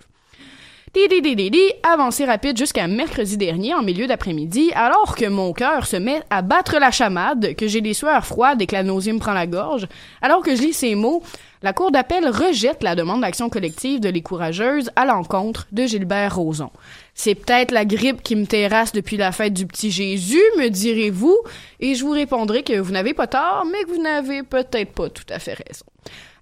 Didi, 0.95 1.61
avancée 1.83 2.25
rapide 2.25 2.57
jusqu'à 2.57 2.87
mercredi 2.87 3.37
dernier 3.37 3.75
en 3.75 3.83
milieu 3.83 4.07
d'après-midi, 4.07 4.71
alors 4.75 5.14
que 5.16 5.27
mon 5.27 5.53
cœur 5.53 5.87
se 5.87 5.97
met 5.97 6.23
à 6.31 6.43
battre 6.43 6.79
la 6.79 6.91
chamade, 6.91 7.55
que 7.57 7.69
j'ai 7.69 7.81
des 7.81 7.95
sueurs 7.95 8.25
froides 8.25 8.62
et 8.62 8.66
que 8.66 8.75
la 8.75 8.83
nausée 8.83 9.12
me 9.12 9.19
prend 9.19 9.35
la 9.35 9.47
gorge, 9.47 9.87
alors 10.23 10.43
que 10.43 10.57
je 10.57 10.62
lis 10.62 10.73
ces 10.73 10.95
mots, 10.95 11.23
la 11.61 11.73
Cour 11.73 11.91
d'appel 11.91 12.29
rejette 12.29 12.83
la 12.83 12.95
demande 12.95 13.21
d'action 13.21 13.49
collective 13.51 14.01
de 14.01 14.09
Les 14.09 14.23
Courageuses 14.23 14.91
à 14.97 15.05
l'encontre 15.05 15.66
de 15.73 15.87
Gilbert 15.87 16.37
Rozon. 16.37 16.71
C'est 17.19 17.35
peut-être 17.35 17.73
la 17.73 17.85
grippe 17.85 18.23
qui 18.23 18.37
me 18.37 18.47
terrasse 18.47 18.93
depuis 18.93 19.16
la 19.16 19.33
fête 19.33 19.53
du 19.53 19.66
petit 19.66 19.91
Jésus, 19.91 20.41
me 20.57 20.69
direz-vous, 20.69 21.37
et 21.81 21.97
je 21.97 22.05
vous 22.05 22.12
répondrai 22.12 22.62
que 22.62 22.79
vous 22.79 22.93
n'avez 22.93 23.12
pas 23.12 23.27
tort, 23.27 23.66
mais 23.66 23.83
que 23.83 23.89
vous 23.89 24.01
n'avez 24.01 24.45
peut-être 24.45 24.93
pas 24.93 25.11
tout 25.11 25.27
à 25.29 25.41
fait 25.41 25.55
raison. 25.55 25.85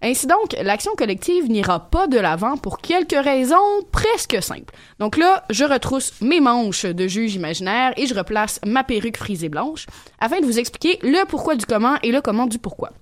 Ainsi 0.03 0.27
donc, 0.27 0.55
l'action 0.62 0.93
collective 0.95 1.49
n'ira 1.51 1.89
pas 1.89 2.09
de 2.09 2.18
l'avant 2.18 2.59
pour 2.59 2.77
quelques 2.77 3.16
raisons 3.18 3.57
presque 3.91 4.43
simples. 4.43 4.74
Donc 4.99 5.16
là, 5.16 5.45
je 5.49 5.64
retrousse 5.64 6.12
mes 6.20 6.41
manches 6.41 6.85
de 6.85 7.09
juge 7.09 7.35
imaginaire 7.35 7.95
et 7.97 8.07
je 8.07 8.14
replace 8.14 8.61
ma 8.66 8.85
perruque 8.85 9.16
frisée 9.16 9.49
blanche 9.49 9.87
afin 10.20 10.41
de 10.41 10.45
vous 10.45 10.59
expliquer 10.59 10.99
le 11.01 11.24
pourquoi 11.24 11.57
du 11.57 11.64
comment 11.64 11.97
et 12.03 12.12
le 12.12 12.20
comment 12.20 12.45
du 12.45 12.59
pourquoi. 12.59 12.93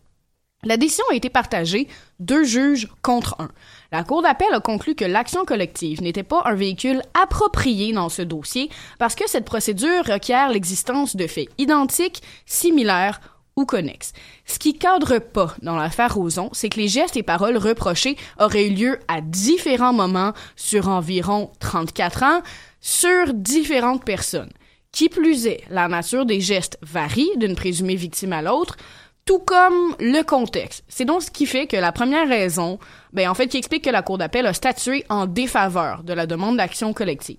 La 0.63 0.77
décision 0.77 1.05
a 1.11 1.17
été 1.17 1.29
partagée, 1.29 1.89
deux 2.21 2.45
juges 2.45 2.89
contre 3.03 3.35
un. 3.41 3.51
La 3.95 4.03
Cour 4.03 4.23
d'appel 4.23 4.53
a 4.53 4.59
conclu 4.59 4.97
que 4.97 5.05
l'action 5.05 5.45
collective 5.45 6.03
n'était 6.03 6.25
pas 6.25 6.43
un 6.47 6.57
véhicule 6.57 7.01
approprié 7.15 7.93
dans 7.93 8.09
ce 8.09 8.23
dossier 8.23 8.69
parce 8.99 9.15
que 9.15 9.23
cette 9.31 9.45
procédure 9.45 10.05
requiert 10.05 10.49
l'existence 10.49 11.15
de 11.15 11.29
faits 11.29 11.49
identiques, 11.59 12.21
similaires 12.45 13.21
ou 13.55 13.65
connexes. 13.67 14.13
Ce 14.47 14.59
qui 14.59 14.77
cadre 14.77 15.21
pas 15.21 15.55
dans 15.63 15.77
l'affaire 15.77 16.13
Roson, 16.13 16.51
c'est 16.53 16.71
que 16.71 16.81
les 16.81 16.89
gestes 16.89 17.17
et 17.17 17.23
paroles 17.23 17.57
reprochés 17.57 18.17
auraient 18.41 18.67
eu 18.67 18.75
lieu 18.75 18.99
à 19.07 19.21
différents 19.21 19.93
moments 19.93 20.33
sur 20.57 20.89
environ 20.89 21.53
34 21.61 22.25
ans 22.25 22.43
sur 22.81 23.33
différentes 23.33 24.05
personnes. 24.05 24.51
Qui 24.91 25.09
plus 25.09 25.47
est, 25.47 25.63
la 25.71 25.87
nature 25.87 26.27
des 26.27 26.41
gestes 26.41 26.79
varie 26.83 27.31
d'une 27.37 27.55
présumée 27.55 27.95
victime 27.95 28.33
à 28.33 28.43
l'autre, 28.43 28.77
tout 29.25 29.39
comme 29.39 29.97
le 29.99 30.23
contexte. 30.23 30.85
C'est 30.89 31.05
donc 31.05 31.23
ce 31.23 31.31
qui 31.31 31.47
fait 31.47 31.67
que 31.67 31.77
la 31.77 31.93
première 31.93 32.29
raison, 32.29 32.79
ben 33.13 33.29
en 33.29 33.35
fait, 33.35 33.49
qui 33.49 33.57
explique 33.57 33.85
que 33.85 33.91
la 33.91 34.03
Cour 34.03 34.19
d'appel 34.19 34.47
a 34.47 34.53
statué 34.53 35.05
en 35.09 35.27
défaveur 35.27 36.03
de 36.03 36.13
la 36.13 36.27
demande 36.27 36.59
d'action 36.59 36.93
collective. 36.93 37.39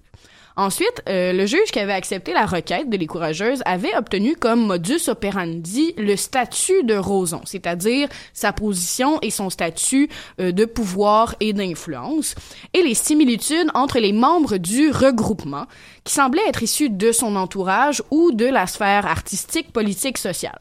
Ensuite, 0.58 1.02
euh, 1.10 1.34
le 1.34 1.46
juge 1.46 1.72
qui 1.72 1.80
avait 1.80 1.94
accepté 1.94 2.32
la 2.32 2.46
requête 2.46 2.90
de 2.90 2.96
Les 2.96 3.08
Courageuses 3.08 3.62
avait 3.66 3.96
obtenu 3.96 4.36
comme 4.38 4.66
modus 4.66 5.10
operandi 5.10 5.94
le 5.98 6.16
statut 6.16 6.84
de 6.84 6.96
Roson, 6.96 7.42
c'est-à-dire 7.44 8.08
sa 8.34 8.54
position 8.54 9.20
et 9.22 9.32
son 9.32 9.50
statut 9.50 10.10
euh, 10.40 10.54
de 10.54 10.64
pouvoir 10.64 11.36
et 11.42 11.52
d'influence, 11.52 12.36
et 12.74 12.84
les 12.84 12.94
similitudes 12.94 13.70
entre 13.74 14.00
les 14.00 14.14
membres 14.14 14.56
du 14.56 14.92
regroupement, 14.92 15.66
qui 16.06 16.14
semblaient 16.14 16.48
être 16.48 16.64
issus 16.64 16.90
de 16.90 17.12
son 17.12 17.36
entourage 17.36 18.02
ou 18.10 18.32
de 18.32 18.46
la 18.46 18.66
sphère 18.66 19.06
artistique, 19.06 19.74
politique, 19.74 20.18
sociale. 20.18 20.60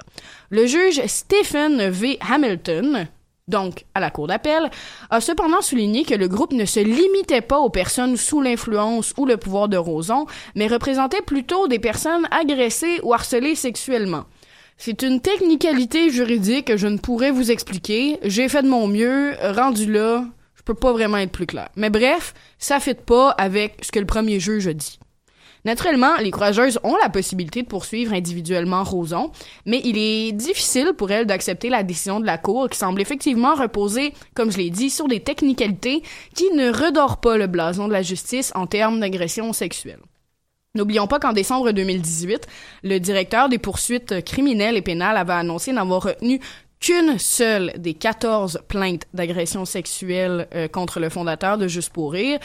Le 0.50 0.66
juge 0.66 1.00
Stephen 1.06 1.88
V. 1.88 2.18
Hamilton, 2.28 3.06
donc 3.48 3.84
à 3.94 4.00
la 4.00 4.10
Cour 4.10 4.26
d'appel, 4.26 4.70
a 5.10 5.20
cependant 5.20 5.60
souligné 5.60 6.04
que 6.04 6.14
le 6.14 6.28
groupe 6.28 6.52
ne 6.52 6.64
se 6.64 6.80
limitait 6.80 7.40
pas 7.40 7.58
aux 7.58 7.70
personnes 7.70 8.16
sous 8.16 8.40
l'influence 8.40 9.12
ou 9.16 9.26
le 9.26 9.36
pouvoir 9.36 9.68
de 9.68 9.76
Roson, 9.76 10.26
mais 10.54 10.66
représentait 10.66 11.22
plutôt 11.22 11.68
des 11.68 11.78
personnes 11.78 12.26
agressées 12.30 13.00
ou 13.02 13.12
harcelées 13.12 13.54
sexuellement. 13.54 14.24
C'est 14.76 15.02
une 15.02 15.20
technicalité 15.20 16.10
juridique 16.10 16.66
que 16.66 16.76
je 16.76 16.88
ne 16.88 16.98
pourrais 16.98 17.30
vous 17.30 17.52
expliquer. 17.52 18.18
J'ai 18.22 18.48
fait 18.48 18.62
de 18.62 18.68
mon 18.68 18.88
mieux, 18.88 19.34
rendu 19.40 19.90
là, 19.90 20.24
je 20.56 20.62
peux 20.62 20.74
pas 20.74 20.92
vraiment 20.92 21.18
être 21.18 21.30
plus 21.30 21.46
clair. 21.46 21.68
Mais 21.76 21.90
bref, 21.90 22.34
ça 22.58 22.80
fit 22.80 22.94
pas 22.94 23.30
avec 23.30 23.76
ce 23.82 23.92
que 23.92 24.00
le 24.00 24.06
premier 24.06 24.40
juge 24.40 24.66
dit. 24.66 24.98
Naturellement, 25.64 26.16
les 26.16 26.30
courageuses 26.30 26.78
ont 26.82 26.96
la 27.02 27.08
possibilité 27.08 27.62
de 27.62 27.68
poursuivre 27.68 28.12
individuellement 28.12 28.84
Roson, 28.84 29.30
mais 29.64 29.80
il 29.84 29.96
est 29.96 30.32
difficile 30.32 30.92
pour 30.96 31.10
elles 31.10 31.26
d'accepter 31.26 31.70
la 31.70 31.82
décision 31.82 32.20
de 32.20 32.26
la 32.26 32.36
Cour 32.36 32.68
qui 32.68 32.78
semble 32.78 33.00
effectivement 33.00 33.54
reposer, 33.54 34.12
comme 34.34 34.52
je 34.52 34.58
l'ai 34.58 34.68
dit, 34.68 34.90
sur 34.90 35.08
des 35.08 35.20
technicalités 35.20 36.02
qui 36.34 36.50
ne 36.50 36.70
redorent 36.70 37.20
pas 37.20 37.38
le 37.38 37.46
blason 37.46 37.88
de 37.88 37.92
la 37.94 38.02
justice 38.02 38.52
en 38.54 38.66
termes 38.66 39.00
d'agression 39.00 39.54
sexuelle. 39.54 40.00
N'oublions 40.74 41.06
pas 41.06 41.20
qu'en 41.20 41.32
décembre 41.32 41.70
2018, 41.70 42.46
le 42.82 42.98
directeur 42.98 43.48
des 43.48 43.58
poursuites 43.58 44.22
criminelles 44.24 44.76
et 44.76 44.82
pénales 44.82 45.16
avait 45.16 45.32
annoncé 45.32 45.72
n'avoir 45.72 46.02
retenu 46.02 46.40
qu'une 46.80 47.18
seule 47.18 47.72
des 47.78 47.94
14 47.94 48.60
plaintes 48.68 49.06
d'agression 49.14 49.64
sexuelle 49.64 50.48
euh, 50.54 50.68
contre 50.68 51.00
le 51.00 51.08
fondateur 51.08 51.56
de 51.56 51.68
Juste 51.68 51.92
pour 51.92 52.12
rire. 52.12 52.38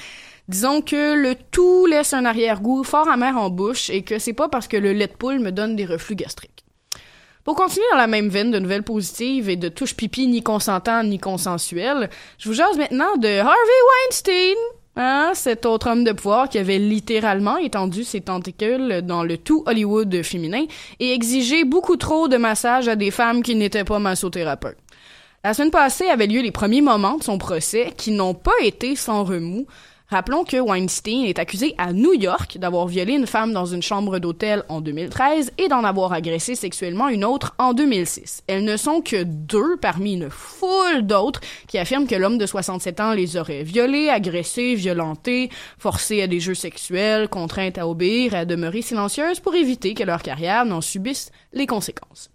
Disons 0.50 0.82
que 0.82 1.14
le 1.14 1.36
tout 1.36 1.86
laisse 1.86 2.12
un 2.12 2.26
arrière-goût 2.26 2.84
fort 2.84 3.08
amer 3.08 3.38
en 3.38 3.52
bouche 3.52 3.92
et 3.92 4.02
que 4.02 4.18
c'est 4.18 4.34
pas 4.34 4.50
parce 4.50 4.68
que 4.68 4.78
le 4.78 4.94
lait 4.94 5.06
de 5.06 5.14
poule 5.14 5.38
me 5.38 5.52
donne 5.52 5.76
des 5.76 5.86
reflux 5.86 6.16
gastriques. 6.16 6.66
Pour 7.44 7.54
continuer 7.54 7.86
dans 7.92 8.00
la 8.00 8.08
même 8.08 8.30
veine 8.30 8.50
de 8.50 8.58
nouvelles 8.58 8.82
positives 8.82 9.48
et 9.48 9.58
de 9.58 9.70
touche 9.70 9.96
pipi 9.96 10.26
ni 10.26 10.42
consentant 10.42 11.04
ni 11.04 11.20
consensuel, 11.20 12.10
je 12.40 12.50
vous 12.50 12.56
jase 12.56 12.80
maintenant 12.80 13.16
de 13.18 13.28
Harvey 13.28 13.52
Weinstein, 14.08 14.56
hein, 14.96 15.34
cet 15.36 15.68
autre 15.68 15.88
homme 15.88 16.04
de 16.04 16.14
pouvoir 16.14 16.50
qui 16.50 16.58
avait 16.58 16.80
littéralement 16.80 17.58
étendu 17.58 18.04
ses 18.04 18.22
tentacules 18.22 19.04
dans 19.04 19.22
le 19.22 19.38
tout 19.38 19.62
Hollywood 19.68 20.24
féminin 20.24 20.66
et 21.00 21.14
exigé 21.14 21.64
beaucoup 21.64 21.96
trop 21.96 22.28
de 22.28 22.38
massages 22.38 22.88
à 22.88 22.96
des 22.96 23.12
femmes 23.12 23.44
qui 23.44 23.54
n'étaient 23.54 23.84
pas 23.84 24.00
massothérapeutes. 24.00 24.80
La 25.44 25.54
semaine 25.54 25.70
passée 25.70 26.10
avaient 26.10 26.26
lieu 26.26 26.42
les 26.42 26.52
premiers 26.52 26.82
moments 26.82 27.18
de 27.18 27.24
son 27.24 27.38
procès 27.38 27.94
qui 27.96 28.10
n'ont 28.10 28.34
pas 28.34 28.60
été 28.64 28.96
sans 28.96 29.24
remous, 29.24 29.68
Rappelons 30.10 30.44
que 30.44 30.58
Weinstein 30.58 31.26
est 31.26 31.38
accusé 31.38 31.76
à 31.78 31.94
New 31.94 32.14
York 32.14 32.58
d'avoir 32.58 32.88
violé 32.88 33.14
une 33.14 33.28
femme 33.28 33.54
dans 33.54 33.68
une 33.68 33.84
chambre 33.84 34.18
d'hôtel 34.18 34.64
en 34.68 34.82
2013 34.82 35.52
et 35.60 35.68
d'en 35.68 35.84
avoir 35.84 36.14
agressé 36.14 36.56
sexuellement 36.56 37.10
une 37.10 37.24
autre 37.24 37.54
en 37.60 37.74
2006. 37.74 38.42
Elles 38.48 38.64
ne 38.64 38.76
sont 38.76 39.02
que 39.02 39.22
deux 39.22 39.78
parmi 39.78 40.14
une 40.14 40.32
foule 40.32 41.04
d'autres 41.04 41.42
qui 41.68 41.78
affirment 41.78 42.08
que 42.08 42.16
l'homme 42.16 42.40
de 42.40 42.48
67 42.48 43.00
ans 43.02 43.14
les 43.14 43.38
aurait 43.38 43.62
violées, 43.62 44.10
agressées, 44.10 44.74
violentées, 44.74 45.52
forcées 45.78 46.24
à 46.24 46.28
des 46.28 46.40
jeux 46.40 46.56
sexuels, 46.56 47.30
contraintes 47.30 47.78
à 47.78 47.88
obéir 47.88 48.34
et 48.34 48.40
à 48.40 48.46
demeurer 48.46 48.82
silencieuses 48.82 49.40
pour 49.40 49.54
éviter 49.54 49.94
que 49.94 50.04
leur 50.04 50.24
carrière 50.24 50.66
n'en 50.66 50.82
subisse 50.82 51.32
les 51.54 51.68
conséquences. 51.68 52.32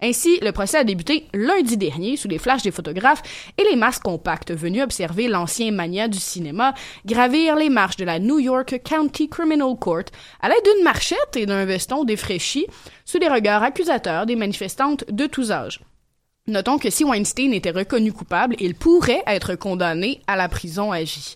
Ainsi, 0.00 0.38
le 0.42 0.52
procès 0.52 0.78
a 0.78 0.84
débuté 0.84 1.26
lundi 1.34 1.76
dernier 1.76 2.16
sous 2.16 2.28
les 2.28 2.38
flashs 2.38 2.62
des 2.62 2.70
photographes 2.70 3.22
et 3.58 3.64
les 3.64 3.74
masques 3.74 4.04
compacts 4.04 4.52
venus 4.52 4.82
observer 4.82 5.26
l'ancien 5.26 5.72
mania 5.72 6.06
du 6.06 6.18
cinéma 6.18 6.74
gravir 7.04 7.56
les 7.56 7.68
marches 7.68 7.96
de 7.96 8.04
la 8.04 8.20
New 8.20 8.38
York 8.38 8.80
County 8.84 9.28
Criminal 9.28 9.74
Court 9.74 10.04
à 10.40 10.48
l'aide 10.48 10.64
d'une 10.64 10.84
marchette 10.84 11.36
et 11.36 11.46
d'un 11.46 11.64
veston 11.64 12.04
défraîchi 12.04 12.66
sous 13.04 13.18
les 13.18 13.28
regards 13.28 13.64
accusateurs 13.64 14.26
des 14.26 14.36
manifestantes 14.36 15.04
de 15.10 15.26
tous 15.26 15.50
âges. 15.50 15.80
Notons 16.46 16.78
que 16.78 16.90
si 16.90 17.04
Weinstein 17.04 17.52
était 17.52 17.72
reconnu 17.72 18.12
coupable, 18.12 18.56
il 18.60 18.74
pourrait 18.74 19.22
être 19.26 19.56
condamné 19.56 20.22
à 20.26 20.36
la 20.36 20.48
prison 20.48 20.92
à 20.92 21.02
vie. 21.02 21.34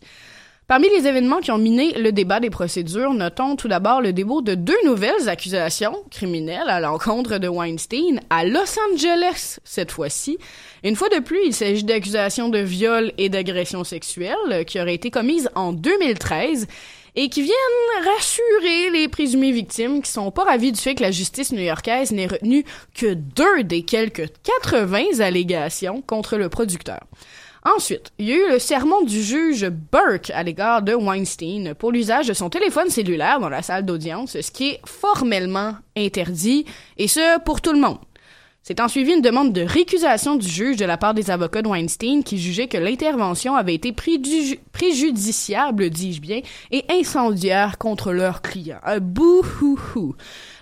Parmi 0.68 0.88
les 0.88 1.06
événements 1.06 1.40
qui 1.40 1.50
ont 1.50 1.58
miné 1.58 1.92
le 1.98 2.12
débat 2.12 2.38
des 2.38 2.48
procédures, 2.48 3.12
notons 3.12 3.56
tout 3.56 3.68
d'abord 3.68 4.00
le 4.00 4.12
début 4.12 4.42
de 4.42 4.54
deux 4.54 4.76
nouvelles 4.84 5.28
accusations 5.28 5.96
criminelles 6.10 6.68
à 6.68 6.80
l'encontre 6.80 7.38
de 7.38 7.48
Weinstein 7.48 8.20
à 8.30 8.44
Los 8.44 8.78
Angeles 8.92 9.58
cette 9.64 9.90
fois-ci. 9.90 10.38
Une 10.84 10.96
fois 10.96 11.08
de 11.08 11.18
plus, 11.18 11.40
il 11.44 11.52
s'agit 11.52 11.84
d'accusations 11.84 12.48
de 12.48 12.60
viol 12.60 13.12
et 13.18 13.28
d'agression 13.28 13.82
sexuelle 13.82 14.64
qui 14.66 14.80
auraient 14.80 14.94
été 14.94 15.10
commises 15.10 15.50
en 15.56 15.72
2013 15.72 16.68
et 17.16 17.28
qui 17.28 17.42
viennent 17.42 18.04
rassurer 18.04 18.90
les 18.90 19.08
présumées 19.08 19.52
victimes 19.52 20.00
qui 20.00 20.10
sont 20.10 20.30
pas 20.30 20.44
ravis 20.44 20.72
du 20.72 20.80
fait 20.80 20.94
que 20.94 21.02
la 21.02 21.10
justice 21.10 21.52
new-yorkaise 21.52 22.12
n'ait 22.12 22.26
retenu 22.26 22.64
que 22.94 23.12
deux 23.12 23.64
des 23.64 23.82
quelques 23.82 24.28
80 24.44 25.20
allégations 25.20 26.00
contre 26.00 26.38
le 26.38 26.48
producteur. 26.48 27.00
Ensuite, 27.64 28.10
il 28.18 28.26
y 28.26 28.32
a 28.32 28.36
eu 28.36 28.50
le 28.50 28.58
sermon 28.58 29.02
du 29.02 29.22
juge 29.22 29.70
Burke 29.92 30.30
à 30.30 30.42
l'égard 30.42 30.82
de 30.82 30.94
Weinstein 30.94 31.74
pour 31.74 31.92
l'usage 31.92 32.26
de 32.26 32.32
son 32.32 32.50
téléphone 32.50 32.90
cellulaire 32.90 33.38
dans 33.38 33.48
la 33.48 33.62
salle 33.62 33.86
d'audience, 33.86 34.40
ce 34.40 34.50
qui 34.50 34.70
est 34.70 34.80
formellement 34.84 35.76
interdit, 35.96 36.64
et 36.98 37.06
ce, 37.06 37.38
pour 37.40 37.60
tout 37.60 37.72
le 37.72 37.78
monde. 37.78 37.98
C'est 38.64 38.80
en 38.80 38.88
suivi 38.88 39.12
une 39.12 39.22
demande 39.22 39.52
de 39.52 39.62
récusation 39.62 40.36
du 40.36 40.48
juge 40.48 40.76
de 40.76 40.84
la 40.84 40.96
part 40.96 41.14
des 41.14 41.30
avocats 41.30 41.62
de 41.62 41.68
Weinstein 41.68 42.22
qui 42.22 42.38
jugeaient 42.38 42.68
que 42.68 42.78
l'intervention 42.78 43.56
avait 43.56 43.74
été 43.74 43.92
préjudiciable, 43.92 45.90
dis-je 45.90 46.20
bien, 46.20 46.42
et 46.70 46.84
incendiaire 46.88 47.78
contre 47.78 48.12
leur 48.12 48.40
client. 48.40 48.78
Un 48.84 49.00
bouhouhou. 49.00 50.14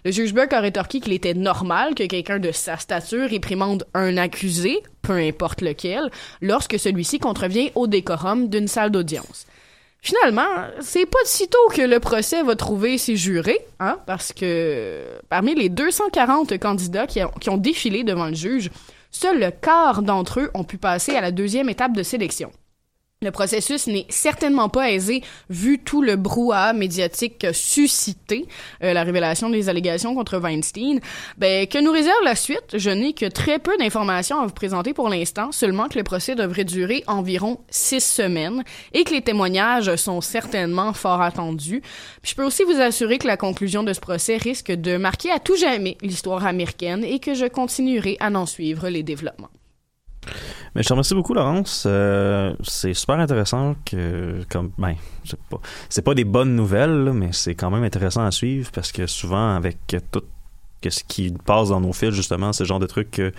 Le 0.04 0.12
juge 0.12 0.32
Burke 0.32 0.52
a 0.54 0.60
rétorqué 0.60 1.00
qu'il 1.00 1.12
était 1.12 1.34
normal 1.34 1.94
que 1.94 2.06
quelqu'un 2.06 2.38
de 2.38 2.52
sa 2.52 2.78
stature 2.78 3.28
réprimande 3.28 3.84
un 3.94 4.16
accusé, 4.16 4.82
peu 5.02 5.14
importe 5.14 5.60
lequel, 5.60 6.10
lorsque 6.40 6.78
celui-ci 6.78 7.18
contrevient 7.18 7.70
au 7.74 7.86
décorum 7.86 8.48
d'une 8.48 8.68
salle 8.68 8.90
d'audience. 8.90 9.46
Finalement, 10.02 10.48
c'est 10.80 11.04
pas 11.04 11.22
de 11.22 11.28
sitôt 11.28 11.68
que 11.74 11.82
le 11.82 12.00
procès 12.00 12.42
va 12.42 12.56
trouver 12.56 12.96
ses 12.96 13.16
jurés, 13.16 13.60
hein, 13.80 13.98
parce 14.06 14.32
que 14.32 15.02
parmi 15.28 15.54
les 15.54 15.68
240 15.68 16.58
candidats 16.58 17.06
qui, 17.06 17.20
qui 17.38 17.50
ont 17.50 17.58
défilé 17.58 18.02
devant 18.02 18.28
le 18.28 18.34
juge, 18.34 18.70
seul 19.10 19.38
le 19.38 19.50
quart 19.50 20.00
d'entre 20.00 20.40
eux 20.40 20.50
ont 20.54 20.64
pu 20.64 20.78
passer 20.78 21.14
à 21.14 21.20
la 21.20 21.32
deuxième 21.32 21.68
étape 21.68 21.92
de 21.92 22.02
sélection. 22.02 22.50
Le 23.22 23.32
processus 23.32 23.86
n'est 23.86 24.06
certainement 24.08 24.70
pas 24.70 24.90
aisé 24.92 25.22
vu 25.50 25.78
tout 25.78 26.00
le 26.00 26.16
brouhaha 26.16 26.72
médiatique 26.72 27.48
suscité 27.52 28.46
euh, 28.82 28.94
la 28.94 29.02
révélation 29.02 29.50
des 29.50 29.68
allégations 29.68 30.14
contre 30.14 30.38
Weinstein. 30.38 31.00
Ben, 31.36 31.66
que 31.66 31.76
nous 31.76 31.92
réserve 31.92 32.24
la 32.24 32.34
suite? 32.34 32.78
Je 32.78 32.88
n'ai 32.88 33.12
que 33.12 33.26
très 33.26 33.58
peu 33.58 33.76
d'informations 33.76 34.40
à 34.40 34.46
vous 34.46 34.54
présenter 34.54 34.94
pour 34.94 35.10
l'instant, 35.10 35.52
seulement 35.52 35.88
que 35.88 35.98
le 35.98 36.02
procès 36.02 36.34
devrait 36.34 36.64
durer 36.64 37.04
environ 37.06 37.60
six 37.68 38.02
semaines 38.02 38.64
et 38.94 39.04
que 39.04 39.12
les 39.12 39.20
témoignages 39.20 39.94
sont 39.96 40.22
certainement 40.22 40.94
fort 40.94 41.20
attendus. 41.20 41.82
Puis 42.22 42.30
je 42.30 42.36
peux 42.36 42.44
aussi 42.46 42.64
vous 42.64 42.80
assurer 42.80 43.18
que 43.18 43.26
la 43.26 43.36
conclusion 43.36 43.82
de 43.82 43.92
ce 43.92 44.00
procès 44.00 44.38
risque 44.38 44.72
de 44.72 44.96
marquer 44.96 45.30
à 45.30 45.40
tout 45.40 45.56
jamais 45.56 45.98
l'histoire 46.00 46.46
américaine 46.46 47.04
et 47.04 47.18
que 47.18 47.34
je 47.34 47.44
continuerai 47.44 48.16
à 48.18 48.30
en 48.30 48.46
suivre 48.46 48.88
les 48.88 49.02
développements. 49.02 49.50
Mais 50.74 50.82
je 50.82 50.88
te 50.88 50.92
remercie 50.92 51.14
beaucoup, 51.14 51.34
Laurence. 51.34 51.84
Euh, 51.86 52.54
c'est 52.62 52.94
super 52.94 53.18
intéressant 53.18 53.74
que, 53.84 54.42
comme, 54.48 54.70
ben, 54.78 54.94
c'est 55.88 56.02
pas, 56.02 56.14
des 56.14 56.24
bonnes 56.24 56.54
nouvelles, 56.54 57.12
mais 57.12 57.30
c'est 57.32 57.54
quand 57.54 57.70
même 57.70 57.82
intéressant 57.82 58.24
à 58.24 58.30
suivre 58.30 58.70
parce 58.72 58.92
que 58.92 59.06
souvent, 59.06 59.56
avec 59.56 59.78
tout 60.12 60.22
ce 60.88 61.04
qui 61.04 61.32
passe 61.44 61.70
dans 61.70 61.80
nos 61.80 61.92
fils, 61.92 62.10
justement, 62.10 62.50
le 62.58 62.64
genre 62.64 62.78
de 62.78 62.86
trucs 62.86 63.10
que, 63.10 63.32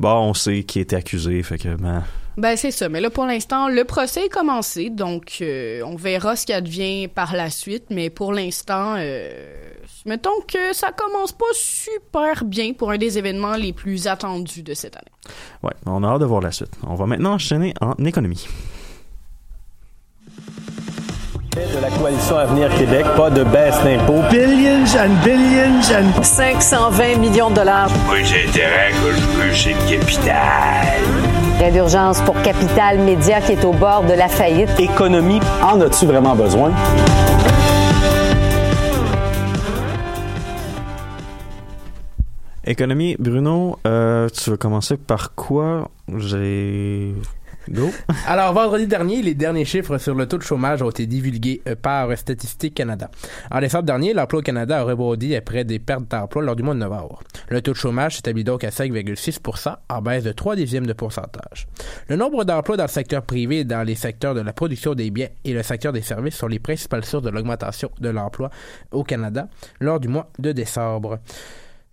bon, 0.00 0.12
on 0.12 0.34
sait 0.34 0.62
qui 0.64 0.80
était 0.80 0.96
accusé, 0.96 1.42
fait 1.42 1.58
que, 1.58 1.74
ben, 1.74 2.04
Ben 2.38 2.56
c'est 2.56 2.70
ça, 2.70 2.88
mais 2.88 3.00
là 3.00 3.10
pour 3.10 3.26
l'instant 3.26 3.68
le 3.68 3.84
procès 3.84 4.24
est 4.24 4.28
commencé, 4.30 4.88
donc 4.88 5.38
euh, 5.42 5.82
on 5.84 5.96
verra 5.96 6.34
ce 6.34 6.46
qui 6.46 6.54
advient 6.54 7.06
par 7.08 7.36
la 7.36 7.50
suite, 7.50 7.84
mais 7.90 8.08
pour 8.08 8.32
l'instant, 8.32 8.94
euh, 8.96 9.30
mettons 10.06 10.40
que 10.46 10.72
ça 10.72 10.90
commence 10.92 11.32
pas 11.32 11.44
super 11.54 12.44
bien 12.44 12.72
pour 12.72 12.90
un 12.90 12.98
des 12.98 13.18
événements 13.18 13.54
les 13.54 13.72
plus 13.72 14.06
attendus 14.06 14.62
de 14.62 14.74
cette 14.74 14.96
année. 14.96 15.12
ouais, 15.62 15.72
on 15.86 16.02
a 16.02 16.08
hâte 16.08 16.20
de 16.20 16.26
voir 16.26 16.40
la 16.40 16.52
suite. 16.52 16.72
On 16.86 16.94
va 16.94 17.06
maintenant 17.06 17.34
enchaîner 17.34 17.74
en 17.80 17.94
économie. 18.04 18.46
de 21.54 21.80
la 21.80 21.90
coalition 21.90 22.38
Avenir 22.38 22.74
Québec, 22.76 23.04
pas 23.16 23.30
de 23.30 23.44
baisse 23.44 23.76
d'impôts. 23.84 24.22
Billions 24.30 24.96
and 24.96 25.10
billions 25.22 25.90
and 25.92 26.22
520 26.22 27.18
millions 27.18 27.50
de 27.50 27.56
dollars. 27.56 27.90
Moi, 28.06 28.22
j'ai 28.22 28.48
intérêt 28.48 28.90
que 28.90 29.12
je 29.12 29.20
veux, 29.20 29.54
c'est 29.54 29.74
le 29.74 29.98
capital. 29.98 30.98
L'aide 31.60 31.74
d'urgence 31.74 32.20
pour 32.22 32.40
Capital 32.42 32.98
Média 32.98 33.40
qui 33.40 33.52
est 33.52 33.64
au 33.64 33.72
bord 33.72 34.02
de 34.04 34.14
la 34.14 34.28
faillite. 34.28 34.70
Économie, 34.78 35.40
en 35.62 35.80
as-tu 35.80 36.06
vraiment 36.06 36.34
besoin? 36.34 36.72
Économie, 42.64 43.16
Bruno, 43.18 43.80
euh, 43.88 44.28
tu 44.28 44.50
veux 44.50 44.56
commencer 44.56 44.96
par 44.96 45.34
quoi? 45.34 45.90
J'ai... 46.16 47.12
Go. 47.68 47.90
Alors, 48.26 48.52
vendredi 48.52 48.86
dernier, 48.86 49.22
les 49.22 49.34
derniers 49.34 49.64
chiffres 49.64 49.98
sur 49.98 50.14
le 50.14 50.26
taux 50.26 50.38
de 50.38 50.42
chômage 50.42 50.82
ont 50.82 50.90
été 50.90 51.06
divulgués 51.06 51.60
euh, 51.68 51.74
par 51.74 52.16
Statistique 52.16 52.74
Canada. 52.74 53.10
En 53.50 53.60
décembre 53.60 53.84
dernier, 53.84 54.14
l'emploi 54.14 54.40
au 54.40 54.42
Canada 54.42 54.80
a 54.80 54.82
rebondi 54.82 55.34
après 55.34 55.64
des 55.64 55.78
pertes 55.78 56.08
d'emploi 56.08 56.42
lors 56.42 56.56
du 56.56 56.62
mois 56.62 56.74
de 56.74 56.80
novembre. 56.80 57.20
Le 57.48 57.60
taux 57.62 57.72
de 57.72 57.76
chômage 57.76 58.16
s'établit 58.16 58.44
donc 58.44 58.64
à 58.64 58.70
5,6% 58.70 59.76
en 59.88 60.02
baisse 60.02 60.24
de 60.24 60.32
3 60.32 60.56
dixièmes 60.56 60.86
de 60.86 60.92
pourcentage. 60.92 61.66
Le 62.08 62.16
nombre 62.16 62.44
d'emplois 62.44 62.76
dans 62.76 62.84
le 62.84 62.88
secteur 62.88 63.22
privé 63.22 63.64
dans 63.64 63.82
les 63.82 63.96
secteurs 63.96 64.34
de 64.34 64.40
la 64.40 64.52
production 64.52 64.94
des 64.94 65.10
biens 65.10 65.28
et 65.44 65.52
le 65.52 65.62
secteur 65.62 65.92
des 65.92 66.02
services 66.02 66.36
sont 66.36 66.48
les 66.48 66.58
principales 66.58 67.04
sources 67.04 67.24
de 67.24 67.30
l'augmentation 67.30 67.90
de 68.00 68.08
l'emploi 68.08 68.50
au 68.90 69.04
Canada 69.04 69.48
lors 69.80 70.00
du 70.00 70.08
mois 70.08 70.30
de 70.38 70.52
décembre. 70.52 71.18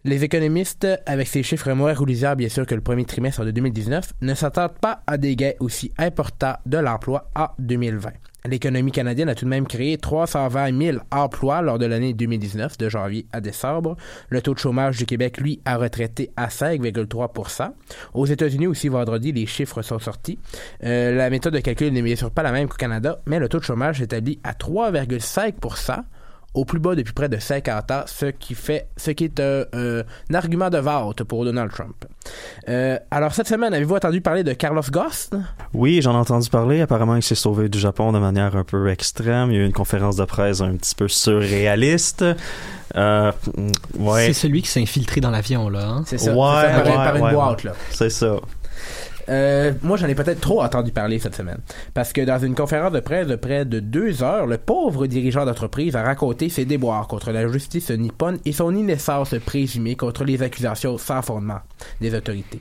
Les 0.06 0.24
économistes, 0.24 0.88
avec 1.06 1.28
ces 1.28 1.44
chiffres 1.44 1.74
moins 1.74 1.94
reluisants 1.94 2.36
bien 2.36 2.48
sûr 2.48 2.66
que 2.66 2.74
le 2.74 2.80
premier 2.80 3.04
trimestre 3.04 3.44
de 3.44 3.52
2019, 3.52 4.14
ne 4.22 4.34
s'attendent 4.34 4.78
pas 4.80 5.02
à 5.06 5.18
des 5.18 5.36
gains 5.36 5.52
aussi 5.60 5.92
importants 5.98 6.56
de 6.66 6.78
l'emploi 6.78 7.30
en 7.36 7.48
2020. 7.60 8.12
L'économie 8.46 8.94
canadienne 8.94 9.28
a 9.28 9.36
tout 9.36 9.44
de 9.44 9.50
même 9.50 9.68
créé 9.68 9.98
320 9.98 10.82
000 10.82 10.98
emplois 11.12 11.62
lors 11.62 11.78
de 11.78 11.86
l'année 11.86 12.14
2019, 12.14 12.78
de 12.78 12.88
janvier 12.88 13.26
à 13.34 13.42
décembre. 13.42 13.98
Le 14.30 14.42
taux 14.42 14.54
de 14.54 14.60
chômage 14.60 14.98
du 14.98 15.06
Québec, 15.06 15.38
lui, 15.38 15.60
a 15.66 15.76
retraité 15.76 16.32
à 16.38 16.48
5,3% 16.48 17.72
Aux 18.14 18.26
États-Unis 18.26 18.68
aussi, 18.68 18.88
vendredi, 18.88 19.34
les 19.34 19.46
chiffres 19.46 19.82
sont 19.82 20.00
sortis. 20.00 20.40
Euh, 20.86 21.14
la 21.14 21.30
méthode 21.30 21.56
de 21.56 21.60
calcul 21.60 21.92
n'est 21.92 22.02
bien 22.02 22.16
sûr 22.16 22.32
pas 22.32 22.44
la 22.44 22.54
même 22.54 22.70
qu'au 22.70 22.78
Canada, 22.78 23.20
mais 23.26 23.40
le 23.40 23.50
taux 23.50 23.60
de 23.60 23.66
chômage 23.66 24.00
s'établit 24.00 24.40
à 24.46 24.54
3,5 24.54 26.04
au 26.56 26.66
plus 26.66 26.80
bas 26.80 26.96
depuis 26.96 27.14
près 27.14 27.30
de 27.30 27.38
50 27.38 27.92
ans, 27.92 28.04
ce 28.08 28.26
qui 28.28 28.56
fait, 28.56 28.88
ce 28.98 29.12
qui 29.12 29.26
est 29.26 29.40
un, 29.40 29.66
un- 29.74 30.00
un 30.00 30.34
argument 30.34 30.70
de 30.70 30.80
vote 30.80 31.24
pour 31.24 31.46
Donald 31.46 31.72
Trump. 31.72 32.06
Euh, 32.68 32.98
alors 33.12 33.34
cette 33.34 33.48
semaine, 33.48 33.74
avez-vous 33.74 33.96
entendu 33.96 34.22
parler 34.22 34.44
de 34.44 34.54
Carlos 34.54 34.82
Ghosn? 34.92 35.46
Oui, 35.74 36.02
j'en 36.02 36.14
ai 36.14 36.18
entendu 36.18 36.50
parler. 36.50 36.82
Apparemment, 36.82 37.16
il 37.16 37.24
s'est 37.24 37.36
sauvé 37.36 37.70
du 37.70 37.80
Japon 37.80 38.12
de 38.12 38.20
manière 38.20 38.56
un 38.56 38.64
peu 38.64 38.90
extrême. 38.90 39.52
Il 39.52 39.56
y 39.56 39.60
a 39.60 39.62
eu 39.62 39.66
une 39.66 39.74
conférence 39.74 40.16
de 40.16 40.26
presse 40.26 40.62
un 40.62 40.76
petit 40.76 40.96
peu 40.96 41.08
surréaliste. 41.08 42.26
Euh, 42.96 43.32
ouais. 44.00 44.26
C'est 44.28 44.34
celui 44.34 44.62
qui 44.64 44.68
s'est 44.70 44.82
infiltré 44.82 45.22
dans 45.22 45.30
l'avion, 45.32 45.70
là. 45.70 45.88
hein? 45.88 46.04
C'est 46.08 46.18
ça. 46.18 46.32
Ouais, 46.32 46.38
ouais, 46.38 47.18
une 47.18 47.22
ouais, 47.24 47.34
boîte, 47.34 47.64
ouais. 47.64 47.70
là. 47.70 47.76
C'est 47.92 48.10
ça. 48.10 48.38
Euh, 49.30 49.74
moi, 49.84 49.98
j'en 49.98 50.08
ai 50.08 50.16
peut-être 50.16 50.42
trop 50.42 50.62
entendu 50.62 50.92
parler 50.92 51.20
cette 51.20 51.36
semaine. 51.36 51.60
Parce 51.94 52.14
que 52.14 52.22
dans 52.22 52.40
une 52.40 52.56
conférence 52.56 52.92
de 52.92 53.00
presse 53.00 53.28
de 53.28 53.36
près 53.36 53.66
de 53.66 53.80
deux 53.80 54.24
heures, 54.24 54.48
le 54.48 54.58
pauvre 54.58 55.08
dirigeant 55.08 55.46
d'entreprise 55.46 55.96
a 55.96 56.04
raconté 56.04 56.50
ses 56.50 56.66
déboires 56.66 57.08
contre 57.08 57.32
la 57.32 57.48
justice 57.48 57.92
nippone 57.92 58.40
et 58.46 58.52
son 58.52 58.76
innocence 58.76 59.36
présumée 59.46 59.96
contre 59.96 60.24
les 60.24 60.42
accusations 60.42 60.98
sans 60.98 61.22
fondement 61.22 61.60
des 62.02 62.16
autorités. 62.16 62.60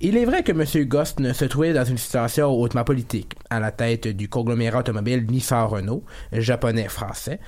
Il 0.00 0.16
est 0.16 0.24
vrai 0.24 0.42
que 0.42 0.52
M. 0.52 0.84
Ghost 0.86 1.20
ne 1.20 1.32
se 1.32 1.44
trouvait 1.44 1.72
dans 1.72 1.84
une 1.84 1.98
situation 1.98 2.50
hautement 2.50 2.84
politique, 2.84 3.34
à 3.50 3.60
la 3.60 3.72
tête 3.72 4.08
du 4.08 4.28
conglomérat 4.28 4.80
automobile 4.80 5.26
Nissan-Renault, 5.28 6.04
japonais-français. 6.32 7.40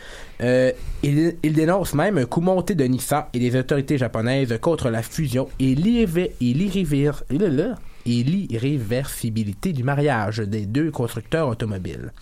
Euh, 0.43 0.73
il, 1.03 1.37
dénonce 1.43 1.95
même 1.95 2.19
un 2.19 2.25
coup 2.27 2.41
monté 2.41 2.75
de 2.75 2.85
Nissan 2.85 3.25
et 3.33 3.39
des 3.39 3.57
autorités 3.57 3.99
japonaises 3.99 4.59
contre 4.61 4.91
la 4.91 5.03
fusion 5.03 5.49
et 5.59 5.75
l'irré- 5.75 6.35
et 8.07 8.23
l'irréversibilité 8.23 9.73
du 9.73 9.85
mariage 9.85 10.39
des 10.39 10.65
deux 10.65 10.91
constructeurs 10.91 11.49
automobiles. 11.49 12.13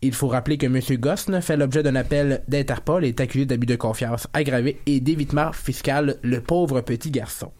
Il 0.00 0.14
faut 0.14 0.28
rappeler 0.28 0.58
que 0.58 0.66
M. 0.66 0.80
Gosn 0.98 1.40
fait 1.40 1.56
l'objet 1.56 1.82
d'un 1.82 1.96
appel 1.96 2.42
d'Interpol 2.48 3.04
et 3.04 3.08
est 3.08 3.20
accusé 3.20 3.46
d'abus 3.46 3.66
de 3.66 3.76
confiance 3.76 4.28
aggravé 4.32 4.80
et 4.86 5.00
d'évitement 5.00 5.52
fiscal, 5.52 6.16
le 6.22 6.40
pauvre 6.40 6.80
petit 6.80 7.10
garçon. 7.10 7.50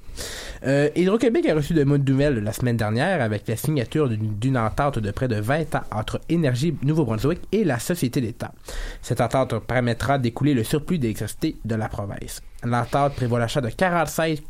Euh, 0.64 0.88
Hydro-Québec 0.94 1.46
a 1.46 1.54
reçu 1.54 1.74
de 1.74 1.84
bonnes 1.84 2.04
nouvelles 2.04 2.38
la 2.38 2.52
semaine 2.52 2.76
dernière 2.76 3.20
avec 3.20 3.48
la 3.48 3.56
signature 3.56 4.08
d'une 4.08 4.56
entente 4.56 4.98
de 4.98 5.10
près 5.10 5.28
de 5.28 5.36
20 5.36 5.74
ans 5.74 5.82
entre 5.90 6.20
Énergie 6.28 6.76
Nouveau-Brunswick 6.82 7.40
et 7.52 7.64
la 7.64 7.78
Société 7.78 8.20
d'État. 8.20 8.52
Cette 9.02 9.20
entente 9.20 9.58
permettra 9.60 10.18
d'écouler 10.18 10.54
le 10.54 10.64
surplus 10.64 10.98
d'électricité 10.98 11.56
de 11.64 11.74
la 11.74 11.88
province. 11.88 12.40
L'entente 12.62 13.14
prévoit 13.14 13.38
l'achat 13.38 13.60
de 13.60 13.68
45 13.68 14.42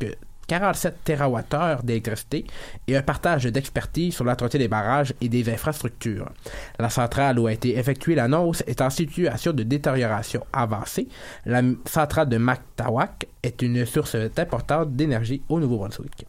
47 0.47 1.03
TWh 1.03 1.83
d'électricité 1.83 2.45
et 2.87 2.95
un 2.95 3.01
partage 3.01 3.45
d'expertise 3.45 4.13
sur 4.13 4.23
l'entretien 4.23 4.59
des 4.59 4.67
barrages 4.67 5.13
et 5.21 5.29
des 5.29 5.49
infrastructures. 5.49 6.29
La 6.79 6.89
centrale 6.89 7.39
où 7.39 7.47
a 7.47 7.53
été 7.53 7.77
effectuée 7.77 8.15
l'annonce 8.15 8.63
est 8.67 8.81
en 8.81 8.89
situation 8.89 9.53
de 9.53 9.63
détérioration 9.63 10.45
avancée. 10.53 11.07
La 11.45 11.61
centrale 11.85 12.29
de 12.29 12.37
Mactawac 12.37 13.27
est 13.43 13.61
une 13.61 13.85
source 13.85 14.15
importante 14.37 14.95
d'énergie 14.95 15.41
au 15.49 15.59
Nouveau-Brunswick. 15.59 16.25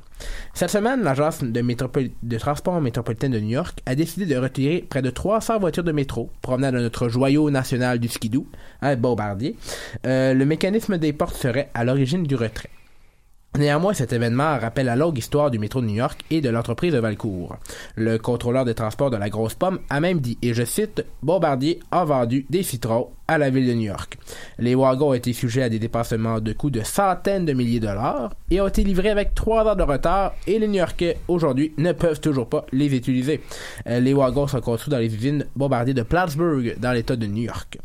Cette 0.54 0.70
semaine, 0.70 1.02
l'agence 1.02 1.42
de, 1.42 2.38
transport 2.38 2.80
métropolitain 2.80 3.28
de 3.28 3.38
New 3.38 3.50
York 3.50 3.80
a 3.84 3.94
décidé 3.94 4.26
de 4.26 4.36
retirer 4.36 4.84
près 4.88 5.02
de 5.02 5.10
300 5.10 5.58
voitures 5.58 5.84
de 5.84 5.92
métro 5.92 6.30
provenant 6.40 6.72
de 6.72 6.78
notre 6.78 7.08
joyau 7.08 7.50
national 7.50 7.98
du 7.98 8.08
skidoo, 8.08 8.46
un 8.80 8.96
bombardier. 8.96 9.56
Euh, 10.06 10.32
le 10.32 10.44
mécanisme 10.46 10.98
des 10.98 11.12
portes 11.12 11.36
serait 11.36 11.70
à 11.74 11.84
l'origine 11.84 12.22
du 12.24 12.34
retrait. 12.34 12.70
Néanmoins, 13.58 13.94
cet 13.94 14.12
événement 14.12 14.58
rappelle 14.58 14.86
la 14.86 14.96
longue 14.96 15.16
histoire 15.16 15.50
du 15.50 15.58
métro 15.58 15.80
de 15.80 15.86
New 15.86 15.94
York 15.94 16.20
et 16.30 16.42
de 16.42 16.50
l'entreprise 16.50 16.92
de 16.92 16.98
Valcourt. 16.98 17.56
Le 17.94 18.18
contrôleur 18.18 18.66
des 18.66 18.74
transports 18.74 19.10
de 19.10 19.16
la 19.16 19.30
Grosse 19.30 19.54
Pomme 19.54 19.78
a 19.88 19.98
même 20.00 20.20
dit, 20.20 20.36
et 20.42 20.52
je 20.52 20.62
cite, 20.64 21.04
Bombardier 21.22 21.80
a 21.90 22.04
vendu 22.04 22.44
des 22.50 22.62
citrons 22.62 23.08
à 23.26 23.38
la 23.38 23.48
ville 23.48 23.66
de 23.66 23.72
New 23.72 23.86
York. 23.86 24.18
Les 24.58 24.74
wagons 24.74 25.10
ont 25.10 25.14
été 25.14 25.32
sujets 25.32 25.62
à 25.62 25.68
des 25.70 25.78
dépassements 25.78 26.40
de 26.40 26.52
coûts 26.52 26.70
de 26.70 26.82
centaines 26.82 27.46
de 27.46 27.54
milliers 27.54 27.80
de 27.80 27.86
dollars 27.86 28.34
et 28.50 28.60
ont 28.60 28.68
été 28.68 28.84
livrés 28.84 29.10
avec 29.10 29.34
trois 29.34 29.66
heures 29.66 29.76
de 29.76 29.82
retard 29.82 30.34
et 30.46 30.58
les 30.58 30.68
New-Yorkais 30.68 31.18
aujourd'hui 31.26 31.72
ne 31.78 31.92
peuvent 31.92 32.20
toujours 32.20 32.48
pas 32.48 32.66
les 32.72 32.94
utiliser. 32.94 33.40
Euh, 33.88 34.00
Les 34.00 34.12
wagons 34.12 34.46
sont 34.46 34.60
construits 34.60 34.90
dans 34.90 34.98
les 34.98 35.14
usines 35.14 35.46
Bombardier 35.56 35.94
de 35.94 36.02
Plattsburgh 36.02 36.76
dans 36.78 36.92
l'État 36.92 37.16
de 37.16 37.26
New 37.26 37.44
York. 37.44 37.78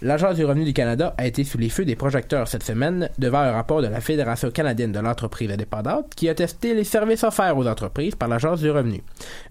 L'Agence 0.00 0.36
du 0.36 0.44
revenu 0.44 0.64
du 0.64 0.72
Canada 0.72 1.12
a 1.18 1.26
été 1.26 1.42
sous 1.42 1.58
les 1.58 1.68
feux 1.68 1.84
des 1.84 1.96
projecteurs 1.96 2.46
cette 2.46 2.62
semaine 2.62 3.10
devant 3.18 3.40
un 3.40 3.50
rapport 3.50 3.82
de 3.82 3.88
la 3.88 4.00
Fédération 4.00 4.48
canadienne 4.52 4.92
de 4.92 5.00
l'entreprise 5.00 5.50
indépendante 5.50 6.14
qui 6.14 6.28
a 6.28 6.36
testé 6.36 6.72
les 6.72 6.84
services 6.84 7.24
offerts 7.24 7.58
aux 7.58 7.66
entreprises 7.66 8.14
par 8.14 8.28
l'Agence 8.28 8.60
du 8.60 8.70
revenu. 8.70 9.02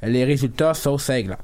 Les 0.01 0.23
résultats 0.23 0.73
sont 0.73 0.97
cinglants 0.97 1.35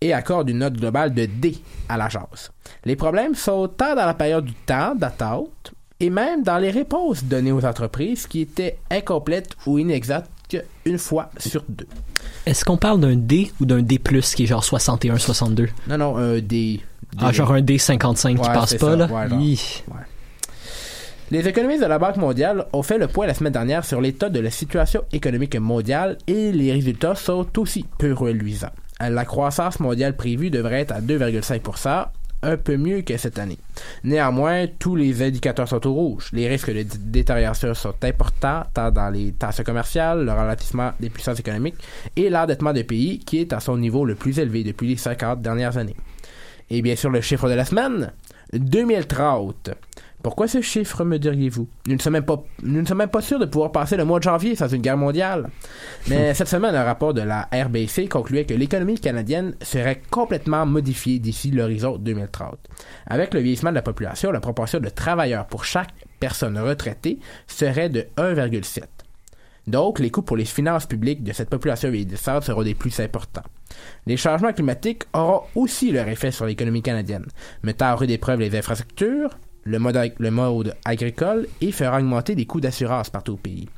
et 0.00 0.12
accorde 0.12 0.50
une 0.50 0.58
note 0.58 0.74
globale 0.74 1.14
de 1.14 1.26
D 1.26 1.56
à 1.88 1.96
l'agence. 1.96 2.50
Les 2.84 2.96
problèmes 2.96 3.36
sont 3.36 3.68
tant 3.68 3.94
dans 3.94 4.06
la 4.06 4.14
période 4.14 4.44
du 4.44 4.54
temps 4.54 4.96
d'attente 4.96 5.72
et 6.00 6.10
même 6.10 6.42
dans 6.42 6.58
les 6.58 6.70
réponses 6.70 7.22
données 7.22 7.52
aux 7.52 7.64
entreprises 7.64 8.26
qui 8.26 8.40
étaient 8.40 8.78
incomplètes 8.90 9.56
ou 9.66 9.78
inexactes 9.78 10.30
une 10.84 10.98
fois 10.98 11.30
sur 11.38 11.64
deux. 11.68 11.86
Est-ce 12.44 12.64
qu'on 12.64 12.76
parle 12.76 13.00
d'un 13.00 13.16
D 13.16 13.50
ou 13.60 13.66
d'un 13.66 13.82
D+, 13.82 13.98
qui 13.98 14.44
est 14.44 14.46
genre 14.46 14.62
61-62? 14.64 15.68
Non, 15.88 15.98
non, 15.98 16.16
un 16.16 16.38
D. 16.38 16.80
Ah, 17.20 17.32
genre 17.32 17.52
un 17.52 17.60
D55 17.60 18.34
qui 18.34 18.40
Ouais, 18.40 18.46
passe 18.54 18.70
c'est 18.70 18.78
pas, 18.78 18.90
ça, 18.90 18.96
là? 18.96 19.06
ouais. 19.06 19.56
Les 21.30 21.48
économistes 21.48 21.82
de 21.82 21.86
la 21.86 21.98
Banque 21.98 22.18
mondiale 22.18 22.66
ont 22.72 22.82
fait 22.84 22.98
le 22.98 23.08
point 23.08 23.26
la 23.26 23.34
semaine 23.34 23.52
dernière 23.52 23.84
sur 23.84 24.00
l'état 24.00 24.28
de 24.28 24.38
la 24.38 24.50
situation 24.50 25.02
économique 25.12 25.56
mondiale 25.56 26.18
et 26.28 26.52
les 26.52 26.70
résultats 26.72 27.16
sont 27.16 27.46
aussi 27.58 27.84
peu 27.98 28.12
reluisants. 28.12 28.70
La 29.00 29.24
croissance 29.24 29.80
mondiale 29.80 30.14
prévue 30.16 30.50
devrait 30.50 30.82
être 30.82 30.92
à 30.92 31.00
2,5 31.00 32.06
un 32.46 32.56
peu 32.56 32.76
mieux 32.76 33.02
que 33.02 33.16
cette 33.16 33.38
année. 33.38 33.58
Néanmoins, 34.04 34.66
tous 34.78 34.96
les 34.96 35.22
indicateurs 35.22 35.68
sont 35.68 35.86
au 35.86 35.92
rouge. 35.92 36.30
Les 36.32 36.48
risques 36.48 36.70
de 36.72 36.82
dé- 36.82 36.98
détérioration 36.98 37.74
sont 37.74 37.94
importants, 38.02 38.62
tant 38.72 38.90
dans 38.90 39.10
les 39.10 39.32
tensions 39.32 39.64
commerciales, 39.64 40.24
le 40.24 40.30
ralentissement 40.32 40.92
des 41.00 41.10
puissances 41.10 41.40
économiques 41.40 41.76
et 42.16 42.30
l'endettement 42.30 42.72
de 42.72 42.82
pays 42.82 43.18
qui 43.18 43.40
est 43.40 43.52
à 43.52 43.60
son 43.60 43.76
niveau 43.76 44.04
le 44.04 44.14
plus 44.14 44.38
élevé 44.38 44.64
depuis 44.64 44.88
les 44.88 44.96
50 44.96 45.42
dernières 45.42 45.76
années. 45.76 45.96
Et 46.70 46.82
bien 46.82 46.96
sûr, 46.96 47.10
le 47.10 47.20
chiffre 47.20 47.48
de 47.48 47.54
la 47.54 47.64
semaine, 47.64 48.12
2030. 48.52 49.70
Pourquoi 50.22 50.48
ce 50.48 50.60
chiffre, 50.60 51.04
me 51.04 51.18
diriez-vous? 51.18 51.68
Nous 51.86 51.94
ne, 51.94 52.00
sommes 52.00 52.14
même 52.14 52.24
pas, 52.24 52.42
nous 52.62 52.80
ne 52.80 52.86
sommes 52.86 52.98
même 52.98 53.08
pas 53.08 53.20
sûrs 53.20 53.38
de 53.38 53.44
pouvoir 53.44 53.70
passer 53.70 53.96
le 53.96 54.04
mois 54.04 54.18
de 54.18 54.24
janvier 54.24 54.56
sans 54.56 54.68
une 54.68 54.82
guerre 54.82 54.96
mondiale. 54.96 55.48
Mais 56.08 56.34
cette 56.34 56.48
semaine, 56.48 56.74
un 56.74 56.84
rapport 56.84 57.14
de 57.14 57.20
la 57.20 57.48
RBC 57.52 58.08
concluait 58.08 58.44
que 58.44 58.54
l'économie 58.54 58.98
canadienne 58.98 59.54
serait 59.62 60.02
complètement 60.10 60.66
modifiée 60.66 61.18
d'ici 61.18 61.50
l'horizon 61.50 61.96
2030. 61.98 62.58
Avec 63.06 63.34
le 63.34 63.40
vieillissement 63.40 63.70
de 63.70 63.76
la 63.76 63.82
population, 63.82 64.32
la 64.32 64.40
proportion 64.40 64.80
de 64.80 64.88
travailleurs 64.88 65.46
pour 65.46 65.64
chaque 65.64 65.94
personne 66.18 66.58
retraitée 66.58 67.18
serait 67.46 67.88
de 67.88 68.06
1,7. 68.16 68.82
Donc, 69.66 69.98
les 69.98 70.10
coûts 70.10 70.22
pour 70.22 70.36
les 70.36 70.44
finances 70.44 70.86
publiques 70.86 71.24
de 71.24 71.32
cette 71.32 71.50
population 71.50 71.90
vieillissante 71.90 72.44
seront 72.44 72.62
des 72.62 72.74
plus 72.74 73.00
importants. 73.00 73.42
Les 74.06 74.16
changements 74.16 74.52
climatiques 74.52 75.04
auront 75.12 75.42
aussi 75.56 75.90
leur 75.90 76.08
effet 76.08 76.30
sur 76.30 76.46
l'économie 76.46 76.82
canadienne, 76.82 77.26
mettant 77.62 77.86
à 77.86 77.94
rude 77.96 78.10
épreuve 78.10 78.40
les 78.40 78.56
infrastructures, 78.56 79.30
le 79.66 79.78
mode, 79.78 79.96
ag- 79.96 80.14
le 80.18 80.30
mode 80.30 80.74
agricole 80.84 81.46
et 81.60 81.72
fera 81.72 81.98
augmenter 81.98 82.34
les 82.34 82.46
coûts 82.46 82.60
d'assurance 82.60 83.10
partout 83.10 83.32
au 83.34 83.36
pays. 83.36 83.68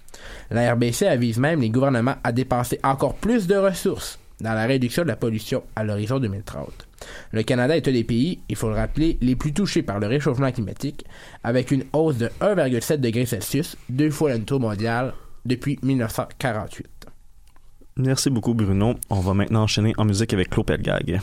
La 0.50 0.72
RBC 0.74 1.06
avise 1.06 1.38
même 1.38 1.60
les 1.60 1.70
gouvernements 1.70 2.16
à 2.22 2.32
dépenser 2.32 2.78
encore 2.82 3.14
plus 3.14 3.46
de 3.46 3.56
ressources 3.56 4.18
dans 4.40 4.52
la 4.54 4.66
réduction 4.66 5.02
de 5.02 5.08
la 5.08 5.16
pollution 5.16 5.64
à 5.74 5.82
l'horizon 5.82 6.20
2030. 6.20 6.86
Le 7.32 7.42
Canada 7.42 7.76
est 7.76 7.88
un 7.88 7.92
des 7.92 8.04
pays, 8.04 8.38
il 8.48 8.54
faut 8.56 8.68
le 8.68 8.74
rappeler, 8.74 9.18
les 9.20 9.34
plus 9.34 9.52
touchés 9.52 9.82
par 9.82 9.98
le 9.98 10.06
réchauffement 10.06 10.52
climatique, 10.52 11.04
avec 11.42 11.70
une 11.70 11.84
hausse 11.92 12.18
de 12.18 12.30
1,7 12.40 12.98
degrés 12.98 13.26
Celsius, 13.26 13.76
deux 13.88 14.10
fois 14.10 14.32
le 14.34 14.42
taux 14.44 14.58
mondial 14.60 15.12
depuis 15.44 15.78
1948. 15.82 16.86
Merci 17.96 18.30
beaucoup, 18.30 18.54
Bruno. 18.54 18.94
On 19.10 19.20
va 19.20 19.34
maintenant 19.34 19.62
enchaîner 19.62 19.92
en 19.98 20.04
musique 20.04 20.32
avec 20.32 20.50
Claude 20.50 20.66
Pelgag. 20.66 21.20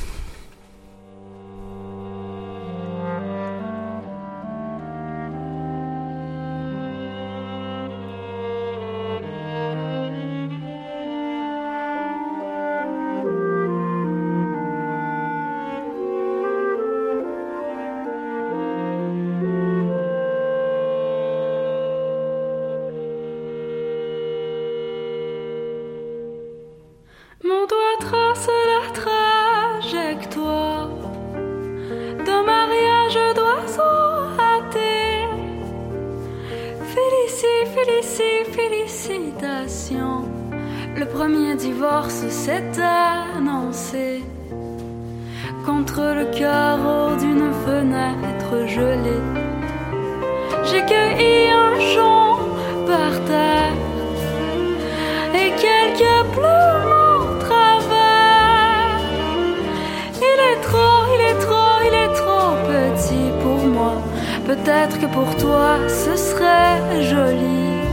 Peut-être 64.65 64.99
que 64.99 65.05
pour 65.05 65.35
toi 65.37 65.77
ce 65.87 66.15
serait 66.15 67.03
joli. 67.03 67.83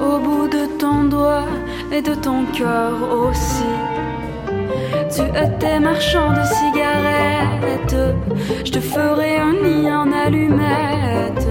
Au 0.00 0.18
bout 0.18 0.48
de 0.48 0.64
ton 0.78 1.04
doigt 1.04 1.44
et 1.92 2.00
de 2.00 2.14
ton 2.14 2.46
cœur 2.54 2.94
aussi. 3.12 3.74
Tu 5.14 5.20
étais 5.38 5.78
marchand 5.78 6.30
de 6.30 6.42
cigarettes. 6.42 8.14
Je 8.64 8.72
te 8.72 8.80
ferai 8.80 9.36
un 9.36 9.52
nid 9.52 9.92
en 9.92 10.10
allumette. 10.10 11.46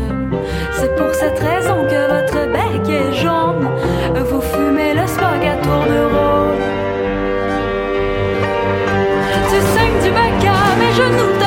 C'est 0.71 0.95
pour 0.95 1.13
cette 1.13 1.37
raison 1.37 1.77
que 1.91 2.01
votre 2.15 2.39
bec 2.53 2.89
est 2.89 3.13
jaune. 3.13 3.69
Vous 4.15 4.41
fumez 4.41 4.95
le 4.95 5.05
smog 5.05 5.41
à 5.53 5.57
tour 5.63 5.83
de 5.93 6.01
rôle. 6.15 6.63
Tu 9.49 9.57
saignes 9.73 10.01
du 10.03 10.09
bac 10.09 10.41
à 10.43 10.75
mes 10.79 10.93
genoux, 11.01 11.44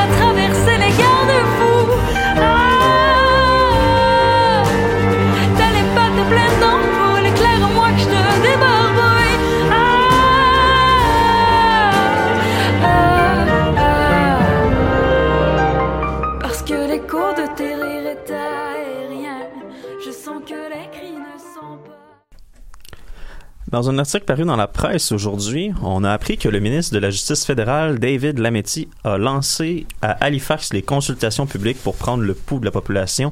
Dans 23.70 23.90
un 23.90 23.98
article 23.98 24.24
paru 24.24 24.44
dans 24.44 24.56
la 24.56 24.66
presse 24.66 25.12
aujourd'hui, 25.12 25.72
on 25.82 26.02
a 26.02 26.10
appris 26.10 26.38
que 26.38 26.48
le 26.48 26.58
ministre 26.58 26.94
de 26.94 27.00
la 27.00 27.10
Justice 27.10 27.44
fédérale, 27.44 27.98
David 27.98 28.38
Lametti, 28.38 28.88
a 29.04 29.18
lancé 29.18 29.86
à 30.00 30.12
Halifax 30.24 30.72
les 30.72 30.80
consultations 30.80 31.44
publiques 31.46 31.82
pour 31.82 31.94
prendre 31.94 32.22
le 32.22 32.32
pouls 32.32 32.60
de 32.60 32.64
la 32.64 32.70
population 32.70 33.30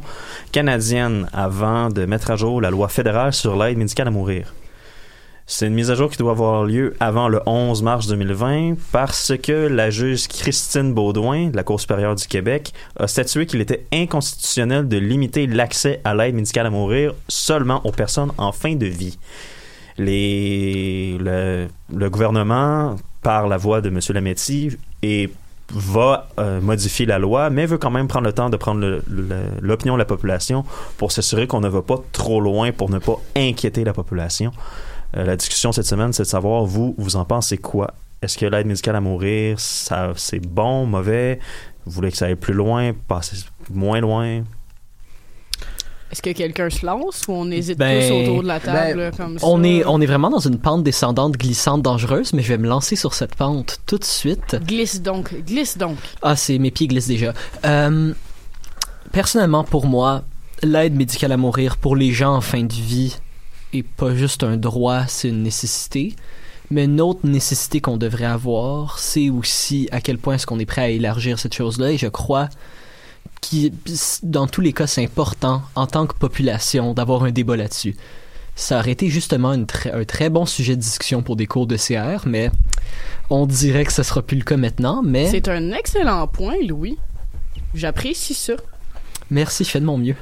canadienne 0.52 1.26
avant 1.32 1.88
de 1.88 2.04
mettre 2.04 2.30
à 2.30 2.36
jour 2.36 2.60
la 2.60 2.68
loi 2.68 2.88
fédérale 2.88 3.32
sur 3.32 3.56
l'aide 3.56 3.78
médicale 3.78 4.08
à 4.08 4.10
mourir. 4.10 4.52
C'est 5.46 5.68
une 5.68 5.74
mise 5.74 5.90
à 5.90 5.94
jour 5.94 6.10
qui 6.10 6.18
doit 6.18 6.32
avoir 6.32 6.64
lieu 6.64 6.94
avant 7.00 7.28
le 7.28 7.40
11 7.46 7.82
mars 7.82 8.06
2020 8.06 8.74
parce 8.92 9.32
que 9.42 9.68
la 9.68 9.88
juge 9.88 10.28
Christine 10.28 10.92
Baudouin 10.92 11.48
de 11.48 11.56
la 11.56 11.62
Cour 11.62 11.80
supérieure 11.80 12.14
du 12.14 12.26
Québec 12.26 12.74
a 12.98 13.06
statué 13.06 13.46
qu'il 13.46 13.62
était 13.62 13.86
inconstitutionnel 13.90 14.86
de 14.86 14.98
limiter 14.98 15.46
l'accès 15.46 16.02
à 16.04 16.14
l'aide 16.14 16.34
médicale 16.34 16.66
à 16.66 16.70
mourir 16.70 17.14
seulement 17.26 17.80
aux 17.86 17.92
personnes 17.92 18.32
en 18.36 18.52
fin 18.52 18.74
de 18.74 18.86
vie 18.86 19.16
le, 19.98 21.68
gouvernement, 22.08 22.96
par 23.22 23.48
la 23.48 23.56
voix 23.56 23.80
de 23.80 23.88
M. 23.88 24.00
Lametti, 24.10 24.76
et 25.02 25.30
va 25.72 26.28
euh, 26.38 26.60
modifier 26.60 27.06
la 27.06 27.18
loi, 27.18 27.50
mais 27.50 27.66
veut 27.66 27.78
quand 27.78 27.90
même 27.90 28.06
prendre 28.06 28.26
le 28.26 28.32
temps 28.32 28.50
de 28.50 28.56
prendre 28.56 29.00
l'opinion 29.60 29.94
de 29.94 29.98
la 29.98 30.04
population 30.04 30.64
pour 30.96 31.10
s'assurer 31.10 31.46
qu'on 31.46 31.60
ne 31.60 31.68
va 31.68 31.82
pas 31.82 31.98
trop 32.12 32.40
loin 32.40 32.70
pour 32.70 32.88
ne 32.88 32.98
pas 32.98 33.20
inquiéter 33.36 33.82
la 33.84 33.92
population. 33.92 34.52
Euh, 35.16 35.24
la 35.24 35.36
discussion 35.36 35.72
cette 35.72 35.86
semaine, 35.86 36.12
c'est 36.12 36.22
de 36.22 36.28
savoir, 36.28 36.64
vous, 36.64 36.94
vous 36.98 37.16
en 37.16 37.24
pensez 37.24 37.58
quoi? 37.58 37.94
Est-ce 38.22 38.38
que 38.38 38.46
l'aide 38.46 38.66
médicale 38.66 38.96
à 38.96 39.00
mourir, 39.00 39.58
c'est 39.58 40.40
bon, 40.40 40.86
mauvais? 40.86 41.38
Vous 41.84 41.92
voulez 41.92 42.10
que 42.10 42.16
ça 42.16 42.26
aille 42.26 42.36
plus 42.36 42.54
loin, 42.54 42.92
passer 43.06 43.36
moins 43.70 44.00
loin? 44.00 44.42
Est-ce 46.12 46.22
que 46.22 46.30
quelqu'un 46.30 46.70
se 46.70 46.86
lance 46.86 47.22
ou 47.26 47.32
on 47.32 47.50
hésite 47.50 47.78
Ben, 47.78 48.00
tous 48.00 48.14
autour 48.14 48.42
de 48.42 48.48
la 48.48 48.60
table 48.60 48.96
ben, 48.96 49.10
comme 49.16 49.38
ça? 49.38 49.46
On 49.46 49.64
est, 49.64 49.84
on 49.84 50.00
est 50.00 50.06
vraiment 50.06 50.30
dans 50.30 50.38
une 50.38 50.58
pente 50.58 50.84
descendante, 50.84 51.36
glissante, 51.36 51.82
dangereuse, 51.82 52.32
mais 52.32 52.42
je 52.42 52.48
vais 52.48 52.58
me 52.58 52.68
lancer 52.68 52.94
sur 52.94 53.14
cette 53.14 53.34
pente 53.34 53.80
tout 53.86 53.98
de 53.98 54.04
suite. 54.04 54.56
Glisse 54.64 55.02
donc, 55.02 55.34
glisse 55.44 55.76
donc. 55.76 55.96
Ah, 56.22 56.36
c'est 56.36 56.58
mes 56.58 56.70
pieds 56.70 56.86
glissent 56.86 57.08
déjà. 57.08 57.34
Euh, 57.64 58.14
personnellement, 59.10 59.64
pour 59.64 59.86
moi, 59.86 60.22
l'aide 60.62 60.94
médicale 60.94 61.32
à 61.32 61.36
mourir 61.36 61.76
pour 61.76 61.96
les 61.96 62.12
gens 62.12 62.36
en 62.36 62.40
fin 62.40 62.62
de 62.62 62.72
vie 62.72 63.16
est 63.72 63.82
pas 63.82 64.14
juste 64.14 64.44
un 64.44 64.56
droit, 64.56 65.06
c'est 65.06 65.28
une 65.28 65.42
nécessité. 65.42 66.14
Mais 66.70 66.84
une 66.84 67.00
autre 67.00 67.20
nécessité 67.24 67.80
qu'on 67.80 67.96
devrait 67.96 68.24
avoir, 68.24 68.98
c'est 68.98 69.30
aussi 69.30 69.88
à 69.92 70.00
quel 70.00 70.18
point 70.18 70.34
est-ce 70.34 70.46
qu'on 70.46 70.58
est 70.58 70.66
prêt 70.66 70.82
à 70.82 70.88
élargir 70.88 71.38
cette 71.38 71.54
chose-là. 71.54 71.92
Et 71.92 71.98
je 71.98 72.08
crois 72.08 72.48
que 73.40 73.70
dans 74.22 74.46
tous 74.46 74.60
les 74.60 74.72
cas, 74.72 74.86
c'est 74.86 75.04
important 75.04 75.62
en 75.74 75.86
tant 75.86 76.06
que 76.06 76.14
population 76.14 76.94
d'avoir 76.94 77.24
un 77.24 77.30
débat 77.30 77.56
là-dessus. 77.56 77.96
Ça 78.54 78.78
aurait 78.78 78.92
été 78.92 79.08
justement 79.10 79.52
une 79.52 79.66
très- 79.66 79.92
un 79.92 80.04
très 80.04 80.30
bon 80.30 80.46
sujet 80.46 80.76
de 80.76 80.80
discussion 80.80 81.22
pour 81.22 81.36
des 81.36 81.46
cours 81.46 81.66
de 81.66 81.76
CR, 81.76 82.26
mais 82.26 82.50
on 83.28 83.44
dirait 83.46 83.84
que 83.84 83.92
ce 83.92 84.02
sera 84.02 84.22
plus 84.22 84.38
le 84.38 84.44
cas 84.44 84.56
maintenant. 84.56 85.02
Mais 85.04 85.28
C'est 85.30 85.48
un 85.48 85.72
excellent 85.72 86.26
point, 86.26 86.54
Louis. 86.66 86.96
J'apprécie 87.74 88.34
ça. 88.34 88.54
merci, 89.30 89.64
je 89.64 89.70
fais 89.70 89.80
de 89.80 89.84
mon 89.84 89.98
mieux. 89.98 90.16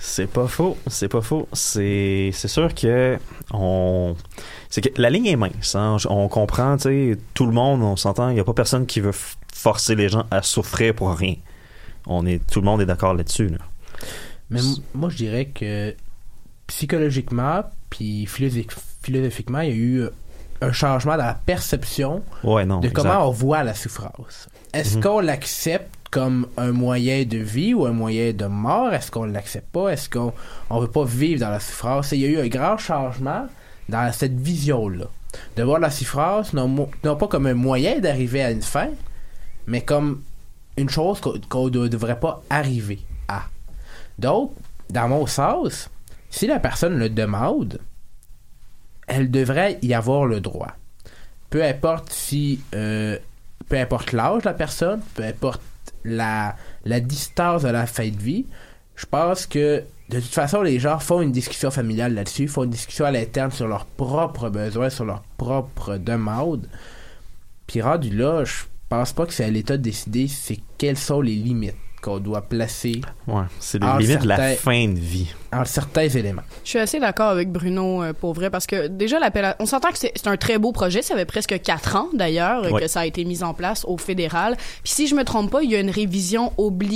C'est 0.00 0.28
pas 0.30 0.46
faux, 0.46 0.76
c'est 0.86 1.08
pas 1.08 1.22
faux. 1.22 1.48
C'est 1.52 2.30
c'est 2.32 2.46
sûr 2.46 2.72
que 2.72 3.18
on 3.52 4.14
c'est 4.70 4.80
que 4.80 5.00
la 5.02 5.10
ligne 5.10 5.26
est 5.26 5.34
mince. 5.36 5.74
hein. 5.74 5.96
On 6.08 6.28
comprend, 6.28 6.76
tu 6.76 6.82
sais, 6.84 7.18
tout 7.34 7.46
le 7.46 7.52
monde, 7.52 7.82
on 7.82 7.96
s'entend. 7.96 8.28
Il 8.30 8.36
y 8.36 8.40
a 8.40 8.44
pas 8.44 8.52
personne 8.52 8.86
qui 8.86 9.00
veut 9.00 9.14
forcer 9.52 9.96
les 9.96 10.08
gens 10.08 10.24
à 10.30 10.42
souffrir 10.42 10.94
pour 10.94 11.10
rien. 11.16 11.34
On 12.08 12.26
est 12.26 12.40
tout 12.50 12.60
le 12.60 12.64
monde 12.66 12.80
est 12.80 12.86
d'accord 12.86 13.14
là-dessus. 13.14 13.48
là. 13.48 13.58
Mais 14.50 14.60
moi, 14.94 15.10
je 15.10 15.16
dirais 15.16 15.46
que 15.46 15.94
psychologiquement, 16.66 17.62
puis 17.90 18.26
philosophi- 18.26 18.68
philosophiquement, 19.02 19.60
il 19.60 19.68
y 19.68 19.72
a 19.72 19.74
eu 19.74 20.00
euh, 20.02 20.10
un 20.60 20.72
changement 20.72 21.16
dans 21.16 21.24
la 21.24 21.34
perception 21.34 22.22
Ouais, 22.44 22.64
non. 22.64 22.80
de 22.80 22.88
exact. 22.88 23.02
comment 23.02 23.28
on 23.28 23.30
voit 23.30 23.62
la 23.64 23.74
souffrance. 23.74 24.48
Est-ce 24.74 24.96
Mhm. 24.96 25.02
qu'on 25.02 25.20
l'accepte 25.20 25.94
comme 26.10 26.46
un 26.56 26.72
moyen 26.72 27.24
de 27.24 27.38
vie 27.38 27.74
ou 27.74 27.86
un 27.86 27.92
moyen 27.92 28.32
de 28.32 28.46
mort? 28.46 28.92
Est-ce 28.92 29.10
qu'on 29.10 29.24
l'accepte 29.24 29.68
pas? 29.70 29.90
Est-ce 29.90 30.08
qu'on 30.10 30.32
on 30.70 30.80
veut 30.80 30.90
pas 30.90 31.04
vivre 31.04 31.40
dans 31.40 31.50
la 31.50 31.60
souffrance? 31.60 32.12
Et 32.12 32.16
il 32.16 32.22
y 32.22 32.26
a 32.26 32.28
eu 32.28 32.38
un 32.40 32.48
grand 32.48 32.76
changement 32.78 33.46
dans 33.88 34.12
cette 34.12 34.38
vision-là. 34.38 35.06
De 35.56 35.62
voir 35.62 35.78
la 35.78 35.90
souffrance 35.90 36.52
non 36.54 36.88
pas 37.02 37.28
comme 37.28 37.46
un 37.46 37.54
moyen 37.54 38.00
d'arriver 38.00 38.42
à 38.42 38.50
une 38.50 38.62
fin, 38.62 38.88
mais 39.66 39.82
comme 39.82 40.22
une 40.78 40.88
chose 40.88 41.20
qu'on 41.20 41.66
ne 41.66 41.88
devrait 41.88 42.20
pas 42.20 42.42
arriver 42.50 43.00
à. 43.28 43.44
Donc, 44.18 44.52
dans 44.90 45.08
mon 45.08 45.26
sens, 45.26 45.90
si 46.30 46.46
la 46.46 46.58
personne 46.58 46.98
le 46.98 47.08
demande, 47.08 47.80
elle 49.06 49.30
devrait 49.30 49.78
y 49.82 49.94
avoir 49.94 50.26
le 50.26 50.40
droit. 50.40 50.72
Peu 51.50 51.64
importe 51.64 52.10
si, 52.10 52.60
euh, 52.74 53.18
peu 53.68 53.78
importe 53.78 54.12
l'âge 54.12 54.42
de 54.42 54.48
la 54.48 54.54
personne, 54.54 55.00
peu 55.14 55.24
importe 55.24 55.62
la, 56.04 56.56
la 56.84 57.00
distance 57.00 57.62
de 57.62 57.68
la 57.68 57.86
fin 57.86 58.08
de 58.08 58.18
vie, 58.18 58.46
je 58.96 59.06
pense 59.06 59.46
que 59.46 59.82
de 60.08 60.20
toute 60.20 60.32
façon, 60.32 60.62
les 60.62 60.78
gens 60.78 60.98
font 60.98 61.20
une 61.20 61.32
discussion 61.32 61.70
familiale 61.70 62.14
là-dessus, 62.14 62.48
font 62.48 62.64
une 62.64 62.70
discussion 62.70 63.04
à 63.04 63.10
l'interne 63.10 63.50
sur 63.50 63.68
leurs 63.68 63.84
propres 63.84 64.48
besoins, 64.48 64.88
sur 64.88 65.04
leurs 65.04 65.22
propres 65.36 65.98
demandes. 65.98 66.66
Puis 67.66 67.82
rendu 67.82 68.08
là, 68.10 68.44
je 68.44 68.64
pense 68.88 69.12
pas 69.12 69.26
que 69.26 69.32
c'est 69.32 69.44
à 69.44 69.50
l'État 69.50 69.76
de 69.76 69.82
décider 69.82 70.28
c'est 70.28 70.58
quelles 70.78 70.98
sont 70.98 71.20
les 71.20 71.34
limites 71.34 71.76
qu'on 72.00 72.18
doit 72.18 72.42
placer 72.42 73.00
Ouais, 73.26 73.42
c'est 73.60 73.82
limites 73.82 74.22
de 74.22 74.28
la 74.28 74.36
certains- 74.36 74.54
fin 74.56 74.88
de 74.88 74.98
vie. 74.98 75.28
en 75.52 75.64
certains 75.64 76.08
éléments. 76.08 76.42
Je 76.64 76.70
suis 76.70 76.78
assez 76.78 77.00
d'accord 77.00 77.28
avec 77.30 77.50
Bruno 77.50 78.02
euh, 78.02 78.12
pour 78.12 78.34
vrai 78.34 78.50
parce 78.50 78.66
que 78.66 78.86
déjà 78.88 79.18
l'appel 79.18 79.54
on 79.60 79.66
s'entend 79.66 79.88
que 79.90 79.98
c'est 79.98 80.26
un 80.26 80.36
très 80.36 80.58
beau 80.58 80.72
projet, 80.72 81.00
ça 81.02 81.14
fait 81.14 81.24
presque 81.24 81.60
quatre 81.62 81.96
ans 81.96 82.08
d'ailleurs 82.12 82.64
euh, 82.64 82.70
Ouais. 82.70 82.82
que 82.82 82.88
ça 82.88 83.00
a 83.00 83.06
été 83.06 83.24
mis 83.24 83.42
en 83.42 83.54
place 83.54 83.84
au 83.86 83.96
fédéral. 83.98 84.56
Puis 84.84 84.92
si 84.92 85.06
je 85.06 85.14
me 85.14 85.24
trompe 85.24 85.50
pas, 85.50 85.62
il 85.62 85.70
y 85.70 85.76
a 85.76 85.80
une 85.80 85.90
révision 85.90 86.52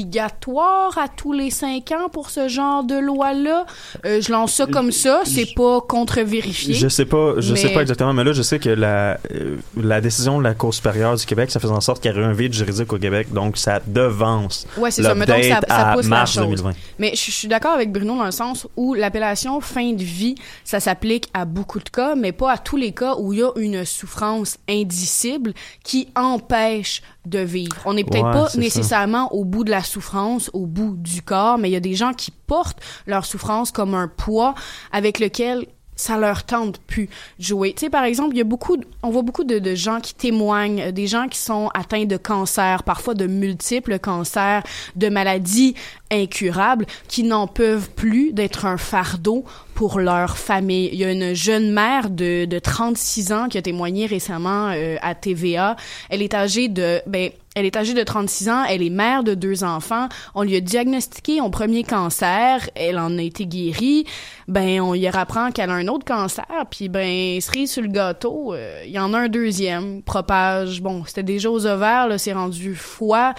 obligatoire 0.06 0.96
à 0.98 1.08
tous 1.08 1.32
les 1.32 1.50
cinq 1.50 1.92
ans 1.92 2.08
pour 2.10 2.30
ce 2.30 2.48
genre 2.48 2.84
de 2.84 2.94
loi 2.98 3.32
là. 3.34 3.64
je 4.04 4.30
lance 4.32 4.52
ça 4.54 4.66
comme 4.66 4.92
ça, 4.92 5.22
c'est 5.24 5.54
pas 5.54 5.80
contre-vérifié. 5.80 6.74
Je 6.74 6.88
sais 6.88 7.04
pas, 7.06 7.34
je 7.38 7.54
sais 7.54 7.68
Mais- 7.68 7.74
pas 7.74 7.80
exactement, 7.82 8.12
mais 8.12 8.24
là, 8.24 8.32
je 8.32 8.42
sais 8.42 8.58
que 8.58 8.68
la, 8.68 9.18
euh, 9.34 9.56
la 9.80 10.00
décision 10.00 10.38
de 10.38 10.44
la 10.44 10.54
Cour 10.54 10.74
supérieure 10.74 11.16
du 11.16 11.24
Québec, 11.26 11.50
ça 11.50 11.58
faisait 11.60 11.72
en 11.72 11.80
sorte 11.80 12.02
qu'il 12.02 12.10
y 12.10 12.14
aurait 12.14 12.24
un 12.26 12.32
vide 12.32 12.52
juridique 12.52 12.92
au 12.92 12.98
Québec, 12.98 13.32
donc 13.32 13.56
ça 13.56 13.80
devance 13.86 14.66
Ouais, 14.76 14.90
c'est 14.92 15.02
ça. 15.02 15.14
Mettons 15.14 15.34
que 15.36 15.42
ça, 15.48 15.60
ça 15.66 15.88
à 15.90 15.94
pousse 15.94 16.06
mars 16.06 16.36
la 16.36 16.42
chose. 16.42 16.50
2020. 16.62 16.72
Mais 16.98 17.10
je, 17.14 17.24
je 17.26 17.30
suis 17.30 17.48
d'accord 17.48 17.72
avec 17.72 17.90
Bruno 17.90 18.16
dans 18.16 18.24
le 18.24 18.30
sens 18.30 18.66
où 18.76 18.94
l'appellation 18.94 19.60
fin 19.60 19.92
de 19.92 20.02
vie, 20.02 20.34
ça 20.64 20.78
s'applique 20.80 21.28
à 21.34 21.44
beaucoup 21.44 21.78
de 21.80 21.88
cas, 21.88 22.14
mais 22.14 22.32
pas 22.32 22.52
à 22.52 22.58
tous 22.58 22.76
les 22.76 22.92
cas 22.92 23.16
où 23.18 23.32
il 23.32 23.40
y 23.40 23.42
a 23.42 23.50
une 23.56 23.84
souffrance 23.84 24.58
indicible 24.68 25.52
qui 25.84 26.08
empêche 26.14 27.02
de 27.26 27.38
vivre. 27.40 27.76
On 27.84 27.94
n'est 27.94 28.04
peut-être 28.04 28.24
Ouais, 28.26 28.32
pas 28.32 28.48
ça. 28.48 28.58
nécessairement 28.58 29.32
au 29.32 29.44
bout 29.44 29.64
de 29.64 29.70
la 29.70 29.82
souffrance, 29.82 30.50
au 30.52 30.66
bout 30.66 30.94
du 30.96 31.22
corps, 31.22 31.58
mais 31.58 31.68
il 31.68 31.72
y 31.72 31.76
a 31.76 31.80
des 31.80 31.94
gens 31.94 32.12
qui 32.12 32.30
portent 32.30 32.78
leur 33.06 33.24
souffrance 33.24 33.70
comme 33.70 33.94
un 33.94 34.08
poids 34.08 34.54
avec 34.92 35.18
lequel 35.20 35.66
ça 36.02 36.18
leur 36.18 36.44
tente 36.44 36.78
plus 36.78 37.08
de 37.38 37.44
jouer. 37.44 37.72
Tu 37.72 37.86
sais, 37.86 37.90
par 37.90 38.04
exemple, 38.04 38.34
il 38.34 38.38
y 38.38 38.40
a 38.40 38.44
beaucoup, 38.44 38.76
on 39.02 39.10
voit 39.10 39.22
beaucoup 39.22 39.44
de, 39.44 39.58
de 39.58 39.74
gens 39.74 40.00
qui 40.00 40.14
témoignent, 40.14 40.82
euh, 40.82 40.92
des 40.92 41.06
gens 41.06 41.28
qui 41.28 41.38
sont 41.38 41.70
atteints 41.74 42.04
de 42.04 42.16
cancer, 42.16 42.82
parfois 42.82 43.14
de 43.14 43.26
multiples 43.26 43.98
cancers, 43.98 44.62
de 44.96 45.08
maladies 45.08 45.74
incurables, 46.10 46.86
qui 47.08 47.22
n'en 47.22 47.46
peuvent 47.46 47.90
plus 47.90 48.32
d'être 48.32 48.66
un 48.66 48.76
fardeau 48.76 49.44
pour 49.74 49.98
leur 49.98 50.36
famille. 50.36 50.90
Il 50.92 50.98
y 50.98 51.04
a 51.04 51.10
une 51.10 51.34
jeune 51.34 51.72
mère 51.72 52.10
de, 52.10 52.44
de 52.44 52.58
36 52.58 53.32
ans 53.32 53.48
qui 53.48 53.58
a 53.58 53.62
témoigné 53.62 54.06
récemment 54.06 54.70
euh, 54.70 54.96
à 55.00 55.14
TVA. 55.14 55.76
Elle 56.10 56.22
est 56.22 56.34
âgée 56.34 56.68
de, 56.68 57.00
ben, 57.06 57.30
elle 57.54 57.66
est 57.66 57.76
âgée 57.76 57.94
de 57.94 58.02
36 58.02 58.48
ans, 58.48 58.64
elle 58.64 58.82
est 58.82 58.90
mère 58.90 59.24
de 59.24 59.34
deux 59.34 59.62
enfants. 59.62 60.08
On 60.34 60.42
lui 60.42 60.56
a 60.56 60.60
diagnostiqué 60.60 61.40
un 61.40 61.50
premier 61.50 61.84
cancer, 61.84 62.68
elle 62.74 62.98
en 62.98 63.18
a 63.18 63.22
été 63.22 63.46
guérie. 63.46 64.06
Ben, 64.48 64.80
on 64.80 64.94
lui 64.94 65.06
apprend 65.06 65.50
qu'elle 65.50 65.70
a 65.70 65.74
un 65.74 65.88
autre 65.88 66.04
cancer, 66.04 66.46
puis 66.70 66.88
ben, 66.88 67.40
cerise 67.40 67.72
sur 67.72 67.82
le 67.82 67.88
gâteau, 67.88 68.54
euh, 68.54 68.82
il 68.86 68.92
y 68.92 68.98
en 68.98 69.12
a 69.12 69.18
un 69.18 69.28
deuxième, 69.28 70.02
propage. 70.02 70.80
Bon, 70.80 71.04
c'était 71.06 71.22
déjà 71.22 71.50
aux 71.50 71.66
ovaires, 71.66 72.08
là, 72.08 72.16
c'est 72.16 72.32
rendu 72.32 72.74
foie, 72.74 73.34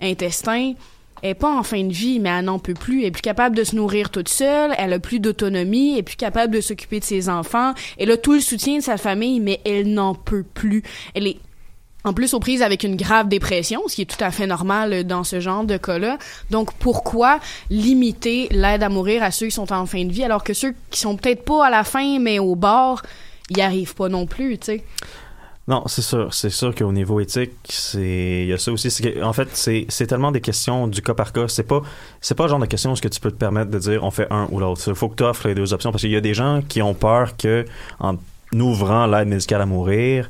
intestin. 0.00 0.74
Elle 1.22 1.30
est 1.30 1.34
pas 1.34 1.56
en 1.56 1.62
fin 1.62 1.84
de 1.84 1.92
vie, 1.92 2.18
mais 2.18 2.30
elle 2.30 2.46
n'en 2.46 2.58
peut 2.58 2.74
plus. 2.74 3.02
Elle 3.02 3.06
est 3.06 3.10
plus 3.12 3.22
capable 3.22 3.56
de 3.56 3.62
se 3.62 3.76
nourrir 3.76 4.10
toute 4.10 4.28
seule. 4.28 4.74
Elle 4.76 4.92
a 4.92 4.98
plus 4.98 5.20
d'autonomie. 5.20 5.92
Elle 5.92 5.98
est 5.98 6.02
plus 6.02 6.16
capable 6.16 6.52
de 6.52 6.60
s'occuper 6.60 6.98
de 6.98 7.04
ses 7.04 7.28
enfants. 7.28 7.74
Elle 7.96 8.10
a 8.10 8.16
tout 8.16 8.32
le 8.32 8.40
soutien 8.40 8.78
de 8.78 8.82
sa 8.82 8.96
famille, 8.96 9.38
mais 9.38 9.60
elle 9.64 9.94
n'en 9.94 10.16
peut 10.16 10.42
plus. 10.42 10.82
Elle 11.14 11.28
est 11.28 11.38
en 12.04 12.12
plus 12.12 12.34
aux 12.34 12.40
prises 12.40 12.62
avec 12.62 12.84
une 12.84 12.96
grave 12.96 13.28
dépression, 13.28 13.82
ce 13.86 13.96
qui 13.96 14.02
est 14.02 14.16
tout 14.16 14.22
à 14.22 14.30
fait 14.30 14.46
normal 14.46 14.92
euh, 14.92 15.02
dans 15.04 15.24
ce 15.24 15.40
genre 15.40 15.64
de 15.64 15.76
cas-là. 15.76 16.18
Donc 16.50 16.72
pourquoi 16.74 17.40
limiter 17.70 18.48
l'aide 18.50 18.82
à 18.82 18.88
mourir 18.88 19.22
à 19.22 19.30
ceux 19.30 19.46
qui 19.46 19.52
sont 19.52 19.72
en 19.72 19.86
fin 19.86 20.04
de 20.04 20.12
vie 20.12 20.24
alors 20.24 20.44
que 20.44 20.54
ceux 20.54 20.74
qui 20.90 21.00
sont 21.00 21.16
peut-être 21.16 21.44
pas 21.44 21.66
à 21.66 21.70
la 21.70 21.84
fin 21.84 22.18
mais 22.18 22.38
au 22.38 22.54
bord, 22.54 23.02
y 23.50 23.60
arrivent 23.60 23.94
pas 23.94 24.08
non 24.08 24.26
plus, 24.26 24.58
tu 24.58 24.66
sais? 24.66 24.84
Non, 25.68 25.84
c'est 25.86 26.02
sûr. 26.02 26.34
C'est 26.34 26.50
sûr 26.50 26.74
qu'au 26.74 26.90
niveau 26.90 27.20
éthique, 27.20 27.52
il 27.94 28.46
y 28.46 28.52
a 28.52 28.58
ça 28.58 28.72
aussi. 28.72 28.88
En 29.22 29.32
fait, 29.32 29.48
c'est 29.52 30.06
tellement 30.06 30.32
des 30.32 30.40
questions 30.40 30.88
du 30.88 31.02
cas 31.02 31.14
par 31.14 31.32
cas. 31.32 31.46
C'est 31.46 31.62
pas 31.62 31.82
pas 32.36 32.42
le 32.42 32.48
genre 32.48 32.58
de 32.58 32.66
question 32.66 32.92
où 32.92 32.96
ce 32.96 33.02
que 33.02 33.08
tu 33.08 33.20
peux 33.20 33.30
te 33.30 33.36
permettre 33.36 33.70
de 33.70 33.78
dire 33.78 34.02
on 34.02 34.10
fait 34.10 34.26
un 34.30 34.48
ou 34.50 34.58
l'autre. 34.58 34.82
Il 34.88 34.94
faut 34.96 35.08
que 35.08 35.14
tu 35.14 35.22
offres 35.22 35.46
les 35.46 35.54
deux 35.54 35.72
options 35.72 35.92
parce 35.92 36.02
qu'il 36.02 36.10
y 36.10 36.16
a 36.16 36.20
des 36.20 36.34
gens 36.34 36.62
qui 36.68 36.82
ont 36.82 36.94
peur 36.94 37.36
que 37.36 37.64
en 38.00 38.16
ouvrant 38.52 39.06
l'aide 39.06 39.28
médicale 39.28 39.62
à 39.62 39.66
mourir. 39.66 40.28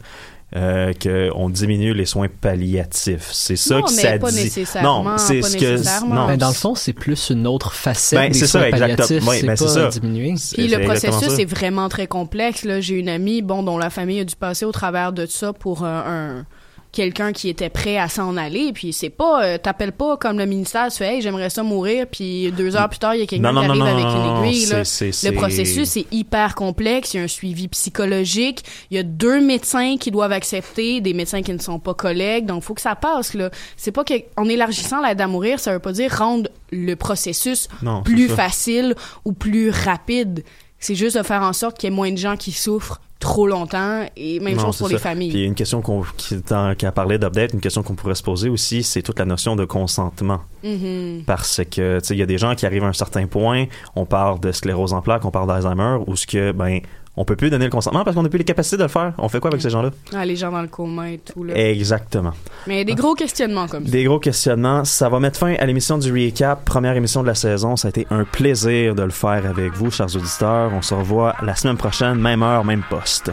Euh, 0.55 0.93
qu'on 1.03 1.49
diminue 1.49 1.95
les 1.95 2.05
soins 2.05 2.29
palliatifs. 2.29 3.31
C'est 3.33 3.57
ça 3.57 3.77
Non, 3.77 3.83
que 3.85 3.95
mais 3.95 4.03
ça 4.03 4.19
pas 4.19 4.31
dit. 4.31 4.37
nécessairement, 4.45 5.03
non, 5.03 5.17
c'est 5.17 5.41
ce 5.41 5.57
que 5.57 6.07
non. 6.07 6.27
Ben, 6.27 6.37
dans 6.37 6.49
le 6.49 6.55
fond, 6.55 6.75
c'est 6.75 6.93
plus 6.93 7.31
une 7.31 7.47
autre 7.47 7.73
facette 7.73 8.19
Ben, 8.19 8.29
des 8.31 8.39
c'est 8.39 8.47
ça, 8.47 8.59
soins 8.59 8.69
exactement. 8.69 8.97
palliatifs, 8.97 9.29
Oui, 9.29 9.37
c'est 9.41 9.47
ben, 9.47 9.57
pas 9.57 9.69
ça. 9.69 9.89
diminuer. 9.89 10.35
Puis 10.53 10.69
le 10.69 10.85
processus 10.85 11.29
ça. 11.37 11.41
est 11.41 11.47
vraiment 11.47 11.89
très 11.89 12.07
complexe. 12.07 12.65
Là, 12.65 12.83
j'ai 12.83 12.97
une 12.97 13.09
amie, 13.09 13.41
bon, 13.41 13.63
dont 13.63 13.79
la 13.79 13.89
famille 13.89 14.21
a 14.21 14.25
dû 14.25 14.37
passer 14.37 14.67
au 14.67 14.73
travers 14.73 15.15
de 15.15 15.25
ça 15.25 15.55
pour 15.55 15.85
euh, 15.85 16.03
un 16.41 16.45
quelqu'un 16.93 17.33
qui 17.33 17.49
était 17.49 17.71
prêt 17.71 17.97
à 17.97 18.09
s'en 18.09 18.37
aller. 18.37 18.73
Puis 18.73 18.93
c'est 18.93 19.11
pas, 19.11 19.45
euh, 19.45 19.59
t'appelles 19.59 19.93
pas 19.93 20.17
comme 20.19 20.39
le 20.39 20.45
ministère, 20.47 20.89
tu 20.91 20.99
fais, 20.99 21.17
hey, 21.17 21.23
j'aimerais 21.23 21.51
ça 21.51 21.63
mourir. 21.63 22.07
Puis 22.07 22.53
deux 22.53 22.77
heures 22.77 22.89
plus 22.89 22.99
tard, 22.99 23.15
il 23.15 23.21
y 23.21 23.23
a 23.23 23.27
quelqu'un 23.27 23.51
qui 23.51 23.57
arrive 23.59 23.69
non, 23.69 23.85
avec 23.87 24.05
non, 24.05 24.15
une 24.21 24.25
non, 24.25 24.45
aiguille. 24.45 24.67
là. 24.67 24.79
Le 24.79 25.31
processus 25.33 25.97
est 25.97 26.07
hyper 26.13 26.55
complexe. 26.55 27.15
Il 27.15 27.17
y 27.17 27.21
a 27.21 27.23
un 27.25 27.29
suivi 27.29 27.69
psychologique. 27.69 28.63
Il 28.91 28.97
y 28.97 29.01
a 29.01 29.03
deux 29.03 29.41
médecins 29.41 29.97
qui 29.99 30.11
doivent 30.11 30.33
accepter, 30.33 31.01
des 31.01 31.15
médecins 31.15 31.43
qui 31.43 31.53
ne 31.53 31.59
sont 31.59 31.79
pas 31.79 31.95
collègues. 31.95 32.47
Donc, 32.47 32.63
faut 32.63 32.75
que 32.75 32.81
ça 32.83 32.95
passe. 32.95 33.35
Là, 33.35 33.51
c'est 33.77 33.93
pas 33.93 34.05
que 34.05 34.15
en 34.37 34.49
élargissant 34.49 35.01
l'aide 35.01 35.21
à 35.21 35.27
mourir, 35.27 35.59
ça 35.59 35.73
veut 35.73 35.79
pas 35.79 35.93
dire 35.93 36.13
rendre 36.15 36.51
le 36.71 36.95
processus 36.95 37.69
Non, 37.83 38.03
plus 38.03 38.29
facile 38.29 38.95
ou 39.25 39.33
plus 39.33 39.71
rapide. 39.71 40.45
C'est 40.79 40.95
juste 40.95 41.17
de 41.17 41.23
faire 41.23 41.43
en 41.43 41.53
sorte 41.53 41.79
qu'il 41.79 41.89
y 41.89 41.93
ait 41.93 41.97
moins 41.97 42.11
de 42.11 42.19
gens 42.19 42.37
qui 42.37 42.53
souffrent 42.53 43.01
trop 43.23 43.47
longtemps 43.47 44.05
et 44.17 44.41
même 44.41 44.57
Non, 44.57 44.65
chose 44.67 44.79
pour 44.79 44.89
ça. 44.89 44.93
les 44.95 44.99
familles. 44.99 45.31
Puis 45.31 45.45
une 45.45 45.55
question 45.55 45.81
qu'on, 45.81 46.03
qui, 46.17 46.37
dans- 46.49 46.75
qui 46.75 46.85
a 46.87 46.93
parlé 46.93 47.19
d'update, 47.19 47.53
une 47.55 47.61
question 47.61 47.83
qu'on 47.83 47.95
pourrait 47.95 48.15
se 48.17 48.23
poser 48.23 48.49
aussi, 48.49 48.83
c'est 48.83 49.01
toute 49.03 49.19
la 49.19 49.25
notion 49.25 49.55
de 49.57 49.65
consentement. 49.65 50.41
Mhm. 50.65 51.23
Parce 51.27 51.63
que, 51.71 52.01
tu 52.01 52.07
sais, 52.07 52.15
il 52.15 52.19
y 52.19 52.23
a 52.23 52.27
des 52.27 52.39
gens 52.39 52.55
qui 52.55 52.67
arrivent 52.67 52.85
à 52.85 52.89
un 52.89 52.93
certain 52.93 53.27
point, 53.27 53.67
on 53.97 54.05
parle 54.05 54.41
de 54.41 54.51
sclérose 54.53 54.93
en 54.93 55.03
plaques, 55.03 55.25
on 55.25 55.31
parle 55.31 55.47
d'Alzheimer, 55.49 55.99
où 56.07 56.17
ce 56.17 56.27
que, 56.27 56.53
ben, 56.53 56.81
on 57.17 57.25
peut 57.25 57.37
plus 57.37 57.51
donner 57.51 57.67
le 57.67 57.71
consentement 57.71 58.05
parce 58.05 58.17
qu'on 58.17 58.23
n'a 58.23 58.29
plus 58.31 58.39
les 58.39 58.45
capacités 58.45 58.79
de 58.79 58.83
le 58.83 58.89
faire. 58.89 59.13
On 59.19 59.29
fait 59.29 59.39
quoi 59.39 59.51
avec 59.51 59.61
ces 59.61 59.69
gens-là? 59.71 59.91
Ah, 60.15 60.25
les 60.25 60.37
gens 60.37 60.51
dans 60.51 60.63
le 60.63 60.69
coma 60.69 61.11
et 61.11 61.19
tout. 61.19 61.45
Là. 61.45 61.55
Exactement. 61.55 62.33
Mais 62.67 62.85
des 62.85 62.95
gros 62.95 63.15
questionnements 63.15 63.69
comme 63.69 63.85
ça. 63.85 63.93
Des 63.93 64.05
gros 64.05 64.19
questionnements. 64.19 64.85
Ça 64.85 65.09
va 65.09 65.21
mettre 65.21 65.39
fin 65.39 65.55
à 65.59 65.67
l'émission 65.67 65.99
du 65.99 66.11
Recap, 66.11 66.65
première 66.65 66.97
émission 66.97 67.23
de 67.23 67.27
la 67.27 67.35
saison. 67.35 67.77
Ça 67.77 67.89
a 67.89 67.91
été 67.91 68.07
un 68.11 68.25
plaisir 68.25 68.95
de 68.95 69.03
le 69.03 69.11
faire 69.11 69.45
avec 69.47 69.75
vous, 69.75 69.91
chers 69.91 70.15
auditeurs. 70.17 70.73
On 70.73 70.81
se 70.81 70.95
revoit 70.95 71.35
la 71.43 71.55
semaine 71.55 71.77
prochaine, 71.77 72.15
même 72.15 72.43
heure, 72.43 72.65
même 72.65 72.83
poste. 72.89 73.31